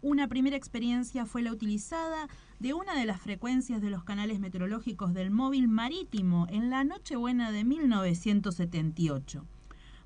[0.04, 2.28] Una primera experiencia fue la utilizada
[2.60, 7.54] de una de las frecuencias de los canales meteorológicos del móvil marítimo en la Nochebuena
[7.54, 9.46] de 1978.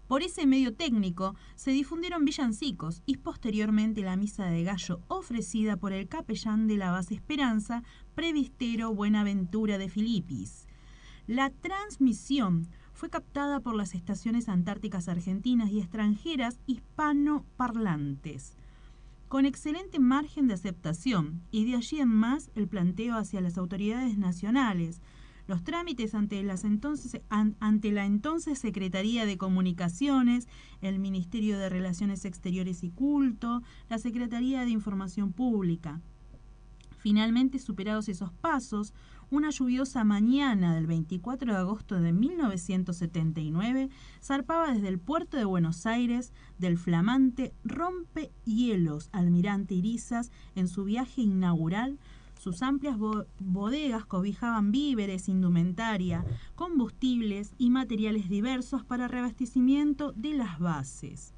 [0.07, 5.93] Por ese medio técnico se difundieron villancicos y posteriormente la misa de gallo ofrecida por
[5.93, 7.81] el capellán de la base Esperanza,
[8.13, 10.67] Previstero Buenaventura de Filipis.
[11.25, 18.57] La transmisión fue captada por las estaciones antárticas argentinas y extranjeras hispanoparlantes
[19.27, 24.17] con excelente margen de aceptación y de allí en más el planteo hacia las autoridades
[24.17, 25.01] nacionales,
[25.47, 30.47] los trámites ante, las entonces, ante la entonces Secretaría de Comunicaciones,
[30.81, 36.01] el Ministerio de Relaciones Exteriores y Culto, la Secretaría de Información Pública.
[36.97, 38.93] Finalmente, superados esos pasos,
[39.29, 43.89] una lluviosa mañana del 24 de agosto de 1979
[44.21, 51.21] zarpaba desde el puerto de Buenos Aires del flamante rompehielos Almirante Irizas en su viaje
[51.21, 51.99] inaugural
[52.39, 52.97] sus amplias
[53.39, 56.23] bodegas cobijaban víveres, indumentaria,
[56.55, 61.33] combustibles y materiales diversos para reabastecimiento de las bases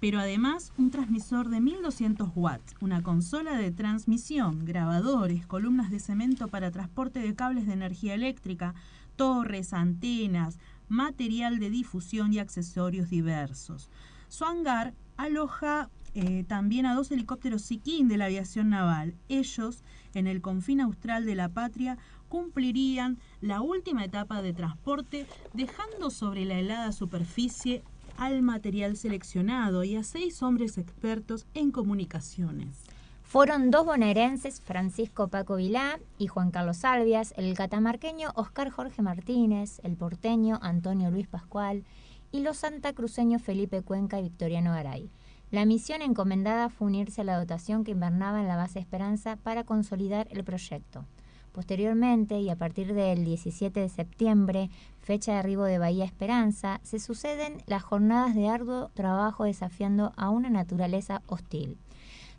[0.00, 6.48] pero además un transmisor de 1200 watts, una consola de transmisión, grabadores, columnas de cemento
[6.48, 8.74] para transporte de cables de energía eléctrica,
[9.16, 10.58] torres, antenas,
[10.88, 13.90] material de difusión y accesorios diversos.
[14.28, 19.14] Su hangar aloja eh, también a dos helicópteros Siquín de la aviación naval.
[19.28, 21.98] Ellos, en el confín austral de la patria,
[22.28, 27.82] cumplirían la última etapa de transporte, dejando sobre la helada superficie
[28.20, 32.84] al material seleccionado y a seis hombres expertos en comunicaciones.
[33.22, 39.80] Fueron dos bonaerenses, Francisco Paco Vilá y Juan Carlos Salvias, el catamarqueño Oscar Jorge Martínez,
[39.84, 41.82] el porteño Antonio Luis Pascual
[42.30, 45.10] y los santacruceños Felipe Cuenca y Victoriano Garay.
[45.50, 49.64] La misión encomendada fue unirse a la dotación que invernaba en la base Esperanza para
[49.64, 51.06] consolidar el proyecto.
[51.52, 54.70] Posteriormente, y a partir del 17 de septiembre,
[55.02, 60.30] fecha de arribo de Bahía Esperanza, se suceden las jornadas de arduo trabajo desafiando a
[60.30, 61.78] una naturaleza hostil.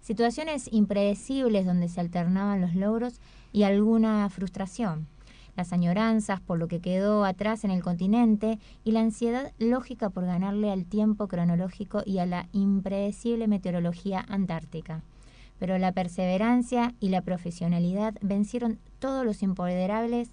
[0.02, 3.20] Situaciones impredecibles donde se alternaban los logros
[3.52, 5.08] y alguna frustración
[5.56, 10.26] las añoranzas por lo que quedó atrás en el continente y la ansiedad lógica por
[10.26, 15.04] ganarle al tiempo cronológico y a la impredecible meteorología antártica.
[15.60, 20.32] Pero la perseverancia y la profesionalidad vencieron todos los imponderables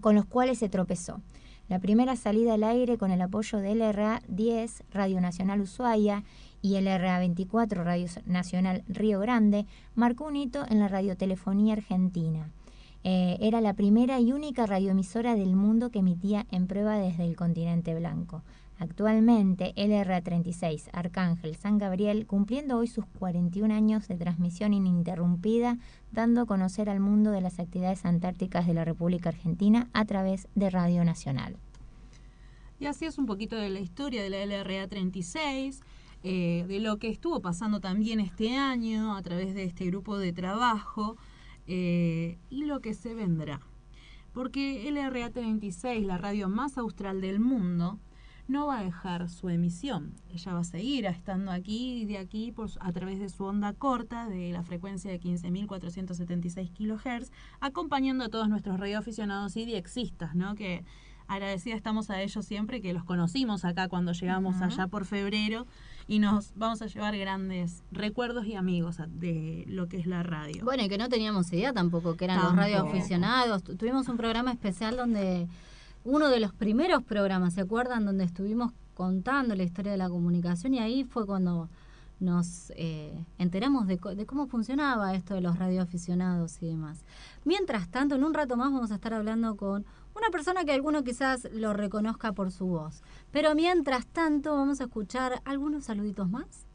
[0.00, 1.20] con los cuales se tropezó.
[1.68, 6.24] La primera salida al aire con el apoyo del LRA 10, Radio Nacional Ushuaia,
[6.62, 12.48] y el LRA 24, Radio Nacional Río Grande, marcó un hito en la radiotelefonía argentina.
[13.04, 17.36] Eh, era la primera y única radioemisora del mundo que emitía en prueba desde el
[17.36, 18.42] continente blanco.
[18.78, 25.78] Actualmente, LR36 Arcángel San Gabriel, cumpliendo hoy sus 41 años de transmisión ininterrumpida,
[26.12, 30.46] dando a conocer al mundo de las actividades antárticas de la República Argentina a través
[30.54, 31.56] de Radio Nacional.
[32.78, 35.80] Y así es un poquito de la historia de la LRA 36,
[36.22, 40.32] eh, de lo que estuvo pasando también este año a través de este grupo de
[40.32, 41.16] trabajo.
[41.66, 43.60] Eh, y lo que se vendrá.
[44.32, 47.98] Porque LRA-26, la radio más austral del mundo,
[48.48, 50.14] no va a dejar su emisión.
[50.32, 53.74] Ella va a seguir estando aquí y de aquí por, a través de su onda
[53.74, 57.30] corta de la frecuencia de 15.476 kHz,
[57.60, 60.54] acompañando a todos nuestros radioaficionados y diexistas, ¿no?
[60.54, 60.84] Que
[61.28, 65.66] agradecida estamos a ellos siempre, que los conocimos acá cuando llegamos allá por febrero
[66.06, 70.64] y nos vamos a llevar grandes recuerdos y amigos de lo que es la radio.
[70.64, 73.62] Bueno, y que no teníamos idea tampoco que eran los radioaficionados.
[73.62, 75.46] Tuvimos un programa especial donde
[76.04, 78.04] uno de los primeros programas, ¿se acuerdan?
[78.04, 81.68] Donde estuvimos contando la historia de la comunicación y ahí fue cuando
[82.20, 87.04] nos eh, enteramos de, de, cómo funcionaba esto de los radioaficionados y demás.
[87.44, 91.04] Mientras tanto, en un rato más vamos a estar hablando con una persona que alguno
[91.04, 93.02] quizás lo reconozca por su voz.
[93.30, 96.66] Pero mientras tanto vamos a escuchar algunos saluditos más.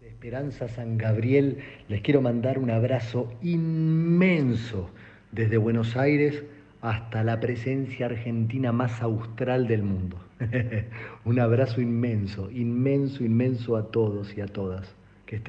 [0.00, 4.90] De Esperanza San Gabriel, les quiero mandar un abrazo inmenso
[5.30, 6.42] desde Buenos Aires
[6.82, 10.16] hasta la presencia argentina más austral del mundo.
[11.24, 14.96] un abrazo inmenso, inmenso, inmenso a todos y a todas.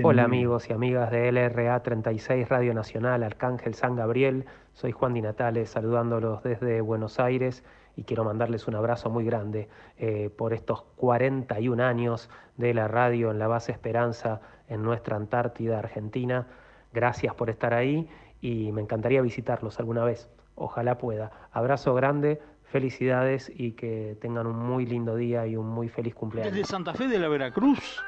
[0.02, 4.46] Hola amigos y amigas de LRA 36 Radio Nacional Arcángel San Gabriel.
[4.74, 7.66] Soy Juan Di Natales saludándolos desde Buenos Aires
[7.98, 13.32] y quiero mandarles un abrazo muy grande eh, por estos 41 años de la radio
[13.32, 14.40] en la base Esperanza
[14.70, 16.48] en nuestra Antártida Argentina.
[16.94, 18.08] Gracias por estar ahí
[18.40, 20.30] y me encantaría visitarlos alguna vez.
[20.56, 21.32] Ojalá pueda.
[21.52, 26.54] Abrazo grande, felicidades y que tengan un muy lindo día y un muy feliz cumpleaños.
[26.54, 28.04] Desde Santa Fe de la Veracruz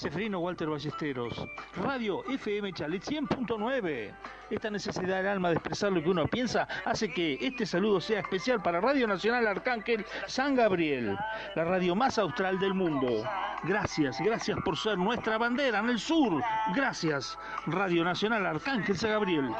[0.00, 1.46] Seferino Walter Ballesteros.
[1.76, 4.10] Radio FM Chalet 100.9.
[4.48, 8.20] Esta necesidad del alma de expresar lo que uno piensa hace que este saludo sea
[8.20, 11.18] especial para Radio Nacional Arcángel San Gabriel,
[11.54, 13.24] la radio más austral del mundo.
[13.64, 16.42] Gracias, gracias por ser nuestra bandera en el sur.
[16.74, 19.50] Gracias, Radio Nacional Arcángel San Gabriel.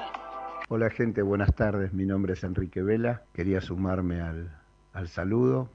[0.73, 1.93] Hola gente, buenas tardes.
[1.93, 3.25] Mi nombre es Enrique Vela.
[3.33, 4.57] Quería sumarme al,
[4.93, 5.69] al saludo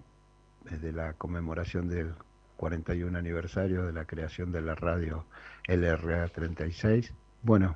[0.61, 2.13] desde la conmemoración del
[2.55, 5.25] 41 aniversario de la creación de la radio
[5.67, 7.13] LRA 36.
[7.41, 7.75] Bueno,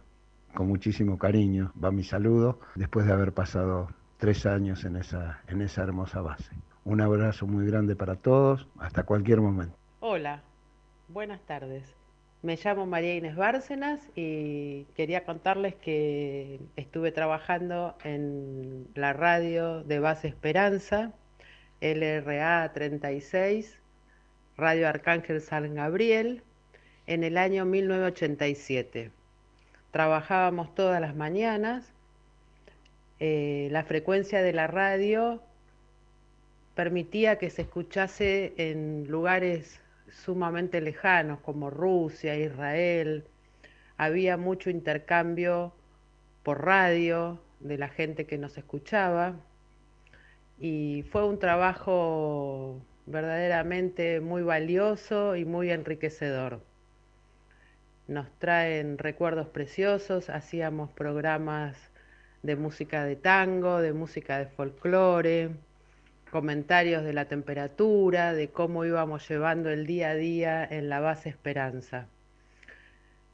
[0.54, 5.62] con muchísimo cariño va mi saludo después de haber pasado tres años en esa, en
[5.62, 6.56] esa hermosa base.
[6.86, 9.76] Un abrazo muy grande para todos, hasta cualquier momento.
[10.00, 10.42] Hola,
[11.10, 11.99] buenas tardes.
[12.42, 20.00] Me llamo María Inés Bárcenas y quería contarles que estuve trabajando en la radio de
[20.00, 21.12] Base Esperanza,
[21.82, 23.78] LRA 36,
[24.56, 26.42] Radio Arcángel San Gabriel,
[27.08, 29.12] en el año 1987.
[29.92, 31.92] Trabajábamos todas las mañanas.
[33.20, 35.44] Eh, la frecuencia de la radio
[36.74, 43.26] permitía que se escuchase en lugares sumamente lejanos como Rusia, Israel.
[43.98, 45.74] Había mucho intercambio
[46.44, 49.36] por radio de la gente que nos escuchaba
[50.60, 56.62] y fue un trabajo verdaderamente muy valioso y muy enriquecedor.
[58.08, 61.78] nos traen recuerdos preciosos, hacíamos programas
[62.44, 65.52] de música de tango, de música de folclore,
[66.30, 71.30] comentarios de la temperatura, de cómo íbamos llevando el día a día en la base
[71.30, 72.08] Esperanza.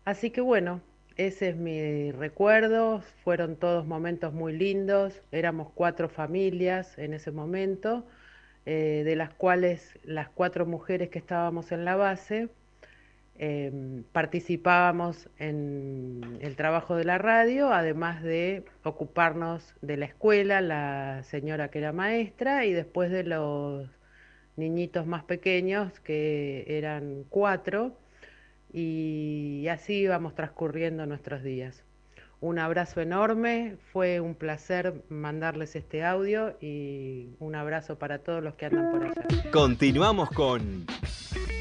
[0.05, 0.81] Así que bueno,
[1.17, 8.05] ese es mi recuerdo, fueron todos momentos muy lindos, éramos cuatro familias en ese momento,
[8.65, 12.49] eh, de las cuales las cuatro mujeres que estábamos en la base
[13.37, 21.21] Em, participábamos en el trabajo de la radio, además de ocuparnos de la escuela, la
[21.23, 23.89] señora que era maestra, y después de los
[24.55, 27.97] niñitos más pequeños, que eran cuatro,
[28.71, 31.83] y así íbamos transcurriendo nuestros días.
[32.41, 38.55] Un abrazo enorme, fue un placer mandarles este audio y un abrazo para todos los
[38.55, 39.51] que andan por allá.
[39.51, 40.85] Continuamos con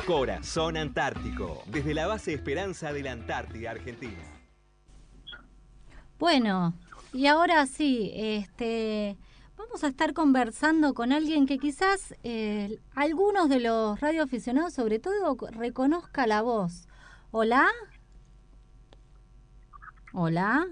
[0.06, 4.22] Corazón Antártico, desde la base Esperanza de la Antártida Argentina.
[6.18, 6.74] Bueno,
[7.12, 9.16] y ahora sí, este,
[9.56, 15.36] vamos a estar conversando con alguien que quizás eh, algunos de los radioaficionados, sobre todo,
[15.52, 16.88] reconozca la voz.
[17.30, 17.68] Hola.
[20.16, 20.64] Hola.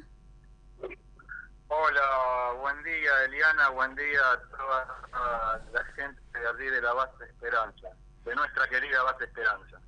[1.67, 7.25] Hola, buen día Eliana, buen día a toda la gente de allí de la base
[7.25, 7.89] Esperanza
[8.25, 9.81] de nuestra querida base Esperanza.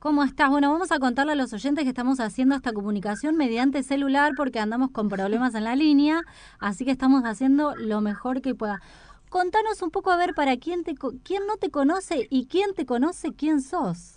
[0.00, 0.50] ¿Cómo estás?
[0.50, 4.58] Bueno, vamos a contarle a los oyentes que estamos haciendo esta comunicación mediante celular porque
[4.58, 6.24] andamos con problemas en la línea,
[6.58, 8.80] así que estamos haciendo lo mejor que pueda.
[9.28, 12.86] Contanos un poco a ver para quién te quién no te conoce y quién te
[12.86, 14.15] conoce quién sos.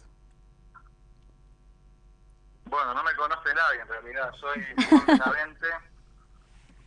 [2.70, 5.58] Bueno, no me conoce nadie en realidad, soy Juan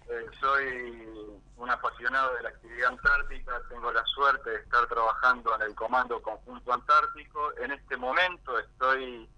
[0.08, 5.62] eh, soy un apasionado de la actividad antártica, tengo la suerte de estar trabajando en
[5.62, 7.52] el Comando Conjunto Antártico.
[7.58, 9.28] En este momento estoy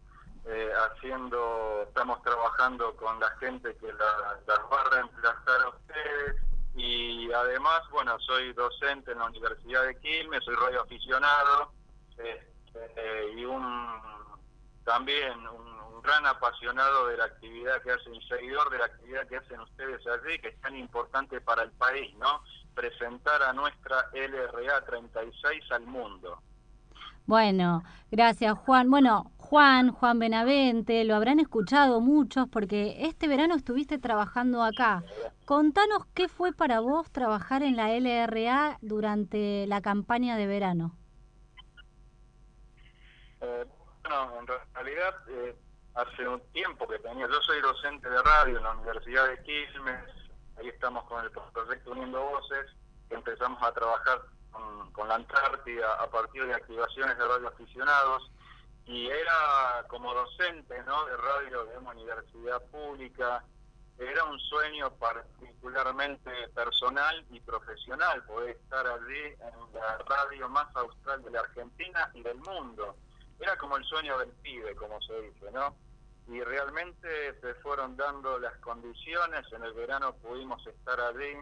[0.44, 6.42] eh, haciendo, estamos trabajando con la gente que la, las va a reemplazar a ustedes.
[6.76, 11.72] Y además, bueno, soy docente en la Universidad de Quilmes, soy radioaficionado
[12.18, 14.04] eh, y un
[14.84, 19.60] también un gran apasionado de la actividad que hacen, seguidor de la actividad que hacen
[19.60, 22.42] ustedes allí, que es tan importante para el país, ¿no?
[22.74, 26.42] Presentar a nuestra LRA 36 al mundo.
[27.26, 28.90] Bueno, gracias Juan.
[28.90, 35.02] Bueno, Juan, Juan Benavente, lo habrán escuchado muchos porque este verano estuviste trabajando acá.
[35.46, 40.96] Contanos qué fue para vos trabajar en la LRA durante la campaña de verano.
[43.40, 43.66] Eh,
[44.02, 45.56] bueno, en realidad eh,
[45.94, 50.00] hace un tiempo que tenía, yo soy docente de radio en la Universidad de Quilmes,
[50.58, 52.66] ahí estamos con el proyecto Uniendo Voces,
[53.10, 54.22] empezamos a trabajar
[54.92, 58.30] con, la Antártida a partir de activaciones de radio aficionados
[58.86, 61.04] y era como docente ¿no?
[61.06, 63.44] de radio de una universidad pública,
[63.98, 71.22] era un sueño particularmente personal y profesional poder estar allí en la radio más austral
[71.22, 72.96] de la Argentina y del mundo
[73.40, 75.76] era como el sueño del pibe, como se dice, ¿no?
[76.28, 81.36] Y realmente se fueron dando las condiciones, en el verano pudimos estar allí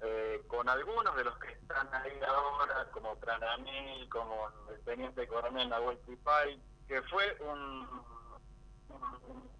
[0.00, 5.68] eh, con algunos de los que están ahí ahora, como Tranamil, como el teniente coronel
[5.68, 7.86] Nahuel Tipay, que fue un,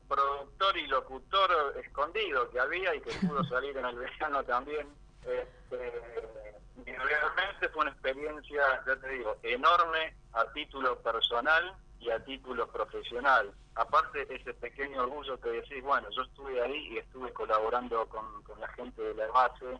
[0.08, 1.50] productor y locutor
[1.82, 4.86] escondido que había y que pudo salir en el verano también.
[5.22, 12.66] Este, realmente fue una experiencia, ya te digo, enorme a título personal y a título
[12.68, 13.52] profesional.
[13.76, 18.24] Aparte ese pequeño orgullo que decís, bueno, yo estuve ahí y estuve colaborando con,
[18.60, 19.78] la gente de la base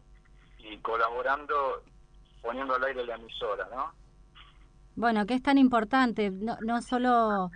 [0.59, 1.83] y colaborando,
[2.43, 3.93] poniendo al aire la emisora, ¿no?
[4.97, 7.51] Bueno, que es tan importante, no, no solo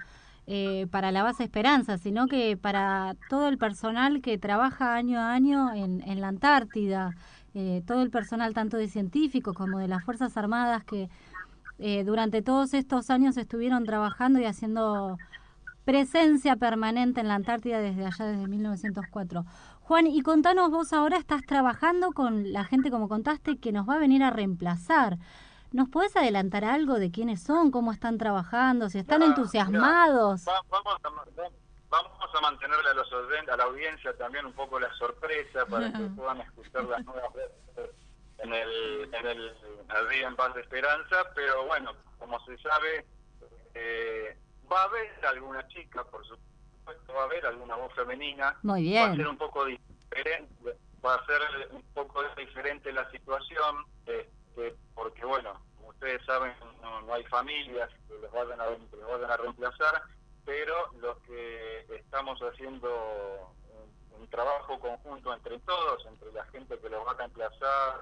[0.47, 5.33] eh, para la base Esperanza, sino que para todo el personal que trabaja año a
[5.33, 7.15] año en, en la Antártida,
[7.61, 11.11] eh, todo el personal tanto de científicos como de las Fuerzas Armadas que
[11.81, 15.19] eh, durante todos estos años estuvieron trabajando y haciendo
[15.85, 19.45] presencia permanente en la Antártida desde allá, desde 1904.
[19.81, 23.95] Juan, y contanos, vos ahora estás trabajando con la gente, como contaste, que nos va
[23.95, 25.19] a venir a reemplazar.
[25.73, 30.45] ¿Nos podés adelantar algo de quiénes son, cómo están trabajando, si están entusiasmados?
[30.71, 31.68] vamos, a,
[32.41, 36.85] mantenerle a, los, a la audiencia también un poco la sorpresa para que puedan escuchar
[36.85, 37.91] las nuevas veces
[38.39, 39.57] en el, en el,
[40.23, 43.05] en Paz de Esperanza, pero bueno, como se sabe,
[43.75, 44.37] eh,
[44.71, 48.57] va a haber alguna chica, por supuesto, va a haber alguna voz femenina.
[48.63, 49.11] Muy bien.
[49.11, 54.77] Va a ser un poco diferente, va a ser un poco diferente la situación, este,
[54.95, 59.31] porque bueno, como ustedes saben, no, hay familias que los vayan a, que los vayan
[59.31, 60.03] a reemplazar,
[60.49, 62.89] pero lo que estamos haciendo
[63.69, 68.01] un, un trabajo conjunto entre todos, entre la gente que los va a reemplazar,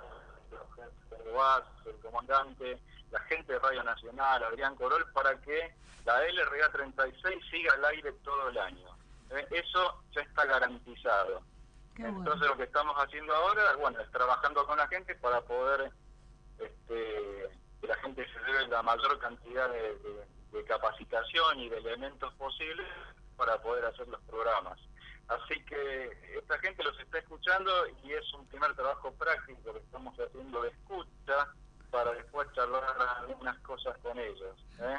[0.53, 2.79] los jefes de el comandante,
[3.11, 5.75] la gente de Radio Nacional, Adrián Corol, para que
[6.05, 8.97] la LRA 36 siga al aire todo el año.
[9.31, 11.43] Eh, Eso ya está garantizado.
[11.99, 15.91] Entonces lo que estamos haciendo ahora, bueno, es trabajando con la gente para poder
[16.61, 17.49] este,
[17.81, 22.33] que la gente se lleve la mayor cantidad de, de- de capacitación y de elementos
[22.35, 22.87] posibles
[23.37, 24.79] para poder hacer los programas.
[25.29, 27.71] Así que esta gente los está escuchando
[28.05, 31.49] y es un primer trabajo práctico que estamos haciendo de escucha
[31.91, 32.85] para después charlar
[33.21, 34.57] algunas cosas con ellos.
[34.81, 34.99] ¿eh?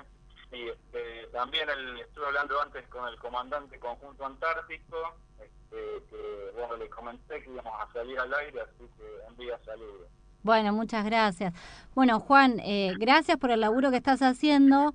[0.51, 6.75] Y este, también el- estuve hablando antes con el comandante conjunto antártico, este, que bueno,
[6.77, 10.07] le comenté que íbamos a salir al aire, así que envía saludos.
[10.43, 11.53] Bueno, muchas gracias.
[11.93, 14.93] Bueno, Juan, eh, gracias por el laburo que estás haciendo,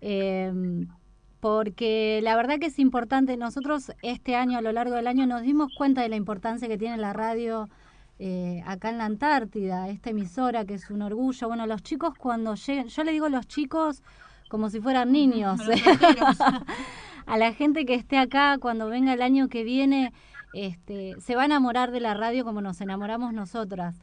[0.00, 0.52] eh,
[1.40, 3.36] porque la verdad que es importante.
[3.36, 6.78] Nosotros este año, a lo largo del año, nos dimos cuenta de la importancia que
[6.78, 7.68] tiene la radio
[8.18, 11.48] eh, acá en la Antártida, esta emisora que es un orgullo.
[11.48, 14.02] Bueno, los chicos cuando lleguen, yo le digo los chicos
[14.50, 15.60] como si fueran niños.
[17.26, 20.12] a la gente que esté acá cuando venga el año que viene,
[20.52, 23.96] este, se va a enamorar de la radio como nos enamoramos nosotras.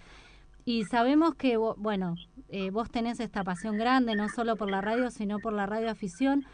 [0.68, 2.16] Y sabemos que, bueno,
[2.50, 6.46] eh, vos tenés esta pasión grande, no solo por la radio, sino por la radioafición.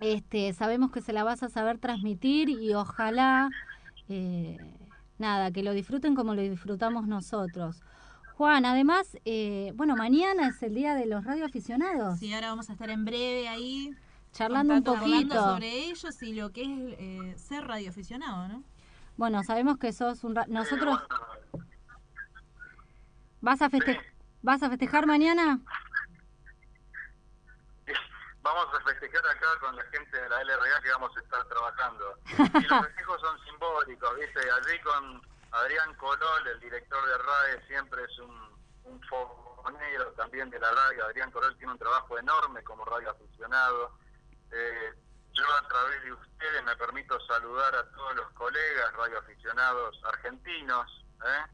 [0.00, 3.50] Este, sabemos que se la vas a saber transmitir y ojalá,
[4.08, 4.56] eh,
[5.18, 7.82] nada, que lo disfruten como lo disfrutamos nosotros.
[8.38, 12.18] Juan, además, eh, bueno, mañana es el día de los radioaficionados.
[12.20, 13.90] Sí, ahora vamos a estar en breve ahí
[14.32, 15.34] Charlando un poquito.
[15.34, 18.62] sobre ellos y lo que es eh, ser radioaficionado, ¿no?
[19.18, 20.34] Bueno, sabemos que sos un...
[20.36, 20.98] ra- Nosotros...
[23.44, 24.00] ¿Vas a, feste-
[24.42, 25.58] ¿Vas a festejar mañana?
[28.42, 32.18] Vamos a festejar acá con la gente de la LRA que vamos a estar trabajando.
[32.26, 34.40] Y los festejos son simbólicos, ¿viste?
[34.50, 35.22] Allí con
[35.52, 38.34] Adrián Colol, el director de RAE, siempre es un,
[38.84, 41.04] un fogonero también de la radio.
[41.06, 43.98] Adrián Colol tiene un trabajo enorme como radioaficionado.
[44.52, 44.92] Eh,
[45.32, 51.04] yo a través de ustedes me permito saludar a todos los colegas radioaficionados argentinos.
[51.24, 51.44] ¿eh?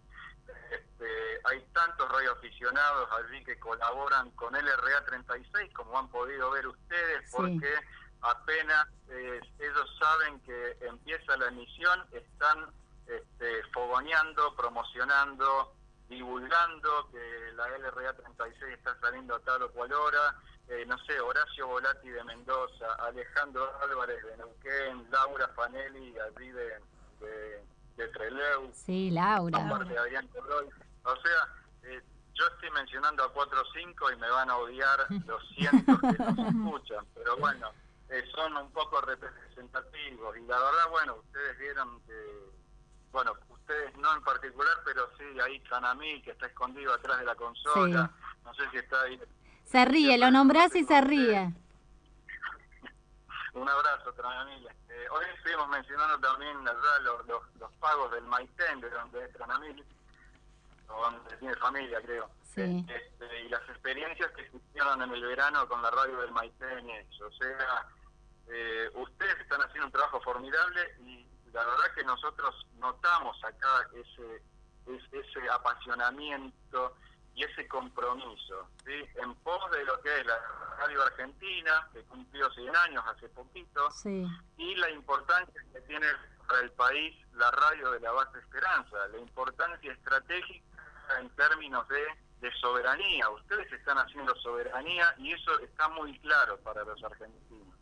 [0.71, 7.31] Este, hay tantos radioaficionados allí que colaboran con LRA 36, como han podido ver ustedes,
[7.31, 7.37] Sí.
[7.37, 7.75] porque
[8.23, 12.67] apenas eh, ellos saben que empieza la emisión, están
[13.07, 15.75] este, fogoneando, promocionando,
[16.09, 20.37] divulgando que la LRA 36 está saliendo a tal o cual hora.
[20.69, 26.79] Eh, no sé, Horacio Volati de Mendoza, Alejandro Álvarez de Neuquén, Laura Fanelli allí de,
[27.21, 27.65] de,
[28.01, 29.67] de Trelew, Sí, Laura.
[29.67, 30.29] aparte de Adrián.
[31.05, 31.49] O sea,
[31.85, 32.01] eh,
[32.35, 36.19] yo estoy mencionando a 4 o 5 y me van a odiar los cientos que
[36.23, 37.71] nos escuchan, pero bueno,
[38.09, 42.51] eh, son un poco representativos y la verdad, bueno, ustedes vieron que,
[43.13, 47.35] bueno, ustedes no en particular, pero sí, ahí Canamil que está escondido atrás de la
[47.35, 48.11] consola,
[48.45, 49.21] no sé si está ahí.
[49.65, 51.53] Se ríe, lo nombrás y se ríe.
[53.55, 54.69] Un abrazo, Tranamil.
[54.89, 59.33] Eh, hoy estuvimos mencionando también allá los, los, los pagos del Maitén, de donde es
[59.33, 59.85] Tranamil,
[60.87, 62.31] donde tiene familia, creo.
[62.45, 62.85] Sí.
[62.89, 66.87] Este, y las experiencias que existieron en el verano con la radio del Maitén,
[67.23, 67.87] o sea,
[68.49, 74.43] eh, ustedes están haciendo un trabajo formidable y la verdad que nosotros notamos acá ese,
[74.87, 76.97] es- ese apasionamiento
[77.35, 78.93] y ese compromiso ¿sí?
[79.23, 80.39] en pos de lo que es la
[80.79, 84.27] radio argentina, que cumplió 100 años hace poquito, Sí.
[84.57, 86.07] y la importancia que tiene
[86.49, 90.65] para el país la radio de la base Esperanza, la importancia estratégica
[91.21, 92.03] en términos de,
[92.41, 93.29] de soberanía.
[93.31, 97.75] Ustedes están haciendo soberanía y eso está muy claro para los argentinos.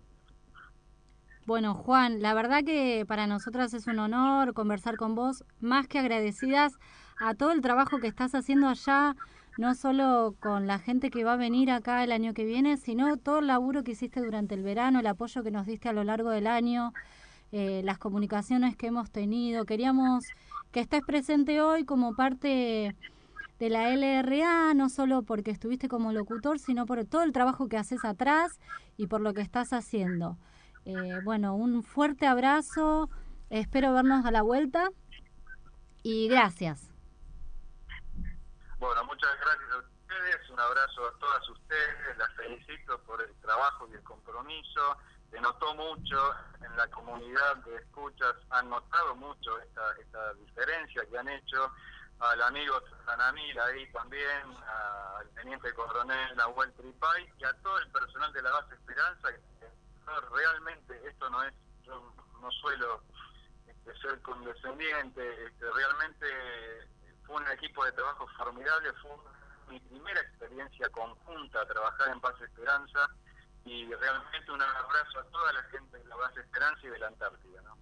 [1.47, 5.99] Bueno, Juan, la verdad que para nosotras es un honor conversar con vos, más que
[5.99, 6.79] agradecidas
[7.19, 9.15] a todo el trabajo que estás haciendo allá,
[9.59, 13.17] no solo con la gente que va a venir acá el año que viene, sino
[13.17, 16.05] todo el laburo que hiciste durante el verano, el apoyo que nos diste a lo
[16.05, 16.93] largo del año,
[17.51, 19.65] eh, las comunicaciones que hemos tenido.
[19.65, 20.27] Queríamos
[20.71, 22.95] que estés presente hoy como parte
[23.59, 27.79] de la LRA, no solo porque estuviste como locutor, sino por todo el trabajo que
[27.79, 28.61] haces atrás
[28.97, 30.39] y por lo que estás haciendo.
[30.85, 30.95] Eh,
[31.25, 33.11] bueno, un fuerte abrazo,
[33.51, 34.89] espero vernos a la vuelta
[36.05, 36.88] y gracias.
[38.79, 43.89] Bueno, muchas gracias a ustedes, un abrazo a todas ustedes, las felicito por el trabajo
[43.89, 44.97] y el compromiso.
[45.33, 46.33] Se notó mucho
[46.65, 51.73] en la comunidad de escuchas, han notado mucho esta, esta diferencia que han hecho
[52.21, 54.57] al amigo Sanamil ahí también,
[55.19, 59.69] al teniente coronel Nahuel Tripay y a todo el personal de la base Esperanza que
[60.31, 61.53] realmente, esto no es,
[61.83, 63.03] yo no suelo
[63.67, 66.89] este, ser condescendiente, este, realmente
[67.29, 69.11] fue un equipo de trabajo formidable, fue
[69.69, 73.07] mi primera experiencia conjunta trabajar en Paz Esperanza
[73.67, 77.09] y realmente un abrazo a toda la gente de la Base Esperanza y de la
[77.09, 77.61] Antártida.
[77.63, 77.77] ¿no?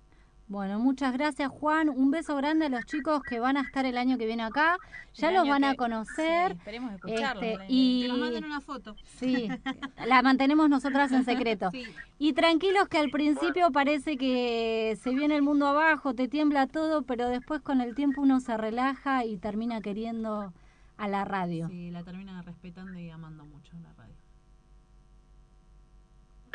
[0.48, 1.88] Bueno, muchas gracias Juan.
[1.88, 4.78] Un beso grande a los chicos que van a estar el año que viene acá.
[5.14, 6.52] Ya los van a conocer.
[6.52, 7.42] esperemos escucharlos.
[7.42, 8.94] Este, y y que nos manden una foto.
[9.04, 9.48] Sí,
[10.06, 11.70] la mantenemos nosotras en secreto.
[12.18, 17.02] Y tranquilos que al principio parece que se viene el mundo abajo, te tiembla todo,
[17.02, 20.52] pero después con el tiempo uno se relaja y termina queriendo
[20.96, 21.68] a la radio.
[21.68, 24.15] Sí, la terminan respetando y amando mucho la radio.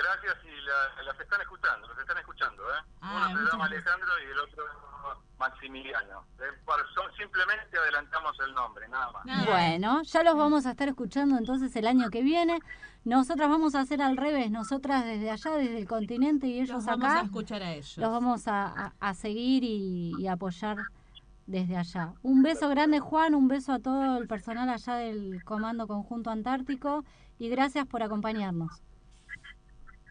[0.01, 2.63] Gracias y la- las están escuchando, los están escuchando.
[2.63, 2.81] ¿eh?
[3.01, 3.65] Ah, Uno se llama.
[3.65, 4.63] Alejandro y el otro
[5.39, 6.25] Maximiliano.
[6.39, 9.45] Eh, por- son- simplemente adelantamos el nombre, nada más.
[9.45, 12.59] Bueno, ya los vamos a estar escuchando entonces el año que viene.
[13.03, 16.87] Nosotras vamos a hacer al revés, nosotras desde allá, desde el continente y ellos Los
[16.87, 16.97] acá.
[16.97, 17.97] vamos a escuchar a ellos.
[17.97, 20.77] Los vamos a, a- a seguir y, y apoyar
[21.47, 22.13] desde allá.
[22.21, 27.03] Un beso grande Juan, un beso a todo el personal allá del Comando Conjunto Antártico
[27.39, 28.83] y gracias por acompañarnos.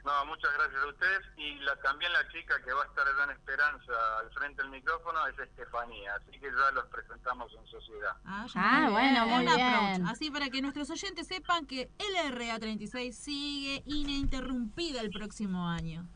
[0.05, 1.20] No, muchas gracias a ustedes.
[1.36, 4.70] Y la, también la chica que va a estar allá en Esperanza al frente del
[4.70, 6.14] micrófono es Estefanía.
[6.14, 8.16] Así que ya los presentamos en sociedad.
[8.24, 9.44] Ah, ya Ah, muy bueno, bien.
[9.44, 10.06] muy bien.
[10.06, 16.09] Así para que nuestros oyentes sepan que LRA36 sigue ininterrumpida el próximo año.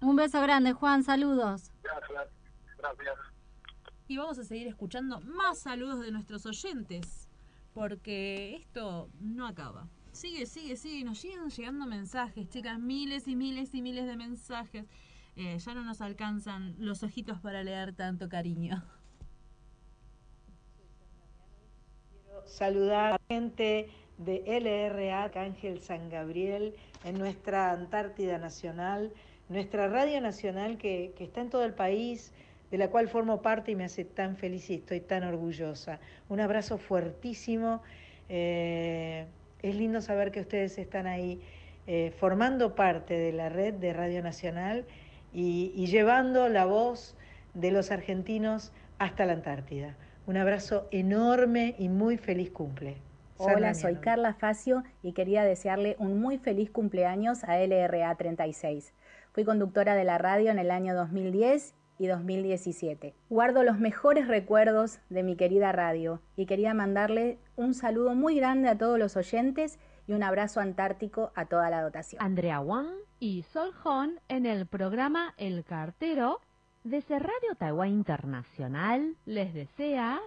[0.00, 1.70] Un beso grande Juan, saludos.
[1.82, 2.28] Gracias.
[2.78, 3.14] Gracias.
[4.08, 7.28] Y vamos a seguir escuchando más saludos de nuestros oyentes,
[7.74, 9.86] porque esto no acaba.
[10.12, 11.04] Sigue, sigue, sigue.
[11.04, 14.86] Nos siguen llegando mensajes, chicas, miles y miles y miles de mensajes.
[15.36, 18.84] Eh, ya no nos alcanzan los ojitos para leer tanto cariño.
[22.44, 26.74] saludar a la gente de LRA Arcángel San Gabriel
[27.04, 29.14] en nuestra Antártida Nacional,
[29.48, 32.32] nuestra radio nacional que, que está en todo el país,
[32.70, 36.00] de la cual formo parte y me hace tan feliz y estoy tan orgullosa.
[36.28, 37.82] Un abrazo fuertísimo.
[38.28, 39.26] eh,
[39.62, 41.40] es lindo saber que ustedes están ahí
[41.86, 44.84] eh, formando parte de la red de Radio Nacional
[45.32, 47.16] y, y llevando la voz
[47.54, 49.96] de los argentinos hasta la Antártida.
[50.26, 52.98] Un abrazo enorme y muy feliz cumple.
[53.38, 53.96] Hola, soy.
[53.96, 58.92] Carla Facio y quería desearle un muy feliz cumpleaños a LRA 36.
[59.32, 63.14] Fui conductora de la radio en el año 2010 y 2017.
[63.28, 68.70] Guardo los mejores recuerdos de mi querida radio y quería mandarle un saludo muy grande
[68.70, 72.22] a todos los oyentes y un abrazo antártico a toda la dotación.
[72.22, 76.40] Andrea Wang y Sol Hon en el programa El Cartero
[76.84, 80.20] desde Radio Taiwán Internacional les desea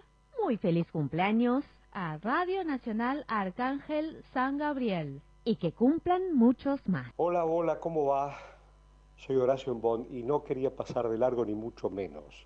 [0.43, 7.11] muy feliz cumpleaños a Radio Nacional Arcángel San Gabriel y que cumplan muchos más.
[7.15, 8.37] Hola, hola, ¿cómo va?
[9.25, 12.45] Soy Horacio Bond y no quería pasar de largo ni mucho menos.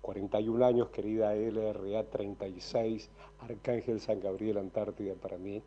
[0.00, 3.08] 41 años, querida LRA 36,
[3.38, 5.62] Arcángel San Gabriel, Antártida para mí,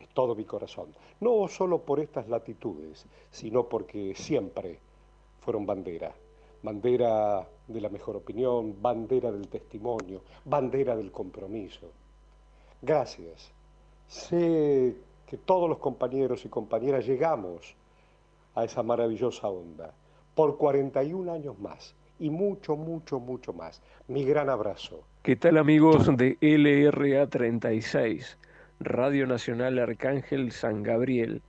[0.00, 0.92] es todo mi corazón.
[1.20, 4.80] No solo por estas latitudes, sino porque siempre
[5.38, 6.12] fueron bandera.
[6.64, 11.92] Bandera de la mejor opinión, bandera del testimonio, bandera del compromiso.
[12.82, 13.52] Gracias.
[14.08, 14.96] Sé
[15.28, 17.76] que todos los compañeros y compañeras llegamos
[18.54, 19.94] a esa maravillosa onda
[20.34, 23.82] por 41 años más y mucho, mucho, mucho más.
[24.08, 25.04] Mi gran abrazo.
[25.22, 28.38] ¿Qué tal amigos de LRA 36,
[28.80, 31.42] Radio Nacional Arcángel San Gabriel?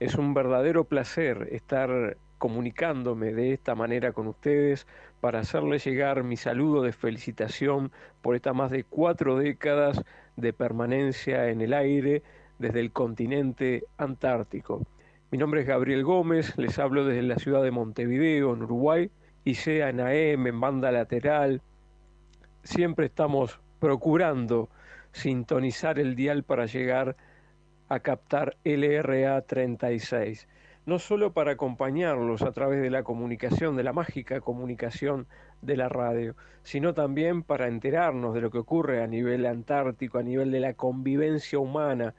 [0.00, 4.86] Es un verdadero placer estar comunicándome de esta manera con ustedes
[5.20, 7.90] para hacerles llegar mi saludo de felicitación
[8.22, 10.02] por estas más de cuatro décadas
[10.36, 12.22] de permanencia en el aire
[12.58, 14.82] desde el continente antártico.
[15.30, 19.10] Mi nombre es Gabriel Gómez, les hablo desde la ciudad de Montevideo, en Uruguay,
[19.44, 21.60] y sea en AM, en banda lateral,
[22.62, 24.70] siempre estamos procurando
[25.12, 27.14] sintonizar el dial para llegar
[27.90, 30.48] a captar LRA 36,
[30.86, 35.26] no solo para acompañarlos a través de la comunicación, de la mágica comunicación
[35.60, 40.22] de la radio, sino también para enterarnos de lo que ocurre a nivel antártico, a
[40.22, 42.14] nivel de la convivencia humana,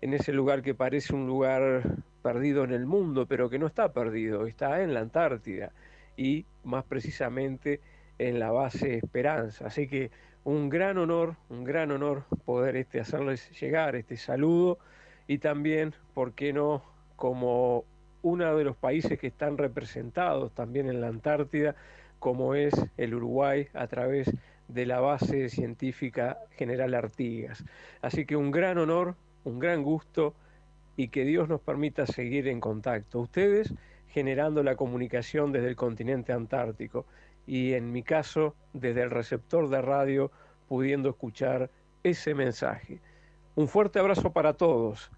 [0.00, 1.82] en ese lugar que parece un lugar
[2.24, 5.72] perdido en el mundo, pero que no está perdido, está en la Antártida
[6.16, 7.82] y más precisamente
[8.18, 9.66] en la base Esperanza.
[9.66, 10.10] Así que
[10.42, 14.78] un gran honor, un gran honor poder este, hacerles llegar este saludo
[15.28, 16.82] y también, ¿por qué no?,
[17.16, 17.84] como
[18.22, 21.76] uno de los países que están representados también en la Antártida,
[22.20, 24.32] como es el Uruguay a través
[24.68, 27.62] de la base científica General Artigas.
[28.00, 29.14] Así que un gran honor,
[29.44, 30.32] un gran gusto
[30.96, 33.20] y que Dios nos permita seguir en contacto.
[33.20, 33.74] Ustedes
[34.08, 37.04] generando la comunicación desde el continente antártico
[37.46, 40.30] y en mi caso desde el receptor de radio
[40.68, 41.70] pudiendo escuchar
[42.04, 43.00] ese mensaje.
[43.56, 45.10] Un fuerte abrazo para todos,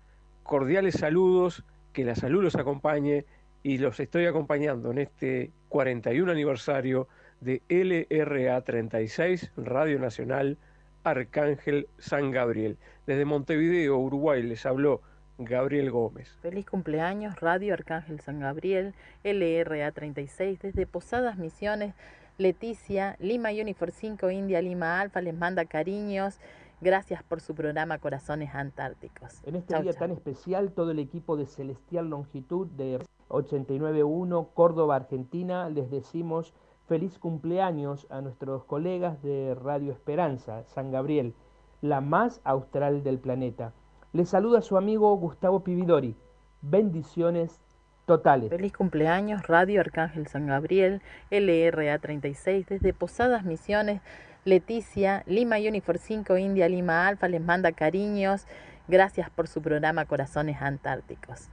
[0.43, 3.25] cordiales saludos, que la salud los acompañe
[3.63, 7.09] y los estoy acompañando en este 41 aniversario
[7.41, 10.57] de LRA 36, Radio Nacional
[11.05, 12.79] Arcángel San Gabriel.
[13.07, 15.03] Desde Montevideo, Uruguay, les habló
[15.39, 16.29] Gabriel Gómez.
[16.41, 21.95] Feliz cumpleaños, Radio Arcángel San Gabriel, LRA 36, desde Posadas Misiones,
[22.39, 26.39] Leticia, Lima Unifor 5, India, Lima Alfa, les manda cariños.
[26.81, 29.43] Gracias por su programa Corazones Antárticos.
[29.45, 35.69] En este día tan especial, todo el equipo de Celestial Longitud de 891 Córdoba, Argentina,
[35.71, 36.53] les decimos
[36.87, 41.35] feliz cumpleaños a nuestros colegas de Radio Esperanza, San Gabriel,
[41.81, 43.73] la más austral del planeta.
[44.17, 46.17] Les saluda su amigo Gustavo Pividori.
[46.63, 47.61] Bendiciones
[48.07, 48.49] totales.
[48.49, 54.01] Feliz cumpleaños, Radio Arcángel San Gabriel, LRA 36, desde Posadas Misiones,
[54.47, 58.47] Leticia, Lima Unifor 5, India, Lima Alfa, les manda cariños.
[58.89, 61.51] Gracias por su programa Corazones Antárticos.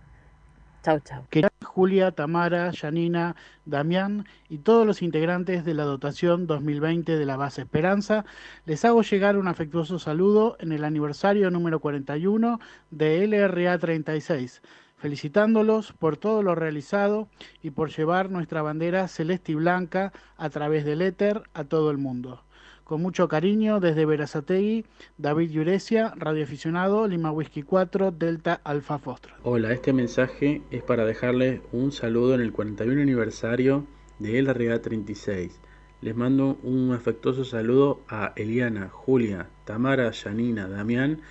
[0.83, 1.23] Chau, chau.
[1.63, 7.61] Julia, Tamara, Janina, Damián y todos los integrantes de la dotación 2020 de la base
[7.61, 8.25] Esperanza,
[8.65, 12.59] les hago llegar un afectuoso saludo en el aniversario número 41
[12.91, 14.61] de LRA 36,
[14.97, 17.29] felicitándolos por todo lo realizado
[17.61, 21.97] y por llevar nuestra bandera celeste y blanca a través del éter a todo el
[21.97, 22.43] mundo.
[22.83, 24.85] Con mucho cariño, desde Verazategui,
[25.17, 29.31] David Yuresia, radioaficionado, Lima Whisky 4, Delta Alfa Foster.
[29.43, 33.85] Hola, este mensaje es para dejarles un saludo en el 41 aniversario
[34.19, 35.61] de El Arriga 36.
[36.01, 41.21] Les mando un afectuoso saludo a Eliana, Julia, Tamara, Yanina, Damián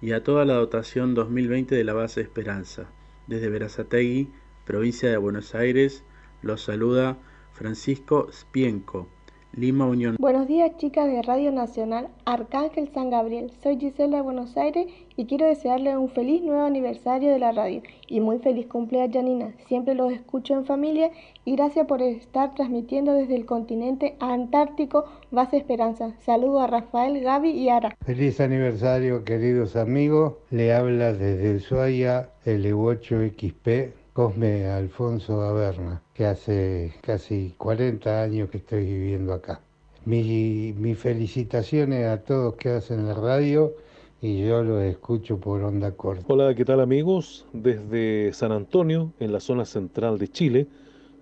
[0.00, 2.86] y a toda la dotación 2020 de la base Esperanza.
[3.26, 4.30] Desde Verazategui,
[4.64, 6.04] provincia de Buenos Aires,
[6.40, 7.18] los saluda
[7.52, 9.08] Francisco Spienco.
[9.54, 10.16] Lima Unión.
[10.18, 13.50] Buenos días chicas de Radio Nacional Arcángel San Gabriel.
[13.62, 17.82] Soy Gisela de Buenos Aires y quiero desearles un feliz nuevo aniversario de la radio
[18.08, 19.52] y muy feliz cumpleaños Janina.
[19.66, 21.10] Siempre los escucho en familia
[21.44, 26.14] y gracias por estar transmitiendo desde el continente antártico Base Esperanza.
[26.24, 27.96] Saludos a Rafael, Gaby y Ara.
[28.06, 30.34] Feliz aniversario queridos amigos.
[30.50, 38.58] Le habla desde el Suaya L8XP Cosme Alfonso Averna, que hace casi 40 años que
[38.58, 39.62] estoy viviendo acá.
[40.04, 43.72] Mi, mis felicitaciones a todos que hacen la radio
[44.20, 46.26] y yo los escucho por onda corta.
[46.28, 47.46] Hola, ¿qué tal amigos?
[47.54, 50.66] Desde San Antonio, en la zona central de Chile,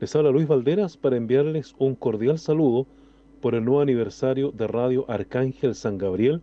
[0.01, 2.89] les habla Luis Valderas para enviarles un cordial saludo
[3.41, 6.43] por el nuevo aniversario de Radio Arcángel San Gabriel,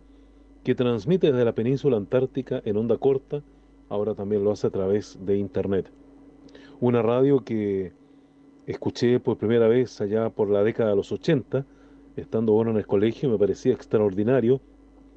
[0.64, 3.42] que transmite desde la península antártica en onda corta,
[3.90, 5.92] ahora también lo hace a través de internet.
[6.80, 7.90] Una radio que
[8.66, 11.66] escuché por primera vez allá por la década de los 80,
[12.14, 14.60] estando bueno en el colegio, me parecía extraordinario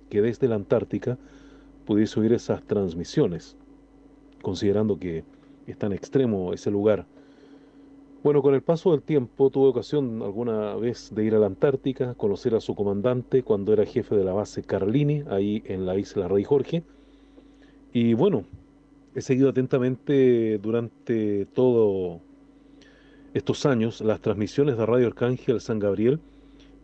[0.10, 1.20] que desde la Antártica
[1.86, 3.58] pudiese oír esas transmisiones,
[4.42, 5.24] considerando que
[5.68, 7.06] es tan extremo ese lugar.
[8.24, 12.16] Bueno, con el paso del tiempo tuve ocasión alguna vez de ir a la Antártica,
[12.16, 16.28] conocer a su comandante cuando era jefe de la base Carlini, ahí en la isla
[16.28, 16.82] Rey Jorge.
[17.94, 18.46] Y bueno,
[19.14, 22.22] he seguido atentamente durante todos
[23.34, 26.20] estos años las transmisiones de Radio Arcángel San Gabriel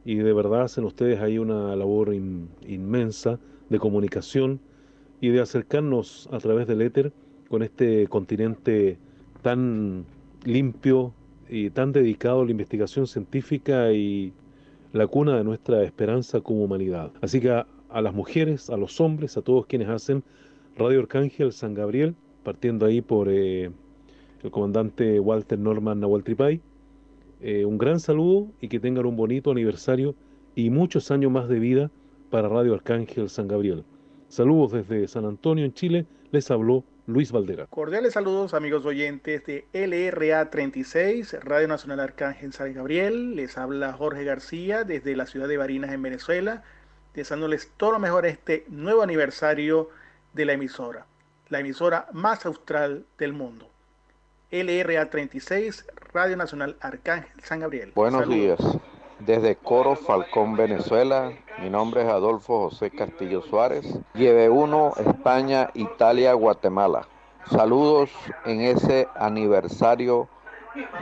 [0.05, 3.39] y de verdad hacen ustedes ahí una labor inmensa
[3.69, 4.59] de comunicación
[5.19, 7.11] y de acercarnos a través del éter
[7.49, 8.97] con este continente
[9.41, 10.05] tan
[10.43, 11.13] limpio
[11.49, 14.33] y tan dedicado a la investigación científica y
[14.93, 17.11] la cuna de nuestra esperanza como humanidad.
[17.21, 20.23] Así que a, a las mujeres, a los hombres, a todos quienes hacen
[20.77, 23.71] Radio Arcángel San Gabriel, partiendo ahí por eh,
[24.43, 26.61] el comandante Walter Norman Nahuel Tripay.
[27.41, 30.13] Eh, un gran saludo y que tengan un bonito aniversario
[30.53, 31.89] y muchos años más de vida
[32.29, 33.85] para Radio Arcángel San Gabriel.
[34.27, 36.05] Saludos desde San Antonio, en Chile.
[36.31, 37.65] Les habló Luis Valdera.
[37.67, 43.35] Cordiales saludos amigos oyentes de LRA 36, Radio Nacional Arcángel San Gabriel.
[43.35, 46.61] Les habla Jorge García desde la ciudad de Barinas en Venezuela,
[47.15, 49.89] deseándoles todo lo mejor este nuevo aniversario
[50.33, 51.05] de la emisora,
[51.49, 53.67] la emisora más austral del mundo.
[54.51, 57.91] LRA 36, Radio Nacional Arcángel San Gabriel.
[57.95, 58.59] Buenos Saludos.
[58.59, 58.77] días.
[59.19, 63.85] Desde Coro Falcón, Venezuela, mi nombre es Adolfo José Castillo Suárez.
[64.13, 67.07] Lleve 1, España, Italia, Guatemala.
[67.49, 68.11] Saludos
[68.45, 70.29] en ese aniversario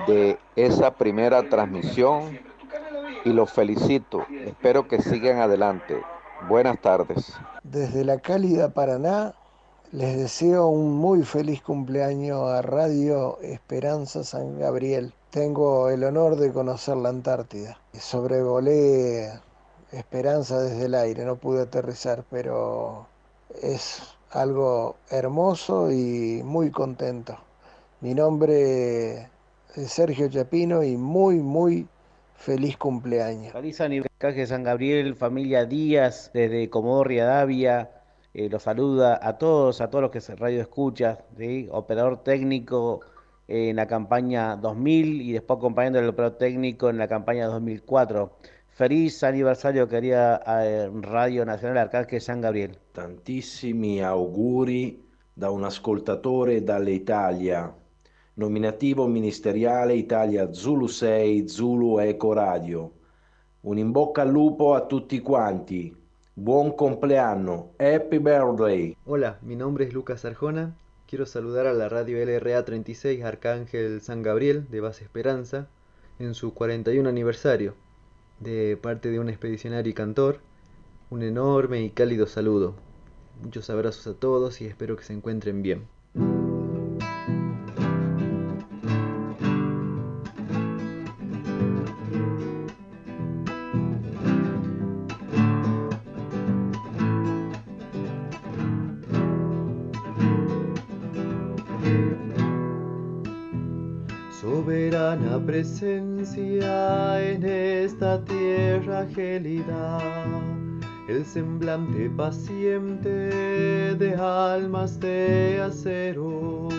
[0.07, 2.39] de esa primera transmisión
[3.25, 4.25] y los felicito.
[4.45, 6.01] Espero que sigan adelante.
[6.41, 7.33] Buenas tardes.
[7.63, 9.33] Desde la cálida Paraná
[9.91, 15.13] Les deseo un muy feliz cumpleaños a Radio Esperanza San Gabriel.
[15.29, 17.77] Tengo el honor de conocer la Antártida.
[17.93, 19.31] Sobrevolé
[19.91, 23.07] Esperanza desde el aire, no pude aterrizar, pero
[23.61, 27.37] es algo hermoso y muy contento.
[28.01, 29.29] Mi nombre
[29.75, 31.87] es Sergio Chapino y muy, muy
[32.35, 33.53] feliz cumpleaños.
[33.53, 37.91] Feliz aniversario San Gabriel, familia Díaz, desde Comodoro Davia.
[38.33, 41.19] Eh, los saluda a todos, a todos los que se radio escucha,
[41.71, 43.01] operador técnico
[43.47, 48.31] en la campaña 2000 y después acompañando al operador técnico en la campaña 2004.
[48.67, 52.77] Feliz aniversario querida eh, Radio Nazionale Arcángel San Gabriel.
[52.91, 55.01] Tantissimi auguri
[55.33, 57.73] da un ascoltatore dall'Italia.
[58.37, 62.91] Nominativo ministeriale Italia Zulu 6 Zulu Eco Radio.
[63.61, 65.95] Un in bocca al lupo a tutti quanti.
[66.33, 67.75] Buon compleanno.
[67.77, 68.97] Happy birthday.
[69.05, 70.75] Hola, mi nombre es Lucas Arjona.
[71.07, 75.69] Quiero saludar a la radio LRA 36 Arcángel San Gabriel de Base Esperanza
[76.19, 77.73] en su 41 aniversario
[78.41, 80.41] de parte de un expedicionario y cantor,
[81.09, 82.75] un enorme y cálido saludo.
[83.41, 85.87] Muchos abrazos a todos y espero que se encuentren bien.
[104.45, 109.97] Soberana presencia en esta tierra gelida,
[111.07, 116.69] el semblante paciente de almas de acero.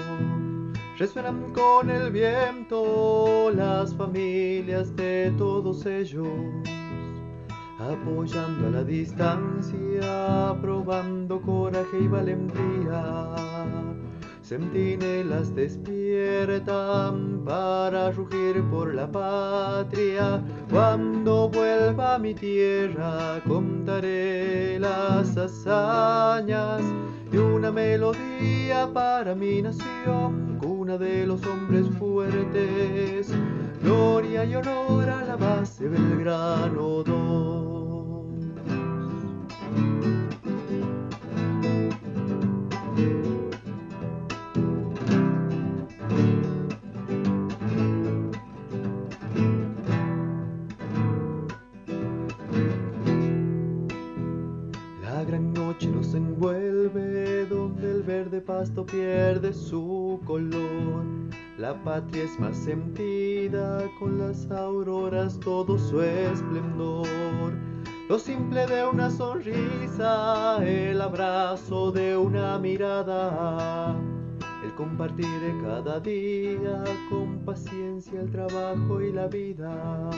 [0.97, 6.29] Resuenan con el viento las familias de todos ellos,
[7.81, 13.86] apoyando a la distancia, probando coraje y valentía
[14.47, 20.41] Centinelas despiertan para rugir por la patria.
[20.71, 26.81] Cuando vuelva a mi tierra contaré las hazañas
[27.33, 33.33] y una melodía para mi nación, cuna de los hombres fuertes.
[33.83, 37.57] Gloria y honor a la base Belgrano 2.
[55.85, 61.05] Nos envuelve, donde el verde pasto pierde su color.
[61.59, 67.07] La patria es más sentida, con las auroras todo su esplendor.
[68.09, 73.95] Lo simple de una sonrisa, el abrazo de una mirada.
[74.65, 75.27] El compartir
[75.63, 80.11] cada día con paciencia el trabajo y la vida.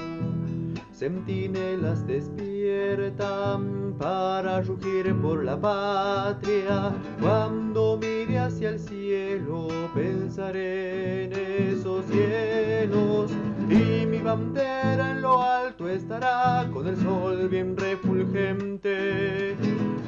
[0.99, 6.93] Centinelas despiertan para rugir por la patria.
[7.21, 13.31] Cuando mire hacia el cielo, pensaré en esos cielos.
[13.71, 19.57] Y mi bandera en lo alto estará con el sol bien refulgente.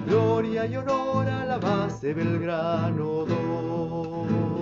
[0.08, 4.59] Gloria y honor a la base Belgrano 2.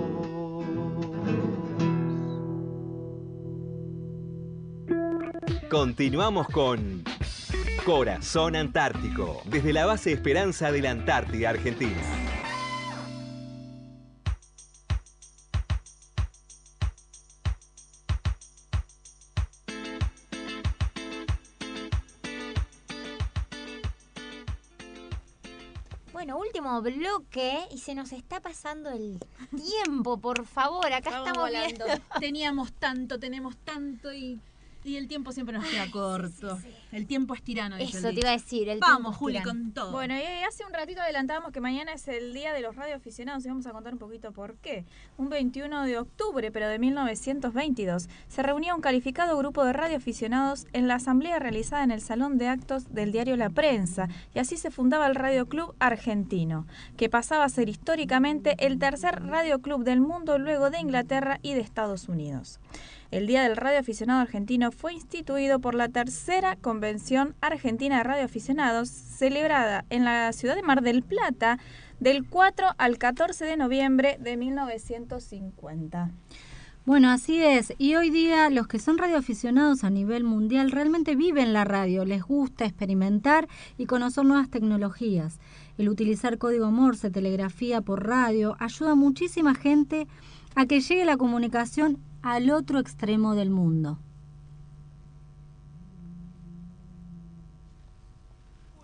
[5.69, 7.03] Continuamos con
[7.85, 12.01] Corazón Antártico, desde la base Esperanza de la Antártida Argentina.
[26.11, 29.19] Bueno, último bloque y se nos está pasando el
[29.55, 30.91] tiempo, por favor.
[30.91, 31.85] Acá estamos, volando.
[32.19, 34.39] Teníamos tanto, tenemos tanto y
[34.83, 36.57] y el tiempo siempre nos queda corto.
[36.91, 37.75] El tiempo es tirano.
[37.77, 38.69] Eso te iba a decir.
[38.69, 39.91] El Vamos, Juli, con todo.
[39.91, 43.49] Bueno, y hace un ratito adelantábamos que mañana es el día de los radioaficionados y
[43.49, 44.85] vamos a contar un poquito por qué.
[45.17, 50.87] Un 21 de octubre, pero de 1922, se reunía un calificado grupo de radioaficionados en
[50.87, 54.71] la asamblea realizada en el Salón de Actos del diario La Prensa, y así se
[54.71, 56.65] fundaba el Radio Club Argentino,
[56.97, 61.53] que pasaba a ser históricamente el tercer radio club del mundo luego de Inglaterra y
[61.53, 62.59] de Estados Unidos.
[63.11, 68.25] El Día del Radio Aficionado Argentino fue instituido por la tercera Convención Argentina de Radio
[68.25, 71.57] Aficionados, celebrada en la ciudad de Mar del Plata
[71.99, 76.11] del 4 al 14 de noviembre de 1950.
[76.85, 77.73] Bueno, así es.
[77.79, 82.21] Y hoy día los que son radioaficionados a nivel mundial realmente viven la radio, les
[82.21, 83.47] gusta experimentar
[83.79, 85.39] y conocer nuevas tecnologías.
[85.79, 90.07] el utilizar código Morse, telegrafía por radio, ayuda a muchísima gente
[90.55, 93.99] a que llegue la comunicación al otro extremo del mundo.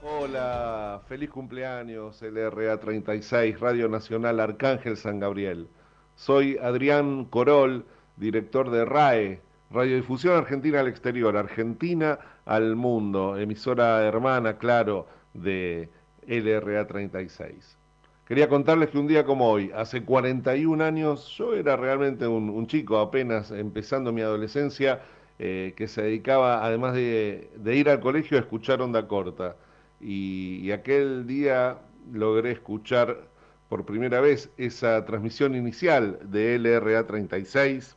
[0.02, 5.68] Hola, feliz cumpleaños LRA 36, Radio Nacional Arcángel San Gabriel.
[6.16, 9.42] Soy Adrián Corol, director de RAE,
[9.72, 15.90] Radiodifusión Argentina al Exterior, Argentina al Mundo, emisora hermana, claro, de
[16.28, 17.78] LRA 36.
[18.26, 22.98] Quería contarles que un día como hoy, hace 41 años, yo era realmente un, chico
[22.98, 25.02] apenas empezando mi adolescencia,
[25.38, 29.56] eh, que se dedicaba, además de, ir al colegio, a escuchar onda corta.
[30.00, 31.78] y aquel día
[32.12, 33.28] logré escuchar
[33.70, 37.96] por primera vez esa transmisión inicial de LRA 36,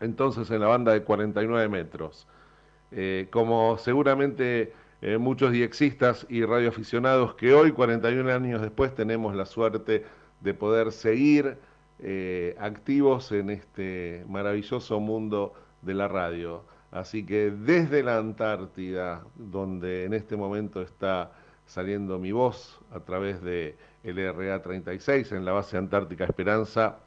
[0.00, 2.26] entonces en la banda de 49 metros.
[2.90, 9.46] Eh, como seguramente eh, muchos diexistas y radioaficionados que hoy, 41 años después, tenemos la
[9.46, 10.04] suerte
[10.40, 11.58] de poder seguir
[11.98, 16.62] eh, activos en este maravilloso mundo de la radio.
[16.92, 21.32] Así que desde la Antártida, donde en este momento está
[21.66, 26.98] saliendo mi voz a través de LRA 36 en la base Antártica Esperanza,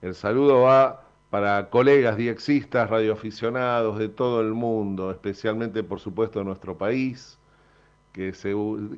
[0.00, 6.46] el saludo va para colegas diexistas, radioaficionados de todo el mundo, especialmente por supuesto de
[6.46, 7.38] nuestro país,
[8.12, 8.28] que,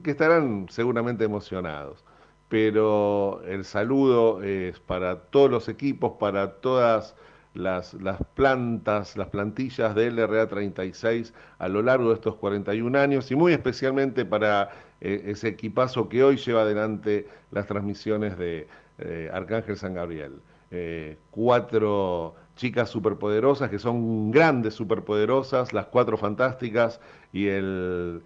[0.05, 2.05] estarán seguramente emocionados.
[2.49, 7.17] Pero el saludo es para todos los equipos, para todas
[7.55, 7.97] las,
[8.35, 13.53] plantas, las plantillas de LRA 36 a lo largo de estos 41 años y muy
[13.53, 14.71] especialmente para
[15.01, 18.67] eh, ese equipazo que hoy lleva adelante las transmisiones de
[18.99, 20.41] eh, Arcángel San Gabriel.
[20.71, 27.01] Eh, cuatro chicas superpoderosas que son grandes superpoderosas, las cuatro fantásticas
[27.33, 28.23] y el,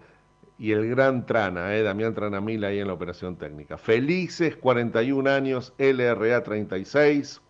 [0.59, 3.77] y el gran Trana, eh, Damián Tranamil ahí en la operación técnica.
[3.77, 7.41] Felices 41 años, LRA 36.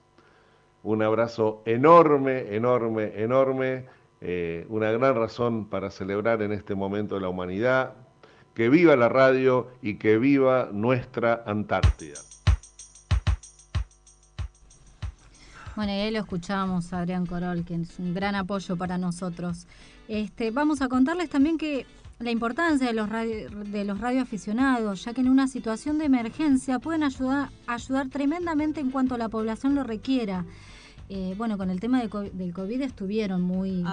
[0.83, 3.85] Un abrazo enorme, enorme, enorme.
[4.21, 7.95] Eh, una gran razón para celebrar en este momento de la humanidad.
[8.53, 12.19] Que viva la radio y que viva nuestra Antártida.
[15.75, 19.65] Bueno, y ahí lo escuchamos, Adrián Corol, que es un gran apoyo para nosotros.
[20.07, 21.85] Este, vamos a contarles también que
[22.19, 26.79] la importancia de los, radio, de los radioaficionados, ya que en una situación de emergencia
[26.79, 30.45] pueden ayudar, ayudar tremendamente en cuanto la población lo requiera.
[31.07, 33.83] Eh, bueno, con el tema del COVID estuvieron muy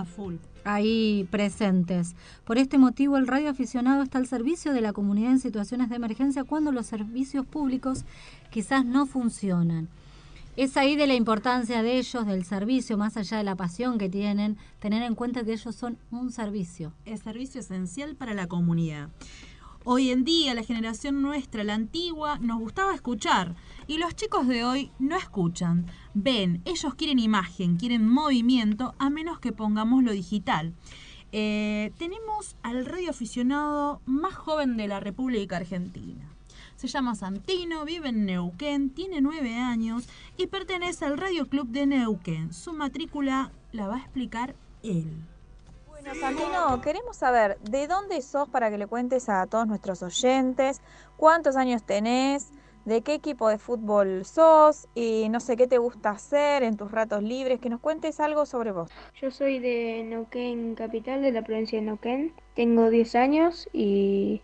[0.64, 2.14] ahí presentes.
[2.44, 6.44] Por este motivo, el radioaficionado está al servicio de la comunidad en situaciones de emergencia
[6.44, 8.04] cuando los servicios públicos
[8.50, 9.88] quizás no funcionan.
[10.56, 14.08] Es ahí de la importancia de ellos, del servicio, más allá de la pasión que
[14.08, 16.94] tienen, tener en cuenta que ellos son un servicio.
[17.04, 19.10] Es servicio esencial para la comunidad.
[19.84, 23.54] Hoy en día, la generación nuestra, la antigua, nos gustaba escuchar.
[23.86, 25.84] Y los chicos de hoy no escuchan.
[26.14, 30.72] Ven, ellos quieren imagen, quieren movimiento, a menos que pongamos lo digital.
[31.32, 36.35] Eh, tenemos al radio aficionado más joven de la República Argentina.
[36.86, 41.84] Se llama Santino, vive en Neuquén, tiene nueve años y pertenece al Radio Club de
[41.84, 42.52] Neuquén.
[42.52, 45.10] Su matrícula la va a explicar él.
[45.88, 50.80] Bueno, Santino, queremos saber de dónde sos para que le cuentes a todos nuestros oyentes,
[51.16, 52.52] cuántos años tenés,
[52.84, 56.92] de qué equipo de fútbol sos y no sé qué te gusta hacer en tus
[56.92, 58.88] ratos libres, que nos cuentes algo sobre vos.
[59.20, 62.32] Yo soy de Neuquén Capital, de la provincia de Neuquén.
[62.54, 64.40] Tengo 10 años y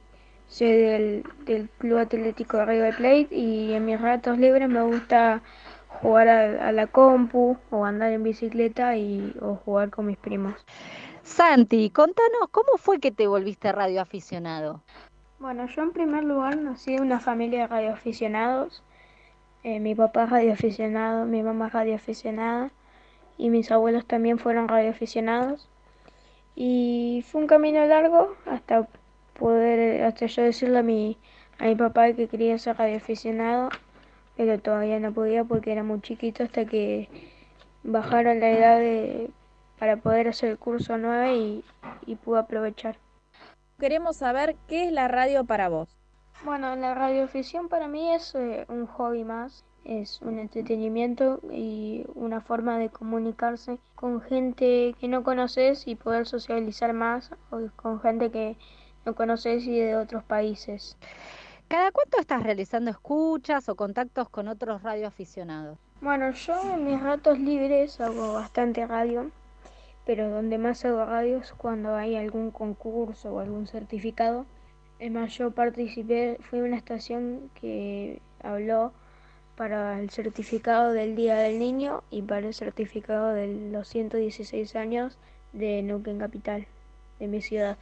[0.49, 5.43] soy del, del Club Atlético River Plate y en mis ratos libres me gusta
[6.01, 10.55] jugar a, la compu o andar en bicicleta y o jugar con mis primos.
[11.23, 14.83] Santi, contanos, ¿cómo fue que te volviste radioaficionado?
[15.39, 18.83] Bueno, yo en primer lugar nací en una familia de radioaficionados.
[19.63, 22.71] Eh, mi papá es radioaficionado, mi mamá es radioaficionada
[23.39, 25.69] y mis abuelos también fueron radioaficionados.
[26.55, 28.89] Y fue un camino largo hasta
[29.39, 31.19] poder, hasta yo decirle a mi,
[31.59, 33.71] a mi papá que quería ser radioaficionado,
[34.37, 37.09] pero todavía no podía porque era muy chiquito hasta que
[37.83, 39.31] bajaron la edad de,
[39.79, 41.65] para poder hacer el curso 9 y,
[42.07, 42.97] y pude aprovechar.
[43.79, 45.97] Queremos saber qué es la radio para vos.
[46.45, 52.41] Bueno, la radioafición para mí es eh, un hobby más, es un entretenimiento y una
[52.41, 58.31] forma de comunicarse con gente que no conoces y poder socializar más o con gente
[58.31, 58.57] que
[59.05, 60.97] no conoces y de otros países.
[61.69, 65.79] ¿Cada cuánto estás realizando escuchas o contactos con otros radioaficionados?
[66.03, 69.31] Bueno, yo en mis ratos libres hago bastante radio,
[70.05, 74.45] pero donde más hago radio es cuando hay algún concurso o algún certificado.
[74.99, 78.93] Es más, yo participé, fui a una estación que habló
[79.57, 85.19] para el certificado del Día del Niño y para el certificado de los 116 años
[85.53, 86.67] de Neuquén Capital,
[87.19, 87.79] de mi ciudad.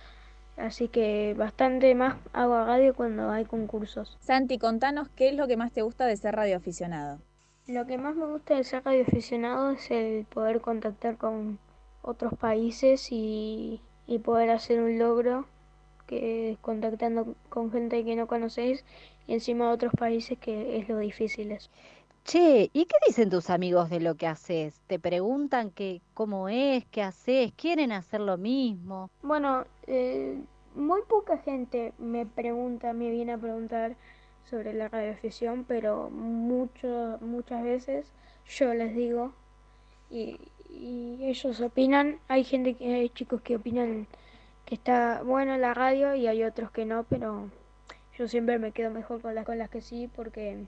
[0.61, 4.17] Así que bastante más hago radio cuando hay concursos.
[4.21, 7.19] Santi, contanos qué es lo que más te gusta de ser radioaficionado.
[7.67, 11.59] Lo que más me gusta de ser radioaficionado es el poder contactar con
[12.03, 15.47] otros países y, y poder hacer un logro
[16.07, 18.85] que contactando con gente que no conocéis
[19.27, 21.71] y encima de otros países que es lo difícil eso.
[22.25, 24.81] Che, ¿y qué dicen tus amigos de lo que haces?
[24.87, 27.53] ¿Te preguntan que, cómo es, qué haces?
[27.57, 29.11] ¿Quieren hacer lo mismo?
[29.23, 30.39] Bueno, eh,
[30.77, 33.97] muy poca gente me pregunta, me viene a preguntar
[34.49, 38.07] sobre la radioafición, pero mucho, muchas veces
[38.47, 39.33] yo les digo
[40.11, 40.39] y,
[41.21, 42.21] ellos opinan.
[42.29, 44.07] Hay gente que hay chicos que opinan
[44.65, 47.51] que está bueno la radio y hay otros que no, pero
[48.17, 50.65] yo siempre me quedo mejor con las con las que sí porque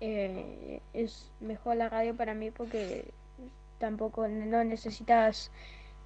[0.00, 3.12] eh, es mejor la radio para mí porque
[3.78, 5.52] tampoco no necesitas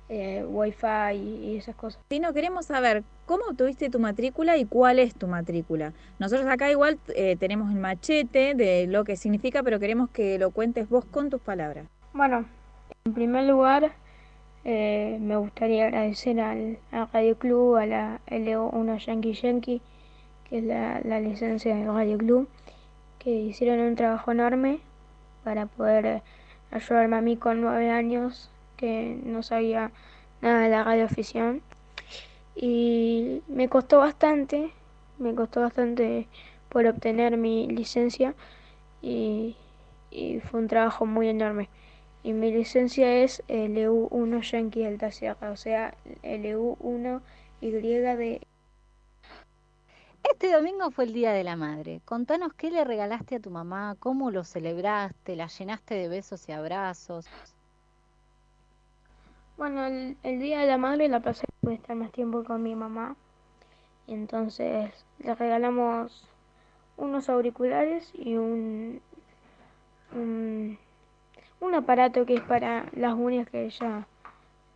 [0.08, 2.00] eh, wifi y, esas cosas.
[2.08, 5.92] Tino, queremos saber cómo obtuviste tu matrícula y cuál es tu matrícula.
[6.18, 10.50] Nosotros acá igual eh, tenemos el machete de lo que significa, pero queremos que lo
[10.50, 11.86] cuentes vos con tus palabras.
[12.12, 12.46] Bueno,
[13.04, 13.92] en primer lugar
[14.68, 16.78] eh, me gustaría agradecer al,
[17.12, 19.80] Radio Club, a la LO1 Yankee Yankee,
[20.48, 22.48] que es la, licencia del Radio Club,
[23.20, 24.80] que hicieron un trabajo enorme
[25.44, 26.22] para poder
[26.72, 29.90] ayudarme a mí con nueve años, que no sabía
[30.42, 31.62] nada de la radioafición.
[32.54, 34.70] Y me costó bastante,
[35.18, 36.26] me costó bastante
[36.68, 38.34] por obtener mi licencia
[39.02, 39.56] y,
[40.50, 41.68] fue un trabajo muy enorme.
[42.22, 47.20] Y mi licencia es LU1 Yankee Delta Sierra, o sea, LU1
[47.60, 48.40] Y de
[50.22, 52.00] Este domingo fue el Día de la Madre.
[52.04, 56.52] Contanos qué le regalaste a tu mamá, cómo lo celebraste, la llenaste de besos y
[56.52, 57.26] abrazos.
[59.56, 62.74] Bueno, el, el Día de la Madre la pasé por estar más tiempo con mi
[62.74, 63.16] mamá.
[64.06, 66.28] Entonces le regalamos
[66.98, 69.00] unos auriculares y un,
[70.14, 70.78] un,
[71.60, 74.06] un aparato que es para las uñas que ella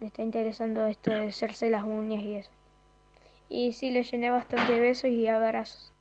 [0.00, 2.50] le está interesando esto de hacerse las uñas y eso.
[3.50, 5.92] Y sí le llené bastante besos y abrazos.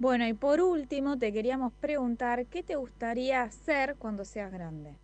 [0.00, 4.96] Bueno, y por último te queríamos preguntar qué te gustaría hacer cuando seas grande.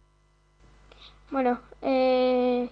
[1.30, 2.68] Bueno, eh,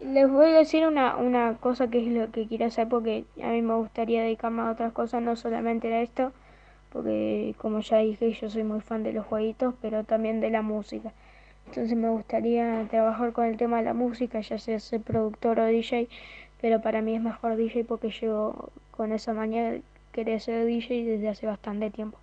[0.00, 3.48] les voy a decir una, una cosa que es lo que quiero hacer porque a
[3.48, 6.32] mí me gustaría dedicarme a otras cosas, no solamente a esto,
[6.92, 10.62] porque como ya dije yo soy muy fan de los jueguitos, pero también de la
[10.62, 11.12] música.
[11.66, 15.66] Entonces me gustaría trabajar con el tema de la música, ya sea ser productor o
[15.66, 16.08] DJ,
[16.60, 19.78] pero para mí es mejor DJ porque yo con esa mañana
[20.12, 22.18] quería ser DJ desde hace bastante tiempo.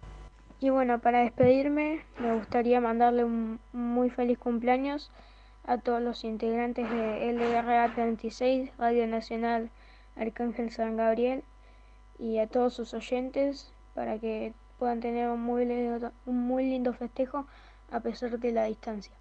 [0.64, 5.12] Y bueno, para despedirme me gustaría mandarle un muy feliz cumpleaños
[5.66, 9.72] a todos los integrantes de LRA 36, Radio Nacional
[10.16, 11.44] Arcángel San Gabriel,
[12.20, 16.94] y a todos sus oyentes para que puedan tener un muy lindo, un muy lindo
[16.94, 17.48] festejo
[17.90, 19.12] a pesar de la distancia.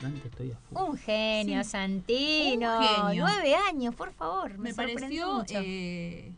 [0.00, 0.90] Centrante, estoy a full.
[0.90, 1.70] Un genio, Sí.
[1.70, 2.78] Santino.
[2.78, 3.24] Un genio.
[3.26, 4.52] Nueve años, por favor.
[4.58, 5.54] Me, Me sorprendió pareció mucho.
[5.62, 6.32] eh,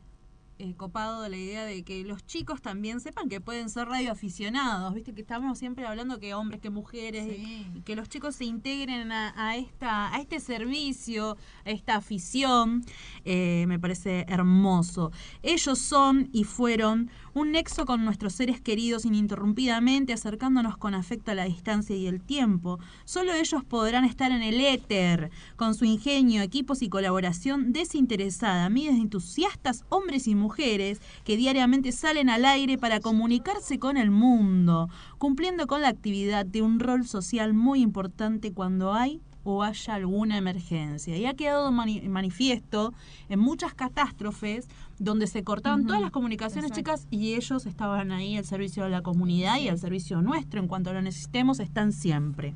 [0.58, 4.94] eh, copado la idea de que los chicos también sepan que pueden ser radioaficionados.
[4.94, 8.44] Viste que estamos siempre hablando que hombres, que mujeres, y- y que los chicos se
[8.44, 12.84] integren a, a esta, a este servicio, a esta afición.
[13.24, 15.10] Eh, me parece hermoso.
[15.42, 21.35] Ellos son y fueron un nexo con nuestros seres queridos ininterrumpidamente, acercándonos con afecto a
[21.35, 22.78] la distancia y el tiempo.
[23.05, 28.94] Solo ellos podrán estar en el éter, con su ingenio, equipos y colaboración desinteresada, miles
[28.97, 34.91] de entusiastas hombres y mujeres que diariamente salen al aire para comunicarse con el mundo,
[35.19, 40.36] cumpliendo con la actividad de un rol social muy importante cuando hay o haya alguna
[40.36, 41.17] emergencia.
[41.17, 42.94] Y ha quedado mani- manifiesto
[43.28, 44.69] en muchas catástrofes
[45.02, 46.92] donde se cortaban todas las comunicaciones, exacto.
[46.92, 50.60] chicas, y ellos estaban ahí al servicio de la comunidad y al servicio nuestro.
[50.60, 52.55] En cuanto lo necesitemos, están siempre.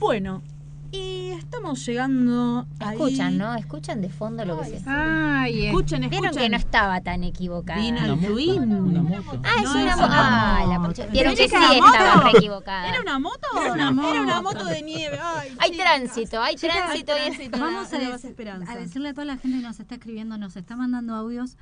[0.00, 0.42] Bueno,
[0.94, 2.92] y estamos llegando ahí.
[2.96, 3.54] Escuchan, ¿no?
[3.54, 6.42] Escuchan de fondo lo que se Ay, escuchen, Vieron escuchen.
[6.42, 7.80] que no estaba tan equivocada.
[7.80, 8.62] Vino el twin.
[9.44, 10.08] Ah, es No, una moto.
[10.12, 11.06] Ah, la.
[11.10, 12.26] Vieron que ¿Pensé sí que era estaba moto?
[12.32, 12.88] re equivocada.
[12.88, 13.46] ¿Era una moto?
[13.60, 14.10] Era una moto.
[14.12, 15.18] Era una moto de nieve.
[15.22, 15.86] Ay, Hay chicas.
[15.86, 17.12] tránsito, hay Chicas, tránsito.
[17.12, 17.58] y- tránsito.
[17.58, 18.72] Vamos a, de dec- Base Esperanza.
[18.72, 21.56] a decirle a toda la gente que nos está escribiendo, nos está mandando audios.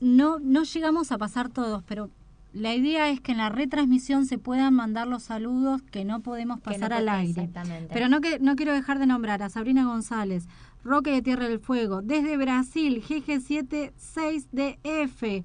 [0.00, 2.10] No, no llegamos a pasar todos, pero
[2.52, 6.60] la idea es que en la retransmisión se puedan mandar los saludos que no podemos
[6.60, 7.42] pasar al aire.
[7.42, 7.90] Exactamente.
[7.92, 10.48] Pero no, que, no quiero dejar de nombrar a Sabrina González,
[10.82, 15.44] Roque de Tierra del Fuego, desde Brasil, GG76DF,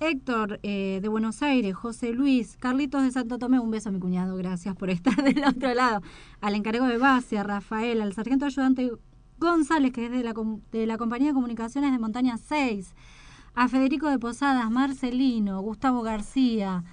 [0.00, 3.98] Héctor eh, de Buenos Aires, José Luis, Carlitos de Santo Tomé, un beso a mi
[3.98, 6.02] cuñado, gracias por estar del otro lado,
[6.40, 8.92] al encargado de base, a Rafael, al sargento ayudante
[9.38, 10.34] González, que es de la,
[10.72, 12.94] de la Compañía de Comunicaciones de Montaña 6,
[13.54, 16.84] a Federico de Posadas, Marcelino, Gustavo García,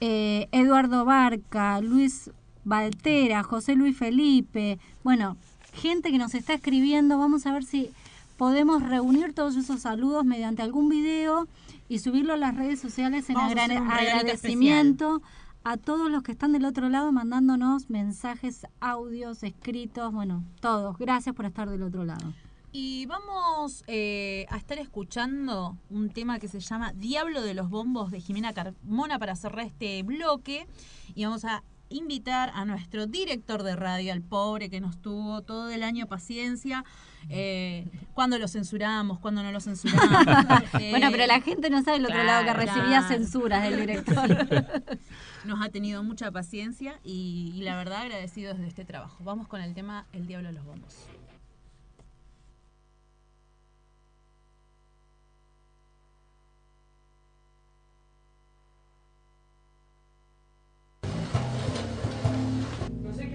[0.00, 2.30] eh, Eduardo Barca, Luis
[2.64, 5.36] Valtera, José Luis Felipe, bueno,
[5.72, 7.90] gente que nos está escribiendo, vamos a ver si
[8.36, 11.46] podemos reunir todos esos saludos mediante algún video
[11.88, 15.22] y subirlo a las redes sociales en Vamos a hacer un regalito agradecimiento
[15.64, 20.98] a todos los que están del otro lado mandándonos mensajes, audios, escritos, bueno, todos.
[20.98, 22.32] Gracias por estar del otro lado.
[22.76, 28.10] Y vamos eh, a estar escuchando un tema que se llama Diablo de los Bombos
[28.10, 30.66] de Jimena Carmona para cerrar este bloque.
[31.14, 35.70] Y vamos a invitar a nuestro director de radio, al pobre que nos tuvo todo
[35.70, 36.84] el año paciencia.
[37.28, 40.10] Eh, cuando lo censuramos, cuando no lo censuramos.
[40.80, 44.48] Eh, bueno, pero la gente no sabe el otro lado que recibía censuras del director.
[45.44, 49.22] Nos ha tenido mucha paciencia y, y la verdad agradecidos de este trabajo.
[49.22, 51.06] Vamos con el tema El Diablo de los Bombos.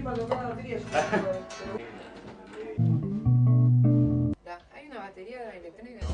[0.00, 0.78] qué va a tocar la batería.
[4.74, 6.06] Hay una batería electrónica.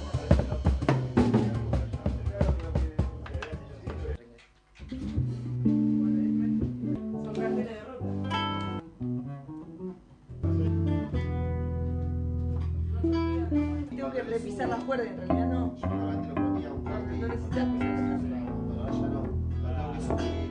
[7.24, 8.06] Son carteles de ropa.
[13.90, 15.74] Tengo que repisar las cuerdas, en realidad no.
[17.18, 17.66] No necesitas
[20.08, 20.45] Como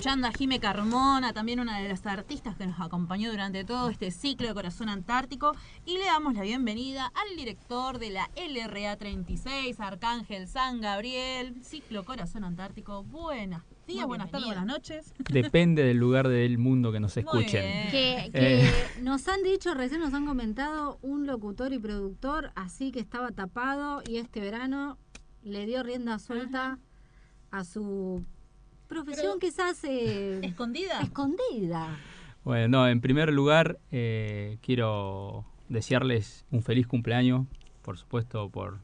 [0.00, 4.10] escuchando a Jime Carmona, también una de las artistas que nos acompañó durante todo este
[4.10, 5.54] ciclo de Corazón Antártico,
[5.84, 12.06] y le damos la bienvenida al director de la LRA 36, Arcángel San Gabriel, ciclo
[12.06, 13.02] Corazón Antártico.
[13.02, 15.12] Buenas días, buenas tardes, buenas noches.
[15.30, 17.90] Depende del lugar del mundo que nos escuchen.
[17.90, 18.72] Que, Eh.
[19.02, 24.02] nos han dicho, recién nos han comentado, un locutor y productor así que estaba tapado
[24.08, 24.96] y este verano
[25.42, 26.78] le dio rienda suelta
[27.50, 28.24] a su
[28.90, 31.00] profesión quizás eh, escondida.
[31.00, 31.96] Escondida.
[32.44, 37.46] Bueno, no, en primer lugar eh, quiero desearles un feliz cumpleaños,
[37.82, 38.78] por supuesto, por,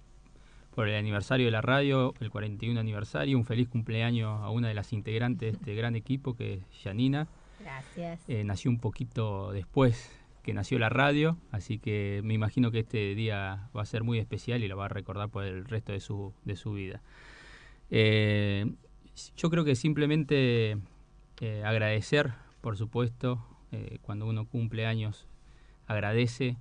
[0.75, 4.75] por el aniversario de la radio, el 41 aniversario, un feliz cumpleaños a una de
[4.75, 7.27] las integrantes de este gran equipo que es Janina.
[7.61, 8.21] Gracias.
[8.29, 13.17] Eh, nació un poquito después que nació la radio, así que me imagino que este
[13.17, 15.99] día va a ser muy especial y lo va a recordar por el resto de
[15.99, 17.03] su, de su vida.
[17.91, 18.67] Eh,
[19.37, 20.79] yo creo que simplemente
[21.41, 25.27] eh, agradecer, por supuesto, eh, cuando uno cumple años,
[25.87, 26.57] agradece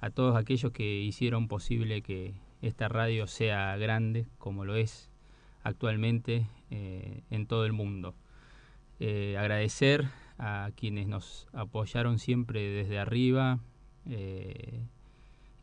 [0.00, 5.10] a todos aquellos que hicieron posible que esta radio sea grande como lo es
[5.62, 8.14] actualmente eh, en todo el mundo.
[8.98, 10.06] Agradecer
[10.38, 13.58] a quienes nos apoyaron siempre desde arriba,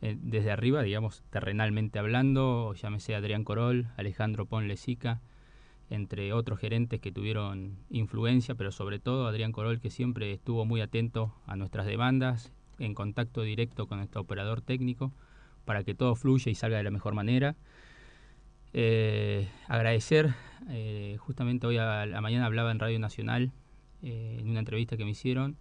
[0.00, 5.20] desde arriba, digamos, terrenalmente hablando, llámese Adrián Corol, Alejandro Ponlesica,
[5.94, 10.80] entre otros gerentes que tuvieron influencia, pero sobre todo Adrián Corol, que siempre estuvo muy
[10.80, 15.12] atento a nuestras demandas, en contacto directo con nuestro operador técnico,
[15.64, 17.56] para que todo fluya y salga de la mejor manera.
[18.72, 20.34] Eh, agradecer,
[20.68, 23.52] eh, justamente hoy a la mañana hablaba en Radio Nacional,
[24.02, 25.56] eh, en una entrevista que me hicieron,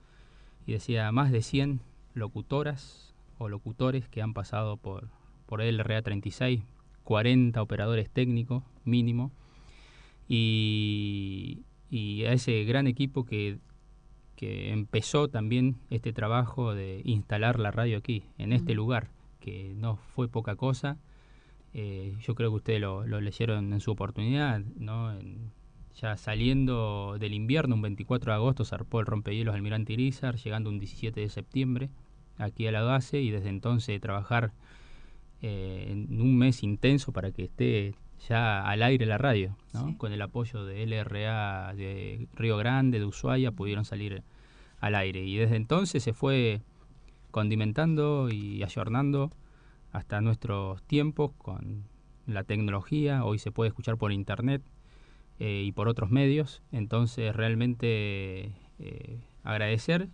[0.65, 1.81] y decía más de 100
[2.13, 5.09] locutoras o locutores que han pasado por,
[5.45, 6.63] por el RA 36,
[7.03, 9.31] 40 operadores técnicos mínimo,
[10.27, 13.59] y, y a ese gran equipo que,
[14.35, 19.95] que empezó también este trabajo de instalar la radio aquí, en este lugar, que no
[19.95, 20.97] fue poca cosa.
[21.73, 25.11] Eh, yo creo que ustedes lo, lo leyeron en su oportunidad, ¿no?
[25.17, 25.51] En-
[25.95, 30.79] ya saliendo del invierno, un 24 de agosto, zarpó el rompehielos Almirante Irizar, llegando un
[30.79, 31.89] 17 de septiembre
[32.37, 34.53] aquí a la base y desde entonces trabajar
[35.43, 37.93] eh, en un mes intenso para que esté
[38.27, 39.97] ya al aire la radio, ¿no?
[39.97, 44.23] Con el apoyo de LRA de Río Grande, de Ushuaia, pudieron salir
[44.79, 45.23] al aire.
[45.23, 46.61] Y desde entonces se fue
[47.31, 49.31] condimentando y ayornando
[49.91, 51.83] hasta nuestros tiempos con
[52.25, 53.25] la tecnología.
[53.25, 54.61] Hoy se puede escuchar por internet
[55.39, 56.61] eh, y por otros medios.
[56.71, 60.09] Entonces realmente eh, agradecer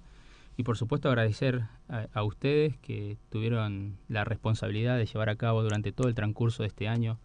[0.58, 5.62] y por supuesto agradecer a, a ustedes que tuvieron la responsabilidad de llevar a cabo
[5.64, 7.20] durante todo el transcurso de este año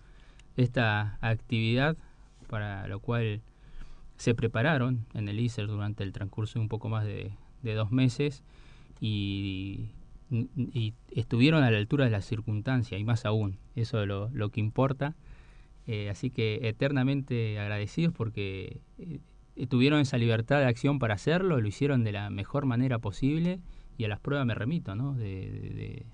[0.57, 1.97] esta actividad
[2.49, 3.43] para lo cual
[4.17, 8.45] se prepararon en el ISER durante el transcurso de un poco más de, dos meses
[9.01, 9.91] y,
[11.11, 15.15] estuvieron a la altura de las circunstancias y más aún, eso es lo, que importa.
[15.87, 21.69] Eh, así que eternamente agradecidos porque eh, tuvieron esa libertad de acción para hacerlo, lo
[21.69, 23.61] hicieron de la mejor manera posible
[23.99, 25.15] y a las pruebas me remito, ¿no?
[25.15, 26.07] De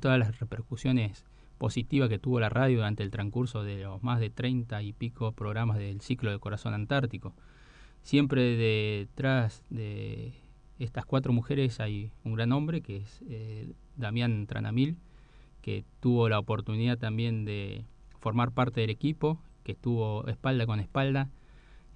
[0.00, 1.24] todas las repercusiones
[1.60, 5.32] positivas que tuvo la radio durante el transcurso de los más de 30 y pico
[5.32, 7.34] programas del ciclo de Corazón Antártico.
[8.02, 10.32] Siempre detrás de
[10.78, 14.96] estas cuatro mujeres hay un gran hombre que es eh, Damián Tranamil,
[15.60, 17.84] que tuvo la oportunidad también de
[18.20, 21.28] formar parte del equipo, que estuvo espalda con espalda,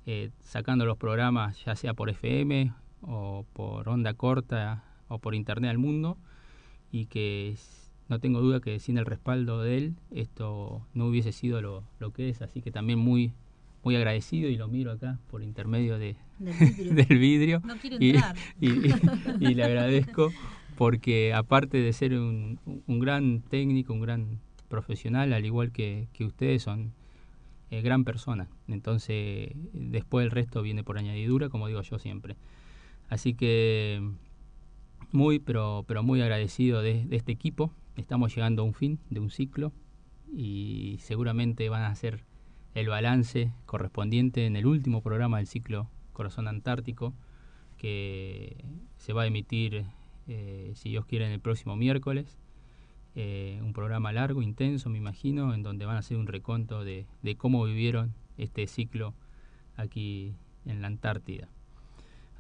[0.05, 2.71] eh, sacando los programas ya sea por FM
[3.01, 6.19] o por onda corta o por internet al mundo,
[6.93, 7.57] y que
[8.09, 12.13] no tengo duda que sin el respaldo de él esto no hubiese sido lo, lo
[12.13, 13.33] que es, así que también muy
[13.83, 16.95] muy agradecido y lo miro acá por intermedio de, Del vidrio.
[16.95, 18.17] del vidrio No quiere y,
[18.61, 20.33] y- y- y le agradezco
[20.75, 26.25] porque aparte de ser un, un gran técnico, un gran profesional, al igual que, que
[26.25, 26.93] ustedes son
[27.71, 28.49] eh, gran persona.
[28.69, 32.37] Entonces, después el resto viene por añadidura, como digo yo siempre.
[33.09, 34.03] Así que
[35.13, 37.71] muy, pero, pero muy agradecido de, de este equipo.
[37.97, 39.73] Estamos llegando a un fin de un ciclo
[40.33, 42.25] y seguramente van a hacer
[42.75, 47.15] el balance correspondiente en el último programa del ciclo Corazón Antártico
[47.77, 48.65] que
[48.97, 49.85] se va a emitir,
[50.27, 52.39] eh, si Dios quiere, en el próximo miércoles.
[53.15, 57.07] Eh, un programa largo, intenso, me imagino, en donde van a hacer un reconto de,
[57.23, 59.15] de cómo vivieron este ciclo
[59.77, 60.35] aquí
[60.67, 61.49] en la Antártida.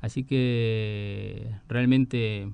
[0.00, 2.50] Así que realmente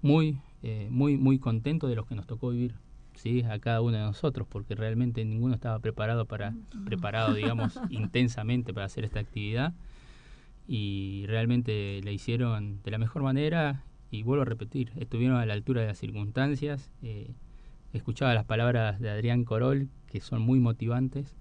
[0.00, 2.74] muy, eh, muy, muy contento de los que nos tocó vivir,
[3.16, 6.54] sí, a cada uno de nosotros, porque realmente ninguno estaba preparado para,
[6.86, 9.74] preparado, digamos, intensamente para hacer esta actividad.
[10.66, 15.52] y realmente le hicieron de la mejor manera y vuelvo a repetir, estuvieron a la
[15.52, 16.90] altura de las circunstancias.
[17.02, 17.34] Eh,
[17.92, 21.36] escuchaba las palabras de Adrián Corol, que son muy motivantes,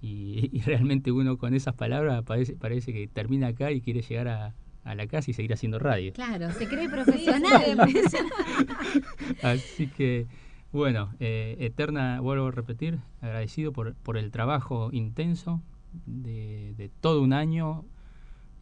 [0.00, 4.54] y, realmente uno con esas palabras parece, parece que termina acá y quiere llegar a,
[4.84, 6.12] a la casa y seguir haciendo radio.
[6.12, 7.78] Claro, se cree profesional.
[9.42, 10.26] Así que,
[10.72, 15.62] bueno, eh, Eterna, vuelvo a repetir, agradecido por, por el trabajo intenso
[16.06, 17.84] de, de todo un año,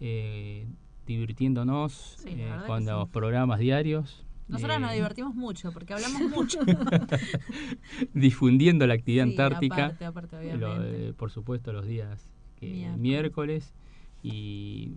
[0.00, 0.66] eh,
[1.06, 4.24] divirtiéndonos eh, con los programas diarios.
[4.48, 6.60] Nosotros nos divertimos mucho porque hablamos mucho.
[8.14, 9.96] difundiendo la actividad antártica.
[11.16, 12.28] por supuesto, los días
[12.96, 13.74] miércoles
[14.22, 14.92] y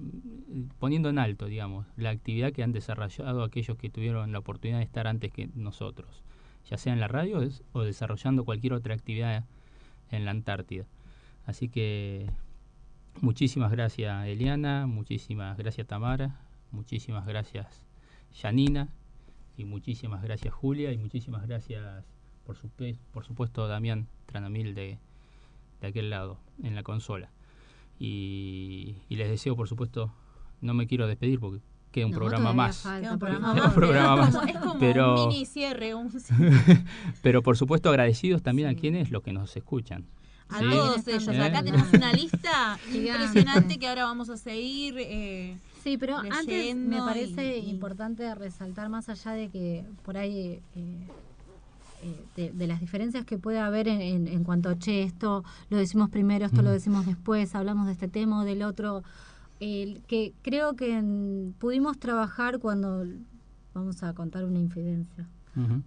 [0.79, 4.83] poniendo en alto, digamos, la actividad que han desarrollado aquellos que tuvieron la oportunidad de
[4.83, 6.23] estar antes que nosotros,
[6.69, 7.39] ya sea en la radio
[7.73, 9.45] o desarrollando cualquier otra actividad
[10.11, 10.85] en la Antártida.
[11.45, 12.29] Así que
[13.21, 16.39] muchísimas gracias Eliana, muchísimas gracias Tamara,
[16.71, 17.83] muchísimas gracias
[18.33, 18.89] Janina
[19.57, 22.05] y muchísimas gracias Julia y muchísimas gracias
[22.45, 22.69] por, su,
[23.11, 24.99] por supuesto Damián Tranamil de,
[25.81, 27.34] de aquel lado en la consola.
[27.99, 30.13] Y, les deseo, por supuesto,
[30.61, 32.85] no me quiero despedir porque queda un programa más.
[32.85, 34.35] un programa más.
[34.47, 35.93] Es como, pero, un mini cierre.
[37.21, 40.05] pero por supuesto agradecidos también a quienes los que nos escuchan.
[40.49, 41.27] A todos ellos.
[41.29, 44.95] Acá tenemos una lista impresionante que ahora vamos a seguir.
[44.99, 51.07] Eh, sí, pero antes me parece importante resaltar más allá de que por ahí eh,
[52.05, 56.09] eh, de, las diferencias que puede haber en, en, cuanto a, che, esto lo decimos
[56.09, 56.73] primero, esto lo mm.
[56.73, 59.03] decimos después, hablamos de este tema o del otro,
[59.59, 61.01] el, que creo que
[61.57, 63.05] pudimos trabajar cuando,
[63.73, 65.27] vamos a contar una infidencia.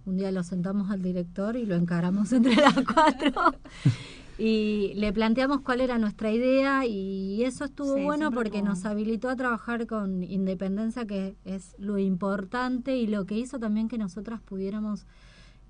[0.03, 3.53] Un día lo sentamos al director y lo encaramos entre las cuatro
[4.39, 9.35] y le planteamos cuál era nuestra idea y eso estuvo bueno porque nos habilitó a
[9.35, 15.05] trabajar con independencia, que es lo importante y lo que hizo también que nosotras pudiéramos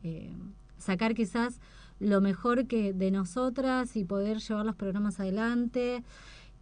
[0.04, 0.32] eh,
[0.78, 1.60] sacar quizás
[2.00, 6.04] lo mejor que de nosotras y poder llevar los programas adelante.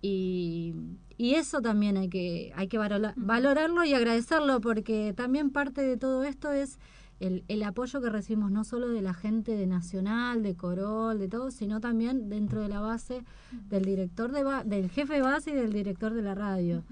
[0.01, 0.75] Y,
[1.17, 6.24] y eso también hay que, hay que valorarlo y agradecerlo, porque también parte de todo
[6.24, 6.77] esto es
[7.19, 11.27] el, el, apoyo que recibimos no solo de la gente de Nacional, de Corol, de
[11.27, 13.24] todo, sino también dentro de la base
[13.69, 16.83] del director de del jefe de base y del director de la radio.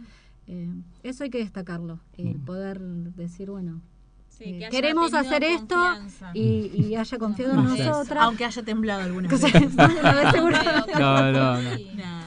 [0.48, 0.69] Eh,
[1.03, 3.82] eso hay que destacarlo, el poder decir, bueno,
[4.39, 5.75] eh, queremos hacer esto
[6.33, 8.23] y, haya confiado en nosotras.
[8.23, 9.41] Aunque haya temblado alguna vez.
[10.99, 11.69] no, no, no.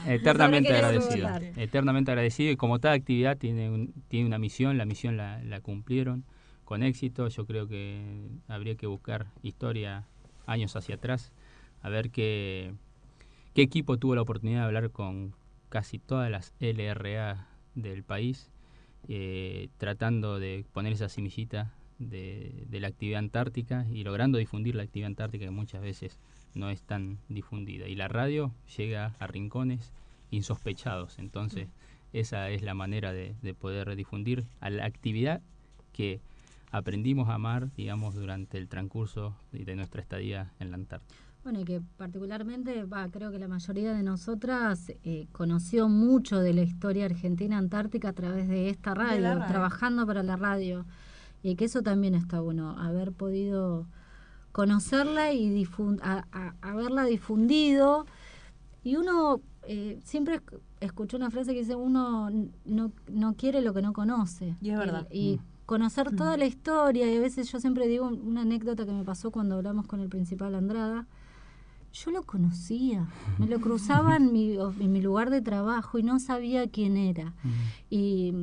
[0.05, 1.29] Eternamente agradecido.
[1.55, 6.25] Eternamente agradecido y como toda actividad tiene, tiene una misión, la misión la, la cumplieron
[6.65, 7.27] con éxito.
[7.27, 10.05] Yo creo que habría que buscar historia
[10.45, 11.31] años hacia atrás,
[11.81, 12.73] a ver qué,
[13.53, 15.35] qué equipo tuvo la oportunidad de hablar con
[15.69, 18.49] casi todas las LRA del país,
[19.07, 25.07] eh, tratando de poner esa semillita de, la actividad antártica y logrando difundir la actividad
[25.07, 26.17] antártica que muchas veces
[26.55, 27.87] no es tan difundida.
[27.87, 29.91] Y la radio llega a rincones
[30.31, 31.19] insospechados.
[31.19, 31.67] Entonces,
[32.13, 35.41] esa es la manera de, poder difundir a la actividad
[35.93, 36.21] que
[36.71, 41.17] aprendimos a amar, digamos, durante el transcurso de nuestra estadía en la Antártida.
[41.43, 46.53] Bueno, y que particularmente, va, creo que la mayoría de nosotras eh, conoció mucho de
[46.53, 49.39] la historia argentina antártica a través de esta radio.
[49.47, 50.85] trabajando para la radio
[51.41, 53.87] y que eso también está bueno, haber podido
[54.51, 55.67] conocerla y
[56.61, 58.05] haberla difundido.
[58.83, 60.41] Y uno eh, siempre
[60.79, 62.29] escuchó una frase que dice, uno
[62.65, 64.55] no, no quiere lo que no conoce.
[64.61, 65.07] Y es verdad.
[65.11, 65.65] Y, mm.
[65.65, 66.39] conocer toda mm.
[66.39, 69.87] la historia, y a veces yo siempre digo una anécdota que me pasó cuando hablamos
[69.87, 71.07] con el principal Andrada,
[71.91, 73.07] yo lo conocía,
[73.39, 77.33] me lo cruzaba en mi, en mi lugar de trabajo y no sabía quién era.
[77.43, 77.49] Mm.
[77.89, 78.33] Y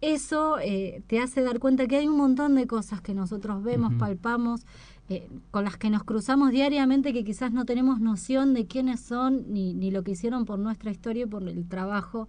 [0.00, 3.94] eso eh, te hace dar cuenta que hay un montón de cosas que nosotros vemos,
[3.94, 4.66] palpamos,
[5.08, 9.44] eh, con las que nos cruzamos diariamente que quizás no tenemos noción de quiénes son
[9.52, 12.28] ni, ni lo que hicieron por nuestra historia y por el trabajo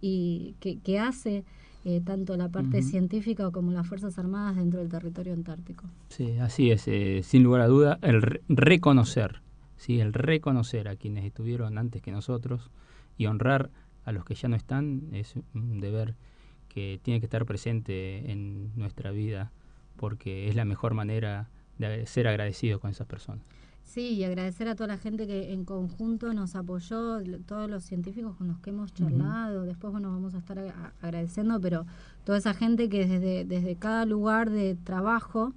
[0.00, 1.44] y que, hace
[1.84, 5.84] eh, tanto la parte científica como las Fuerzas Armadas dentro del territorio antártico.
[6.08, 6.88] Sí, así es,
[7.26, 9.42] sin lugar a duda, el reconocer,
[9.76, 10.00] ¿sí?
[10.00, 12.70] el reconocer a quienes estuvieron antes que nosotros
[13.16, 13.70] y honrar
[14.04, 16.14] a los que ya no están es un deber
[16.74, 19.52] que tiene que estar presente en nuestra vida
[19.96, 23.44] porque es la mejor manera de ser agradecido con esas personas.
[23.84, 28.34] Sí, y agradecer a toda la gente que en conjunto nos apoyó, todos los científicos
[28.36, 30.58] con los que hemos charlado, después bueno, vamos a estar
[31.00, 31.86] agradeciendo, pero
[32.24, 35.52] toda esa gente que desde, desde cada lugar de trabajo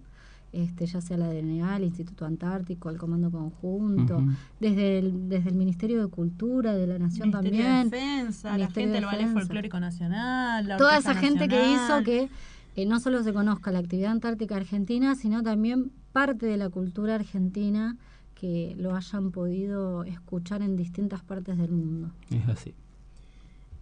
[0.51, 4.23] este, ya sea la DNA, el Instituto Antártico, el Comando Conjunto,
[4.59, 7.89] desde, el, desde el Ministerio de Cultura de la Nación Ministerio también.
[7.89, 9.33] de Defensa, la Ministerio gente de del Ballet.
[9.33, 12.29] Folclórico Nacional, la Toda esa gente que hizo que
[12.75, 17.15] eh, no solo se conozca la actividad antártica argentina, sino también parte de la cultura
[17.15, 17.97] argentina
[18.35, 22.11] que lo hayan podido escuchar en distintas partes del mundo.
[22.29, 22.75] Es así.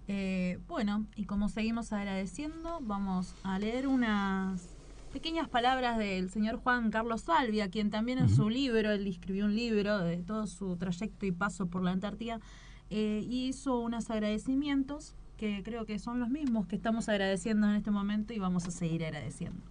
[0.07, 4.74] Eh, bueno, y como seguimos agradeciendo, vamos a leer unas
[5.15, 9.55] pequeñas palabras del señor Juan Carlos Salvia, quien también en su libro, él escribió un
[9.55, 12.41] libro de todo su trayecto y paso por la Antártida,
[12.89, 17.91] eh, hizo unos agradecimientos que creo que son los mismos que estamos agradeciendo en este
[17.91, 19.61] momento y vamos a seguir agradeciendo.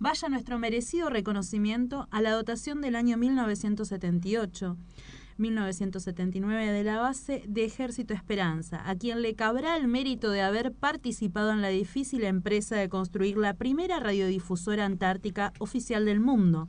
[0.00, 4.76] Vaya nuestro merecido reconocimiento a la dotación del año 1978.
[5.38, 10.72] 1979 de la base de Ejército Esperanza, a quien le cabrá el mérito de haber
[10.72, 16.68] participado en la difícil empresa de construir la primera radiodifusora antártica oficial del mundo.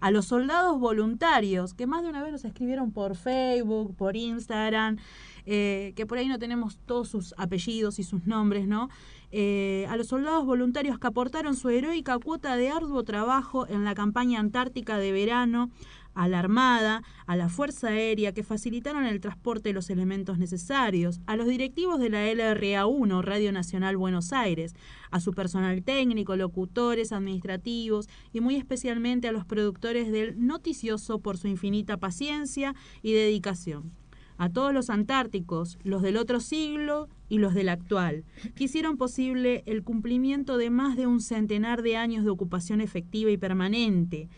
[0.00, 4.98] A los soldados voluntarios, que más de una vez nos escribieron por Facebook, por Instagram,
[5.46, 8.90] eh, que por ahí no tenemos todos sus apellidos y sus nombres, ¿no?
[9.32, 13.94] Eh, a los soldados voluntarios que aportaron su heroica cuota de arduo trabajo en la
[13.94, 15.70] campaña antártica de verano,
[16.16, 21.20] a la Armada, a la Fuerza Aérea, que facilitaron el transporte de los elementos necesarios,
[21.26, 24.74] a los directivos de la LRA1, Radio Nacional Buenos Aires,
[25.10, 31.36] a su personal técnico, locutores, administrativos y muy especialmente a los productores del noticioso por
[31.36, 33.92] su infinita paciencia y dedicación.
[34.38, 39.62] A todos los antárticos, los del otro siglo y los del actual, que hicieron posible
[39.66, 44.28] el cumplimiento de más de un centenar de años de ocupación efectiva y permanente,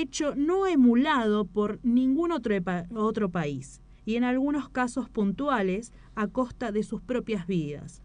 [0.00, 2.54] hecho no emulado por ningún otro,
[2.94, 8.03] otro país, y en algunos casos puntuales a costa de sus propias vidas.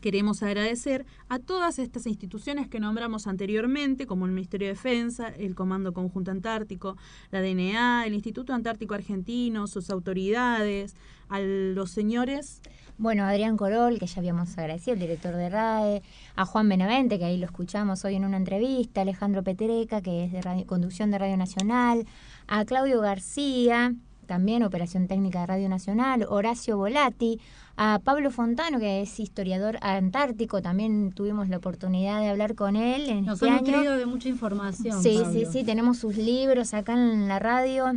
[0.00, 5.54] Queremos agradecer a todas estas instituciones que nombramos anteriormente, como el Ministerio de Defensa, el
[5.54, 6.96] Comando Conjunto Antártico,
[7.30, 10.94] la DNA, el Instituto Antártico Argentino, sus autoridades,
[11.28, 12.60] a los señores.
[12.98, 16.02] Bueno, Adrián Corol, que ya habíamos agradecido, el director de RAE,
[16.34, 20.32] a Juan Benavente, que ahí lo escuchamos hoy en una entrevista, Alejandro Petreca, que es
[20.32, 22.06] de conducción de Radio Nacional,
[22.46, 23.94] a Claudio García,
[24.26, 27.38] también operación técnica de Radio Nacional, Horacio Volati,
[27.76, 33.08] a Pablo Fontano, que es historiador antártico, también tuvimos la oportunidad de hablar con él
[33.10, 35.02] en Nos este han nutrido de mucha información.
[35.02, 35.32] Sí, Pablo.
[35.32, 37.92] sí, sí, tenemos sus libros acá en la radio.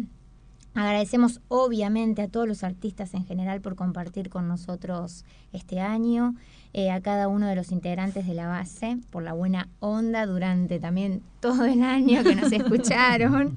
[0.76, 6.36] Agradecemos obviamente a todos los artistas en general por compartir con nosotros este año,
[6.74, 10.80] eh, a cada uno de los integrantes de la base por la buena onda durante
[10.80, 13.56] también todo el año que nos escucharon,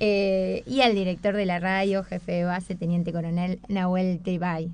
[0.00, 4.70] eh, y al director de la radio, jefe de base, teniente coronel Nahuel Tribay.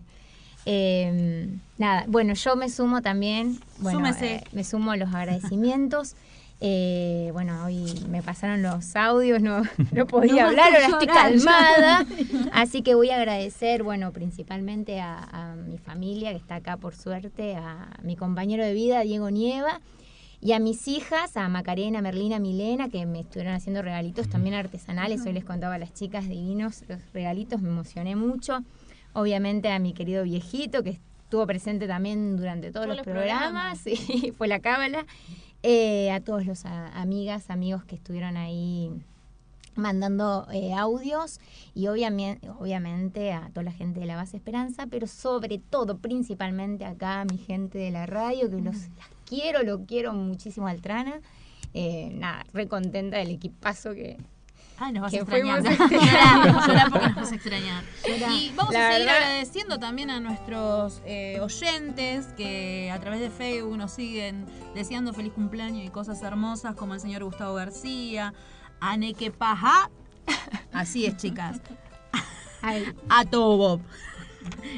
[0.67, 6.15] Eh, nada, bueno, yo me sumo también, bueno, eh, me sumo a los agradecimientos.
[6.65, 12.07] Eh, bueno, hoy me pasaron los audios, no, no podía No hablar, ahora estoy calmada.
[12.53, 16.95] Así que voy a agradecer, bueno, principalmente a, a mi familia que está acá por
[16.95, 19.81] suerte, a mi compañero de vida, Diego Nieva,
[20.41, 25.27] y a mis hijas, a Macarena, Merlina, Milena, que me estuvieron haciendo regalitos también artesanales.
[25.27, 28.63] Hoy les contaba a las chicas divinos los regalitos, me emocioné mucho.
[29.15, 34.33] Obviamente a mi querido viejito, que estuvo presente también durante todos Todos los programas, sí,
[34.37, 35.07] fue la cábala.
[35.63, 38.91] Eh, a todos los a- amigas, amigos que estuvieron ahí
[39.75, 41.41] mandando eh, audios
[41.75, 46.85] y obviamente, obviamente a toda la gente de la base Esperanza, pero sobre todo, principalmente
[46.85, 48.91] acá a mi gente de la radio, que los las
[49.25, 51.21] quiero, lo quiero muchísimo al Trana.
[51.75, 54.19] Eh, nada, re contenta del equipazo que,
[54.85, 55.63] Ay, nos vas a extrañar.
[55.63, 57.85] porque nos vas a extrañar.
[58.05, 58.33] Llorá.
[58.35, 63.21] Y vamos La a seguir verdad- agradeciendo también a nuestros eh, oyentes que a través
[63.21, 64.45] de Facebook nos siguen
[64.75, 68.35] deseando feliz cumpleaños y cosas hermosas, como el señor Gustavo García,
[68.81, 69.89] Aneke Paja.
[70.73, 71.61] Así es, chicas.
[73.09, 73.81] A Bob.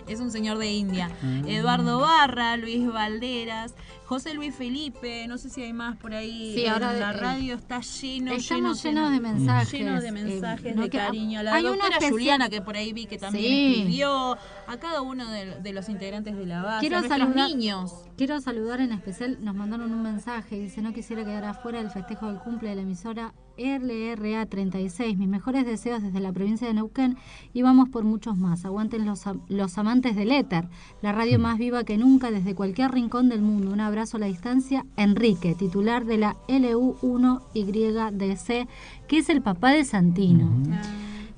[0.07, 1.11] Es un señor de India.
[1.23, 1.49] Mm.
[1.49, 3.75] Eduardo Barra, Luis Valderas,
[4.15, 6.55] José Luis Felipe, no sé si hay más por ahí.
[6.55, 10.13] Sí, ahora la de- radio está lleno, Estamos lleno, llenos de mensajes, Lleno de eh,
[10.13, 11.41] mensajes no de que- cariño.
[11.41, 13.75] A la hay una doctora especial- Juliana, que por ahí vi que también Sí.
[13.81, 14.37] escribió.
[14.67, 16.81] A cada uno de, de los integrantes de la base.
[16.81, 17.93] Quiero a saludar, niños.
[18.17, 22.29] quiero saludar en especial, nos mandaron un mensaje, dice, no quisiera quedar afuera del festejo
[22.29, 25.17] del cumple de la emisora LRA 36.
[25.17, 27.17] Mis mejores deseos desde la provincia de Neuquén
[27.53, 28.65] y vamos por muchos más.
[28.65, 30.69] Aguanten los, los amantes del éter,
[31.03, 33.71] la radio más viva que nunca desde cualquier rincón del mundo.
[33.71, 34.85] Un abrazo a la distancia.
[34.97, 38.69] Enrique, titular de la LU1YDC,
[39.09, 40.51] que es el papá de Santino.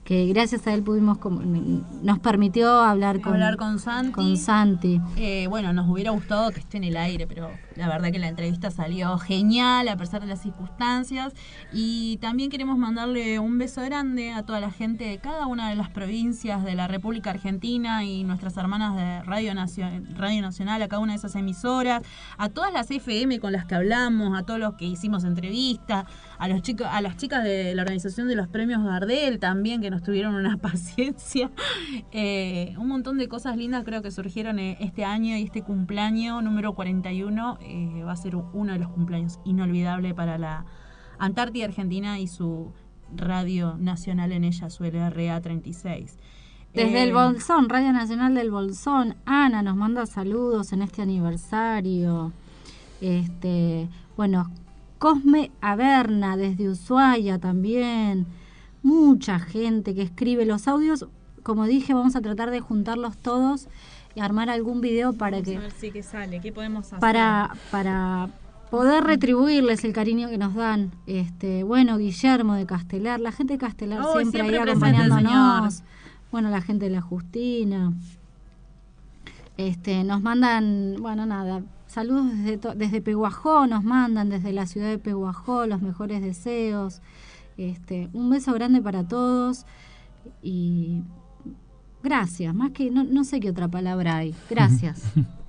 [0.02, 1.18] que gracias a él pudimos
[2.02, 4.12] nos permitió hablar con hablar con Santi.
[4.12, 5.00] Con Santi.
[5.16, 8.28] Eh, bueno, nos hubiera gustado que esté en el aire, pero la verdad que la
[8.28, 11.32] entrevista salió genial a pesar de las circunstancias
[11.72, 15.76] y también queremos mandarle un beso grande a toda la gente de cada una de
[15.76, 19.52] las provincias de la República Argentina y nuestras hermanas de Radio,
[20.14, 22.02] Radio Nacional, a cada una de esas emisoras,
[22.38, 26.06] a todas las FM con las que hablamos, a todos los que hicimos entrevistas,
[26.38, 29.90] a los chicos, a las chicas de la organización de los premios Gardel también que
[29.90, 31.50] nos tuvieron una paciencia.
[32.12, 36.42] Eh, un montón de cosas lindas creo que surgieron eh, este año y este cumpleaños
[36.42, 40.64] número 41 eh, va a ser uno de los cumpleaños inolvidable para la
[41.18, 42.72] Antártida Argentina y su
[43.14, 46.18] radio nacional en ella, su LRA 36.
[46.74, 52.32] Desde el Bolsón, Radio Nacional del Bolsón, Ana nos manda saludos en este aniversario.
[53.00, 54.50] Este, bueno,
[54.98, 58.26] Cosme Averna desde Ushuaia también
[58.82, 61.06] mucha gente que escribe los audios.
[61.42, 63.68] Como dije, vamos a tratar de juntarlos todos
[64.20, 65.56] armar algún video para que...
[65.56, 67.00] A ver si que sale, ¿qué podemos hacer?
[67.00, 68.28] Para, para
[68.70, 70.92] poder retribuirles el cariño que nos dan.
[71.06, 75.82] Este, bueno, Guillermo de Castelar, la gente de Castelar siempre, ahí acompañándonos.
[76.32, 77.92] Bueno, la gente de la Justina.
[79.56, 84.98] Este, nos mandan, bueno, nada, saludos desde, desde Peguajó, nos mandan desde la ciudad de
[84.98, 87.00] Peguajó los mejores deseos.
[87.56, 89.64] Este, un beso grande para todos
[90.42, 91.02] y
[92.06, 94.34] gracias, más que no, no sé qué otra palabra hay.
[94.48, 95.02] Gracias.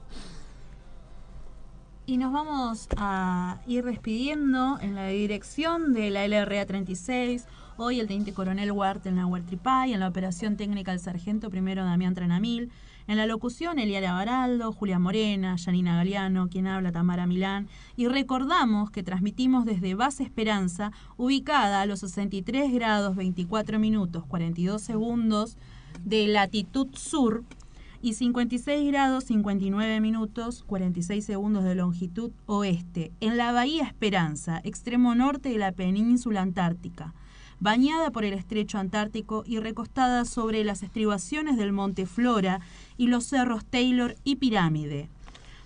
[2.10, 7.46] Y nos vamos a ir despidiendo en la dirección de la LRA 36.
[7.76, 11.84] Hoy el teniente coronel Wart en la Huertripay, en la operación técnica el sargento primero
[11.84, 12.72] Damián Trenamil,
[13.08, 18.90] en la locución, Eliara Baraldo, Julia Morena, Janina Galeano, quien habla Tamara Milán, y recordamos
[18.90, 25.58] que transmitimos desde Base Esperanza, ubicada a los 63 grados 24 minutos 42 segundos
[26.04, 27.44] de latitud sur
[28.02, 35.16] y 56 grados 59 minutos 46 segundos de longitud oeste, en la Bahía Esperanza, extremo
[35.16, 37.14] norte de la península antártica
[37.60, 42.62] bañada por el estrecho antártico y recostada sobre las estribaciones del monte Flora
[42.98, 45.10] y los cerros Taylor y Pirámide.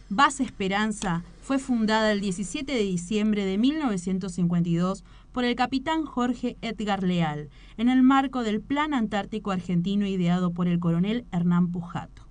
[0.09, 5.03] Base Esperanza fue fundada el 17 de diciembre de 1952
[5.33, 10.67] por el capitán Jorge Edgar Leal, en el marco del Plan Antártico Argentino ideado por
[10.67, 12.23] el coronel Hernán Pujato.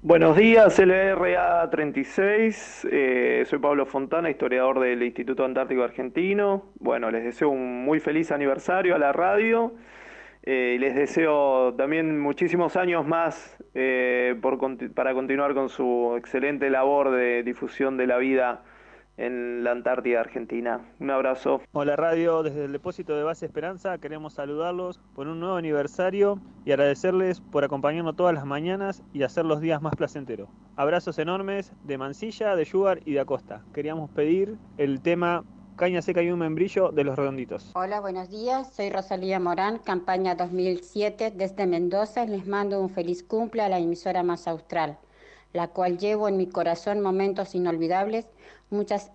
[0.00, 2.86] Buenos días, LRA 36.
[2.90, 6.66] Eh, soy Pablo Fontana, historiador del Instituto Antártico Argentino.
[6.78, 9.74] Bueno, les deseo un muy feliz aniversario a la radio.
[10.44, 14.40] Eh, les deseo también muchísimos años más eh,
[14.94, 18.62] para continuar con su excelente labor de difusión de la vida
[19.18, 20.80] en la Antártida Argentina.
[21.00, 21.60] Un abrazo.
[21.72, 26.72] Hola Radio, desde el depósito de Base Esperanza queremos saludarlos por un nuevo aniversario y
[26.72, 30.48] agradecerles por acompañarnos todas las mañanas y hacer los días más placenteros.
[30.76, 33.62] Abrazos enormes de Mansilla, de Sugar y de Acosta.
[33.74, 35.44] Queríamos pedir el tema
[35.76, 37.70] Caña seca y un membrillo de los redonditos.
[37.76, 38.72] Hola, buenos días.
[38.74, 42.24] Soy Rosalía Morán, campaña 2007 desde Mendoza.
[42.24, 44.98] Les mando un feliz cumple a la emisora más austral,
[45.52, 48.26] la cual llevo en mi corazón momentos inolvidables
[48.70, 49.10] muchas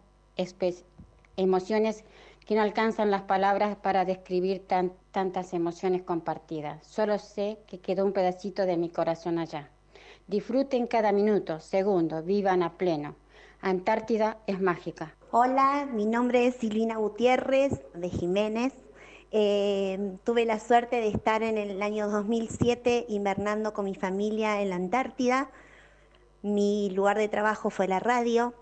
[1.38, 2.04] emociones
[2.46, 4.66] que no alcanzan las palabras para describir
[5.12, 6.86] tantas emociones compartidas.
[6.86, 9.70] Solo sé que quedó un pedacito de mi corazón allá.
[10.28, 13.16] Disfruten cada minuto, segundo, vivan a pleno.
[13.62, 15.16] Antártida es mágica.
[15.32, 18.74] Hola, mi nombre es Silvina Gutiérrez de Jiménez.
[19.32, 24.70] Eh, tuve la suerte de estar en el año 2007 invernando con mi familia en
[24.70, 25.50] la Antártida.
[26.42, 28.54] Mi lugar de trabajo fue la radio.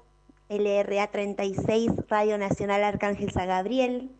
[0.52, 4.12] LRA 36, Radio Nacional Arcángel San Gabriel.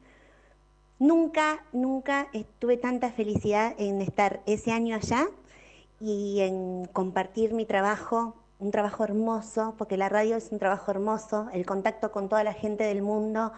[0.98, 2.30] Nunca, nunca
[2.60, 5.28] tuve tanta felicidad en estar ese año allá
[6.00, 11.50] y en compartir mi trabajo, un trabajo hermoso, porque la radio es un trabajo hermoso,
[11.52, 13.52] el contacto con toda la gente del mundo,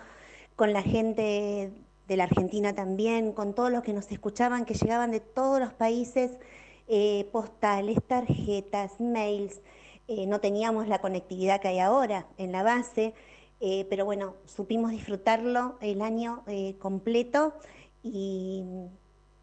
[0.56, 1.72] con la gente
[2.08, 5.74] de la Argentina también, con todos los que nos escuchaban, que llegaban de todos los
[5.74, 6.32] países,
[6.88, 9.62] eh, postales, tarjetas, mails.
[10.08, 13.14] Eh, no teníamos la conectividad que hay ahora en la base,
[13.62, 17.54] eh, pero bueno, supimos disfrutarlo el año eh, completo
[18.04, 18.64] y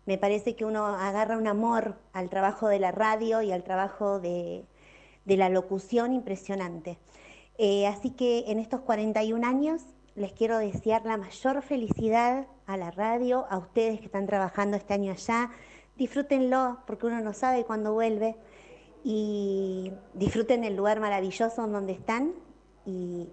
[0.04, 4.20] me parece que uno agarra un amor al trabajo de la radio y al trabajo
[4.20, 4.66] de,
[5.24, 6.98] de la locución impresionante.
[7.88, 9.82] así que en estos 41 años
[10.14, 14.94] les quiero desear la mayor felicidad a la radio, a ustedes que están trabajando este
[14.94, 15.50] año allá.
[15.96, 18.36] Disfrútenlo porque uno no sabe cuándo vuelve
[19.04, 22.34] y disfruten el lugar maravilloso en donde están
[22.84, 23.28] y,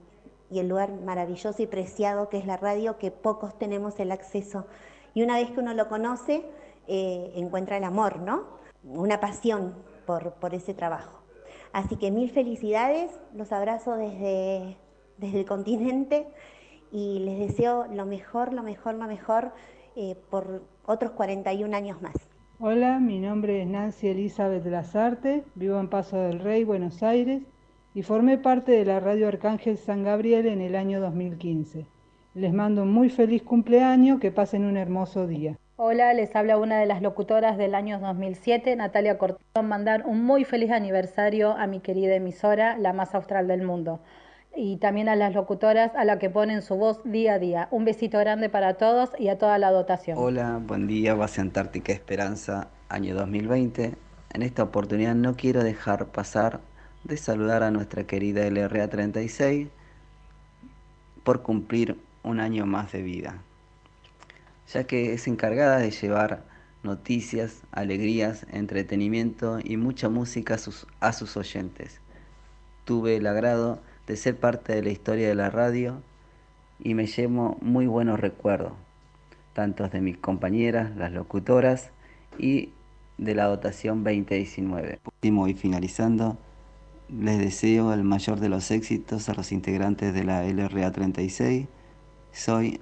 [0.50, 4.66] el lugar maravilloso y preciado que es la radio, que pocos tenemos el acceso.
[5.14, 6.46] Y una vez que uno lo conoce,
[6.88, 8.46] eh, encuentra el amor, ¿no?
[8.86, 11.20] Una pasión por, por ese trabajo.
[11.74, 14.78] Así que mil felicidades, los abrazo desde,
[15.18, 16.28] desde el continente
[16.92, 19.52] y les deseo lo mejor, lo mejor, lo mejor
[19.96, 22.16] eh, por otros 41 años más.
[22.60, 27.44] Hola, mi nombre es Nancy Elizabeth Lazarte, vivo en Paso del Rey, Buenos Aires,
[27.94, 31.86] y formé parte de la radio Arcángel San Gabriel en el año 2015.
[32.34, 35.56] Les mando un muy feliz cumpleaños, que pasen un hermoso día.
[35.76, 39.68] Hola, les habla una de las locutoras del año 2007, Natalia Cortón.
[39.68, 44.00] Mandar un muy feliz aniversario a mi querida emisora, la más austral del mundo.
[44.58, 47.68] Y también a las locutoras a la que ponen su voz día a día.
[47.72, 50.18] Un besito grande para todos y a toda la dotación.
[50.18, 53.94] Hola, buen día, Base Antártica Esperanza, año 2020.
[54.34, 56.60] En esta oportunidad no quiero dejar pasar
[57.04, 59.70] de saludar a nuestra querida LRA 36
[61.24, 63.42] por cumplir un año más de vida
[64.74, 66.44] ya que es encargada de llevar
[66.84, 72.00] noticias, alegrías, entretenimiento y mucha música a sus, a sus oyentes.
[72.86, 76.02] Tuve el agrado de ser parte de la historia de la radio
[76.80, 78.74] y me llevo muy buenos recuerdos,
[79.54, 81.92] tanto de mis compañeras, las locutoras,
[82.38, 82.70] y
[83.18, 85.00] de la dotación 2019.
[85.06, 86.38] Último y finalizando,
[87.10, 91.68] les deseo el mayor de los éxitos a los integrantes de la LRA 36.
[92.32, 92.80] Soy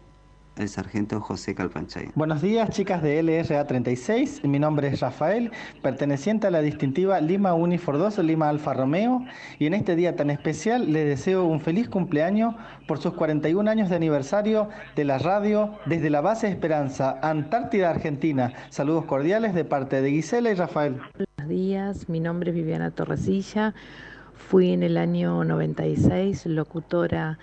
[0.58, 2.10] el sargento José Calpanchay.
[2.16, 4.44] Buenos días, chicas de LRA 36.
[4.44, 5.52] Mi nombre es Rafael,
[5.82, 9.26] perteneciente a la distintiva Lima Unifor 2 Lima Alfa Romeo.
[9.60, 12.56] Y en este día tan especial les deseo un feliz cumpleaños
[12.88, 18.54] por sus 41 años de aniversario de la radio desde la base Esperanza, Antártida, Argentina.
[18.70, 21.00] Saludos cordiales de parte de Gisela y Rafael.
[21.38, 23.74] Buenos días, mi nombre es Viviana Torresilla.
[24.34, 27.40] Fui en el año 96 locutora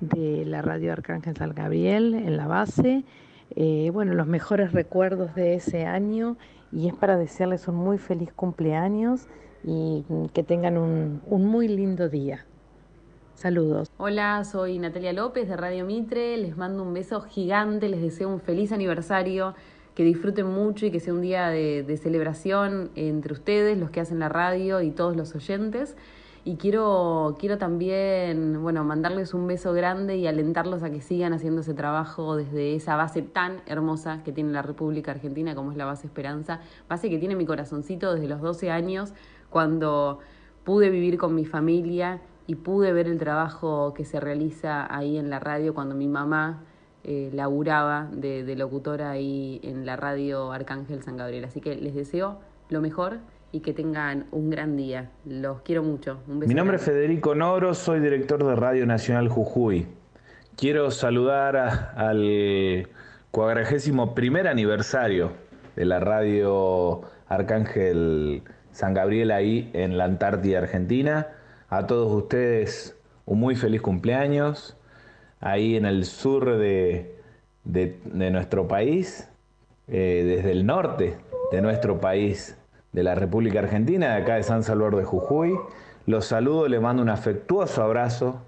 [0.00, 3.04] de la radio Arcángel San Gabriel en la base.
[3.56, 6.36] Eh, bueno, los mejores recuerdos de ese año
[6.72, 9.28] y es para desearles un muy feliz cumpleaños
[9.62, 12.44] y que tengan un, un muy lindo día.
[13.34, 13.90] Saludos.
[13.96, 16.36] Hola, soy Natalia López de Radio Mitre.
[16.36, 19.54] Les mando un beso gigante, les deseo un feliz aniversario,
[19.94, 24.00] que disfruten mucho y que sea un día de, de celebración entre ustedes, los que
[24.00, 25.96] hacen la radio y todos los oyentes.
[26.46, 31.62] Y quiero, quiero también, bueno, mandarles un beso grande y alentarlos a que sigan haciendo
[31.62, 35.86] ese trabajo desde esa base tan hermosa que tiene la República Argentina, como es la
[35.86, 39.14] base Esperanza, base que tiene mi corazoncito desde los 12 años,
[39.48, 40.18] cuando
[40.64, 45.30] pude vivir con mi familia y pude ver el trabajo que se realiza ahí en
[45.30, 46.62] la radio cuando mi mamá
[47.04, 51.46] eh, laburaba de, de locutora ahí en la radio Arcángel San Gabriel.
[51.46, 53.20] Así que les deseo lo mejor
[53.54, 55.10] y que tengan un gran día.
[55.24, 56.18] Los quiero mucho.
[56.26, 59.86] Un beso Mi nombre es Federico Noro, soy director de Radio Nacional Jujuy.
[60.56, 62.88] Quiero saludar al
[63.30, 65.34] cuadragésimo primer aniversario
[65.76, 68.42] de la radio Arcángel
[68.72, 71.28] San Gabriel ahí en la Antártida Argentina.
[71.68, 74.76] A todos ustedes un muy feliz cumpleaños
[75.38, 77.20] ahí en el sur de,
[77.62, 78.00] de,
[78.32, 79.30] nuestro país,
[79.86, 81.18] eh, desde el norte
[81.52, 82.58] de nuestro país
[82.94, 85.58] de la República Argentina, de acá de San Salvador de Jujuy.
[86.06, 88.40] Los saludo, les mando un afectuoso abrazo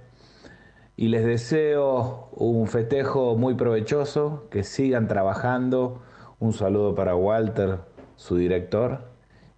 [0.97, 6.01] y les deseo un festejo muy provechoso, que sigan trabajando.
[6.39, 7.81] Un saludo para Walter,
[8.15, 9.01] su director.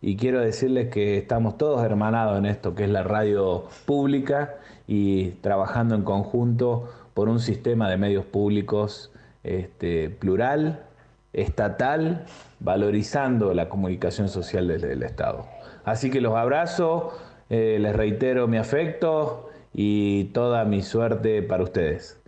[0.01, 4.55] Y quiero decirles que estamos todos hermanados en esto, que es la radio pública
[4.87, 10.87] y trabajando en conjunto por un sistema de medios públicos este, plural,
[11.33, 12.25] estatal,
[12.61, 15.47] valorizando la comunicación social desde el Estado.
[15.85, 17.13] Así que los abrazo,
[17.51, 22.21] eh, les reitero mi afecto y toda mi suerte para ustedes.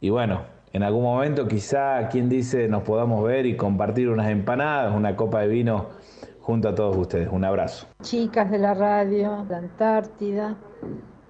[0.00, 0.42] Y bueno,
[0.72, 5.40] en algún momento quizá, quien dice, nos podamos ver y compartir unas empanadas, una copa
[5.40, 5.90] de vino
[6.40, 7.28] junto a todos ustedes.
[7.30, 7.86] Un abrazo.
[8.02, 10.56] Chicas de la radio, de Antártida,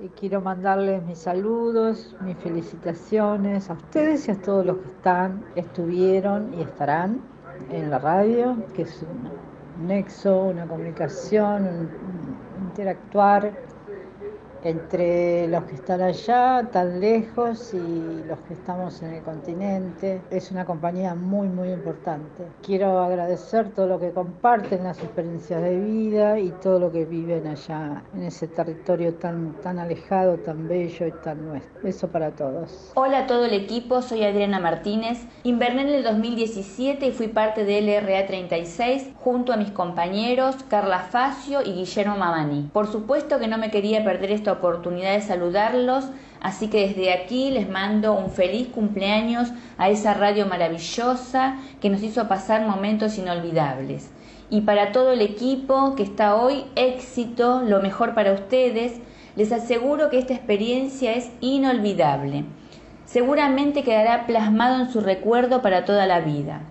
[0.00, 5.44] y quiero mandarles mis saludos, mis felicitaciones a ustedes y a todos los que están,
[5.54, 7.31] estuvieron y estarán
[7.70, 11.88] en la radio, que es un nexo, una comunicación, un
[12.68, 13.52] interactuar
[14.64, 20.20] entre los que están allá, tan lejos, y los que estamos en el continente.
[20.30, 22.44] Es una compañía muy, muy importante.
[22.62, 27.46] Quiero agradecer todo lo que comparten, las experiencias de vida y todo lo que viven
[27.46, 31.88] allá en ese territorio tan, tan alejado, tan bello y tan nuestro.
[31.88, 32.92] Eso para todos.
[32.94, 35.26] Hola a todo el equipo, soy Adriana Martínez.
[35.42, 41.00] Inverné en el 2017 y fui parte de LRA 36 junto a mis compañeros Carla
[41.00, 42.70] Facio y Guillermo Mamani.
[42.72, 46.06] Por supuesto que no me quería perder oportunidad de saludarlos
[46.42, 52.02] Así que desde aquí les mando un feliz cumpleaños a esa radio maravillosa que nos
[52.02, 54.10] hizo pasar momentos inolvidables.
[54.50, 59.00] Y para todo el equipo que está hoy, éxito, lo mejor para ustedes.
[59.36, 62.44] Les aseguro que esta experiencia es inolvidable.
[63.06, 66.62] Seguramente quedará plasmado en su recuerdo para toda la vida.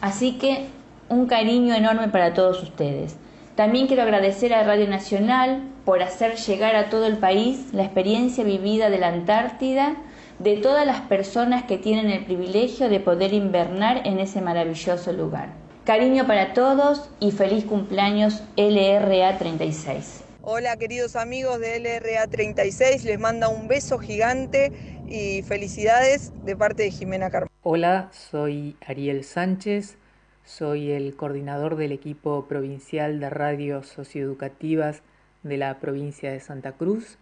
[0.00, 0.68] Así que
[1.08, 3.16] un cariño enorme para todos ustedes.
[3.56, 8.44] También quiero agradecer a Radio Nacional por hacer llegar a todo el país la experiencia
[8.44, 9.96] vivida de la Antártida
[10.38, 15.50] de todas las personas que tienen el privilegio de poder invernar en ese maravilloso lugar.
[15.84, 20.24] Cariño para todos y feliz cumpleaños LRA 36.
[20.40, 24.72] Hola queridos amigos de LRA 36, les manda un beso gigante
[25.08, 27.50] y felicidades de parte de Jimena Carmen.
[27.62, 29.98] Hola, soy Ariel Sánchez,
[30.44, 35.02] soy el coordinador del equipo provincial de radios socioeducativas
[35.42, 37.18] de la provincia de Santa Cruz.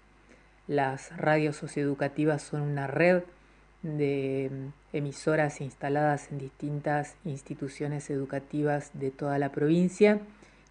[0.66, 3.22] Las radios socioeducativas son una red
[3.82, 4.50] de
[4.92, 10.20] emisoras instaladas en distintas instituciones educativas de toda la provincia.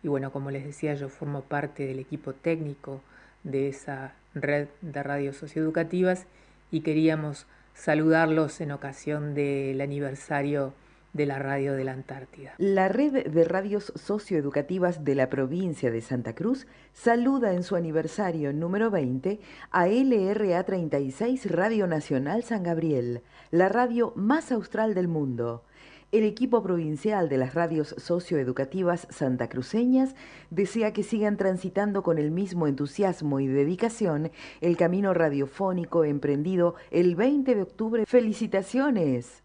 [0.03, 3.02] Y bueno, como les decía, yo formo parte del equipo técnico
[3.44, 6.26] de esa red de radios socioeducativas
[6.72, 10.74] y queríamos saludarlos en ocasión del aniversario
[11.14, 12.54] de la radio de la Antártida.
[12.58, 18.54] La red de radios socioeducativas de la provincia de Santa Cruz saluda en su aniversario
[18.54, 19.40] número 20
[19.72, 23.22] a LRA 36 Radio Nacional San Gabriel,
[23.52, 25.64] la radio más austral del mundo.
[26.12, 30.16] El equipo provincial de las radios socioeducativas santacruceñas
[30.50, 37.16] desea que sigan transitando con el mismo entusiasmo y dedicación el camino radiofónico emprendido el
[37.16, 38.06] 20 de octubre.
[38.08, 39.44] ¡Felicitaciones!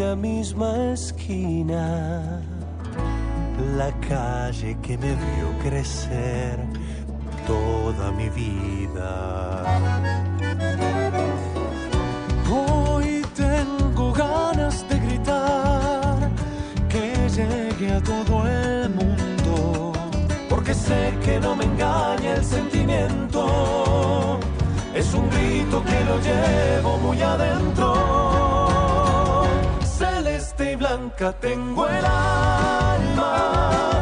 [0.00, 2.40] Aquella misma esquina
[3.76, 6.58] la calle que me vio crecer
[7.46, 9.62] toda mi vida.
[12.50, 16.30] Hoy tengo ganas de gritar
[16.88, 19.92] que llegue a todo el mundo,
[20.48, 24.40] porque sé que no me engaña el sentimiento.
[24.94, 28.49] Es un grito que lo llevo muy adentro.
[30.76, 33.99] Blanca tengo el alma,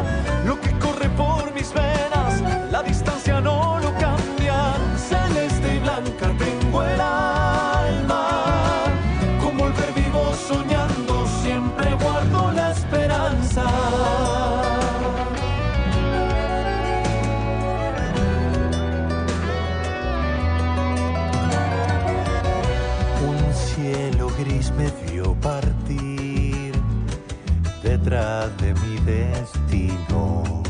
[28.09, 30.63] de mi destino.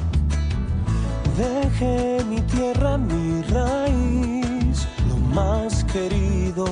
[1.38, 6.66] Dejé mi tierra, mi raíz, lo más querido.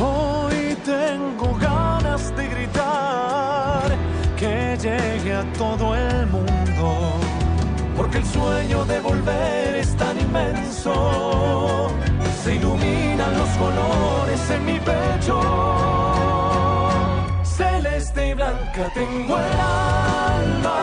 [0.00, 3.94] Hoy tengo ganas de gritar
[4.38, 7.12] que llegue a todo el mundo,
[7.94, 11.90] porque el sueño de volver es tan inmenso.
[12.42, 16.75] Se iluminan los colores en mi pecho.
[18.36, 20.75] Blanca tengo el alma,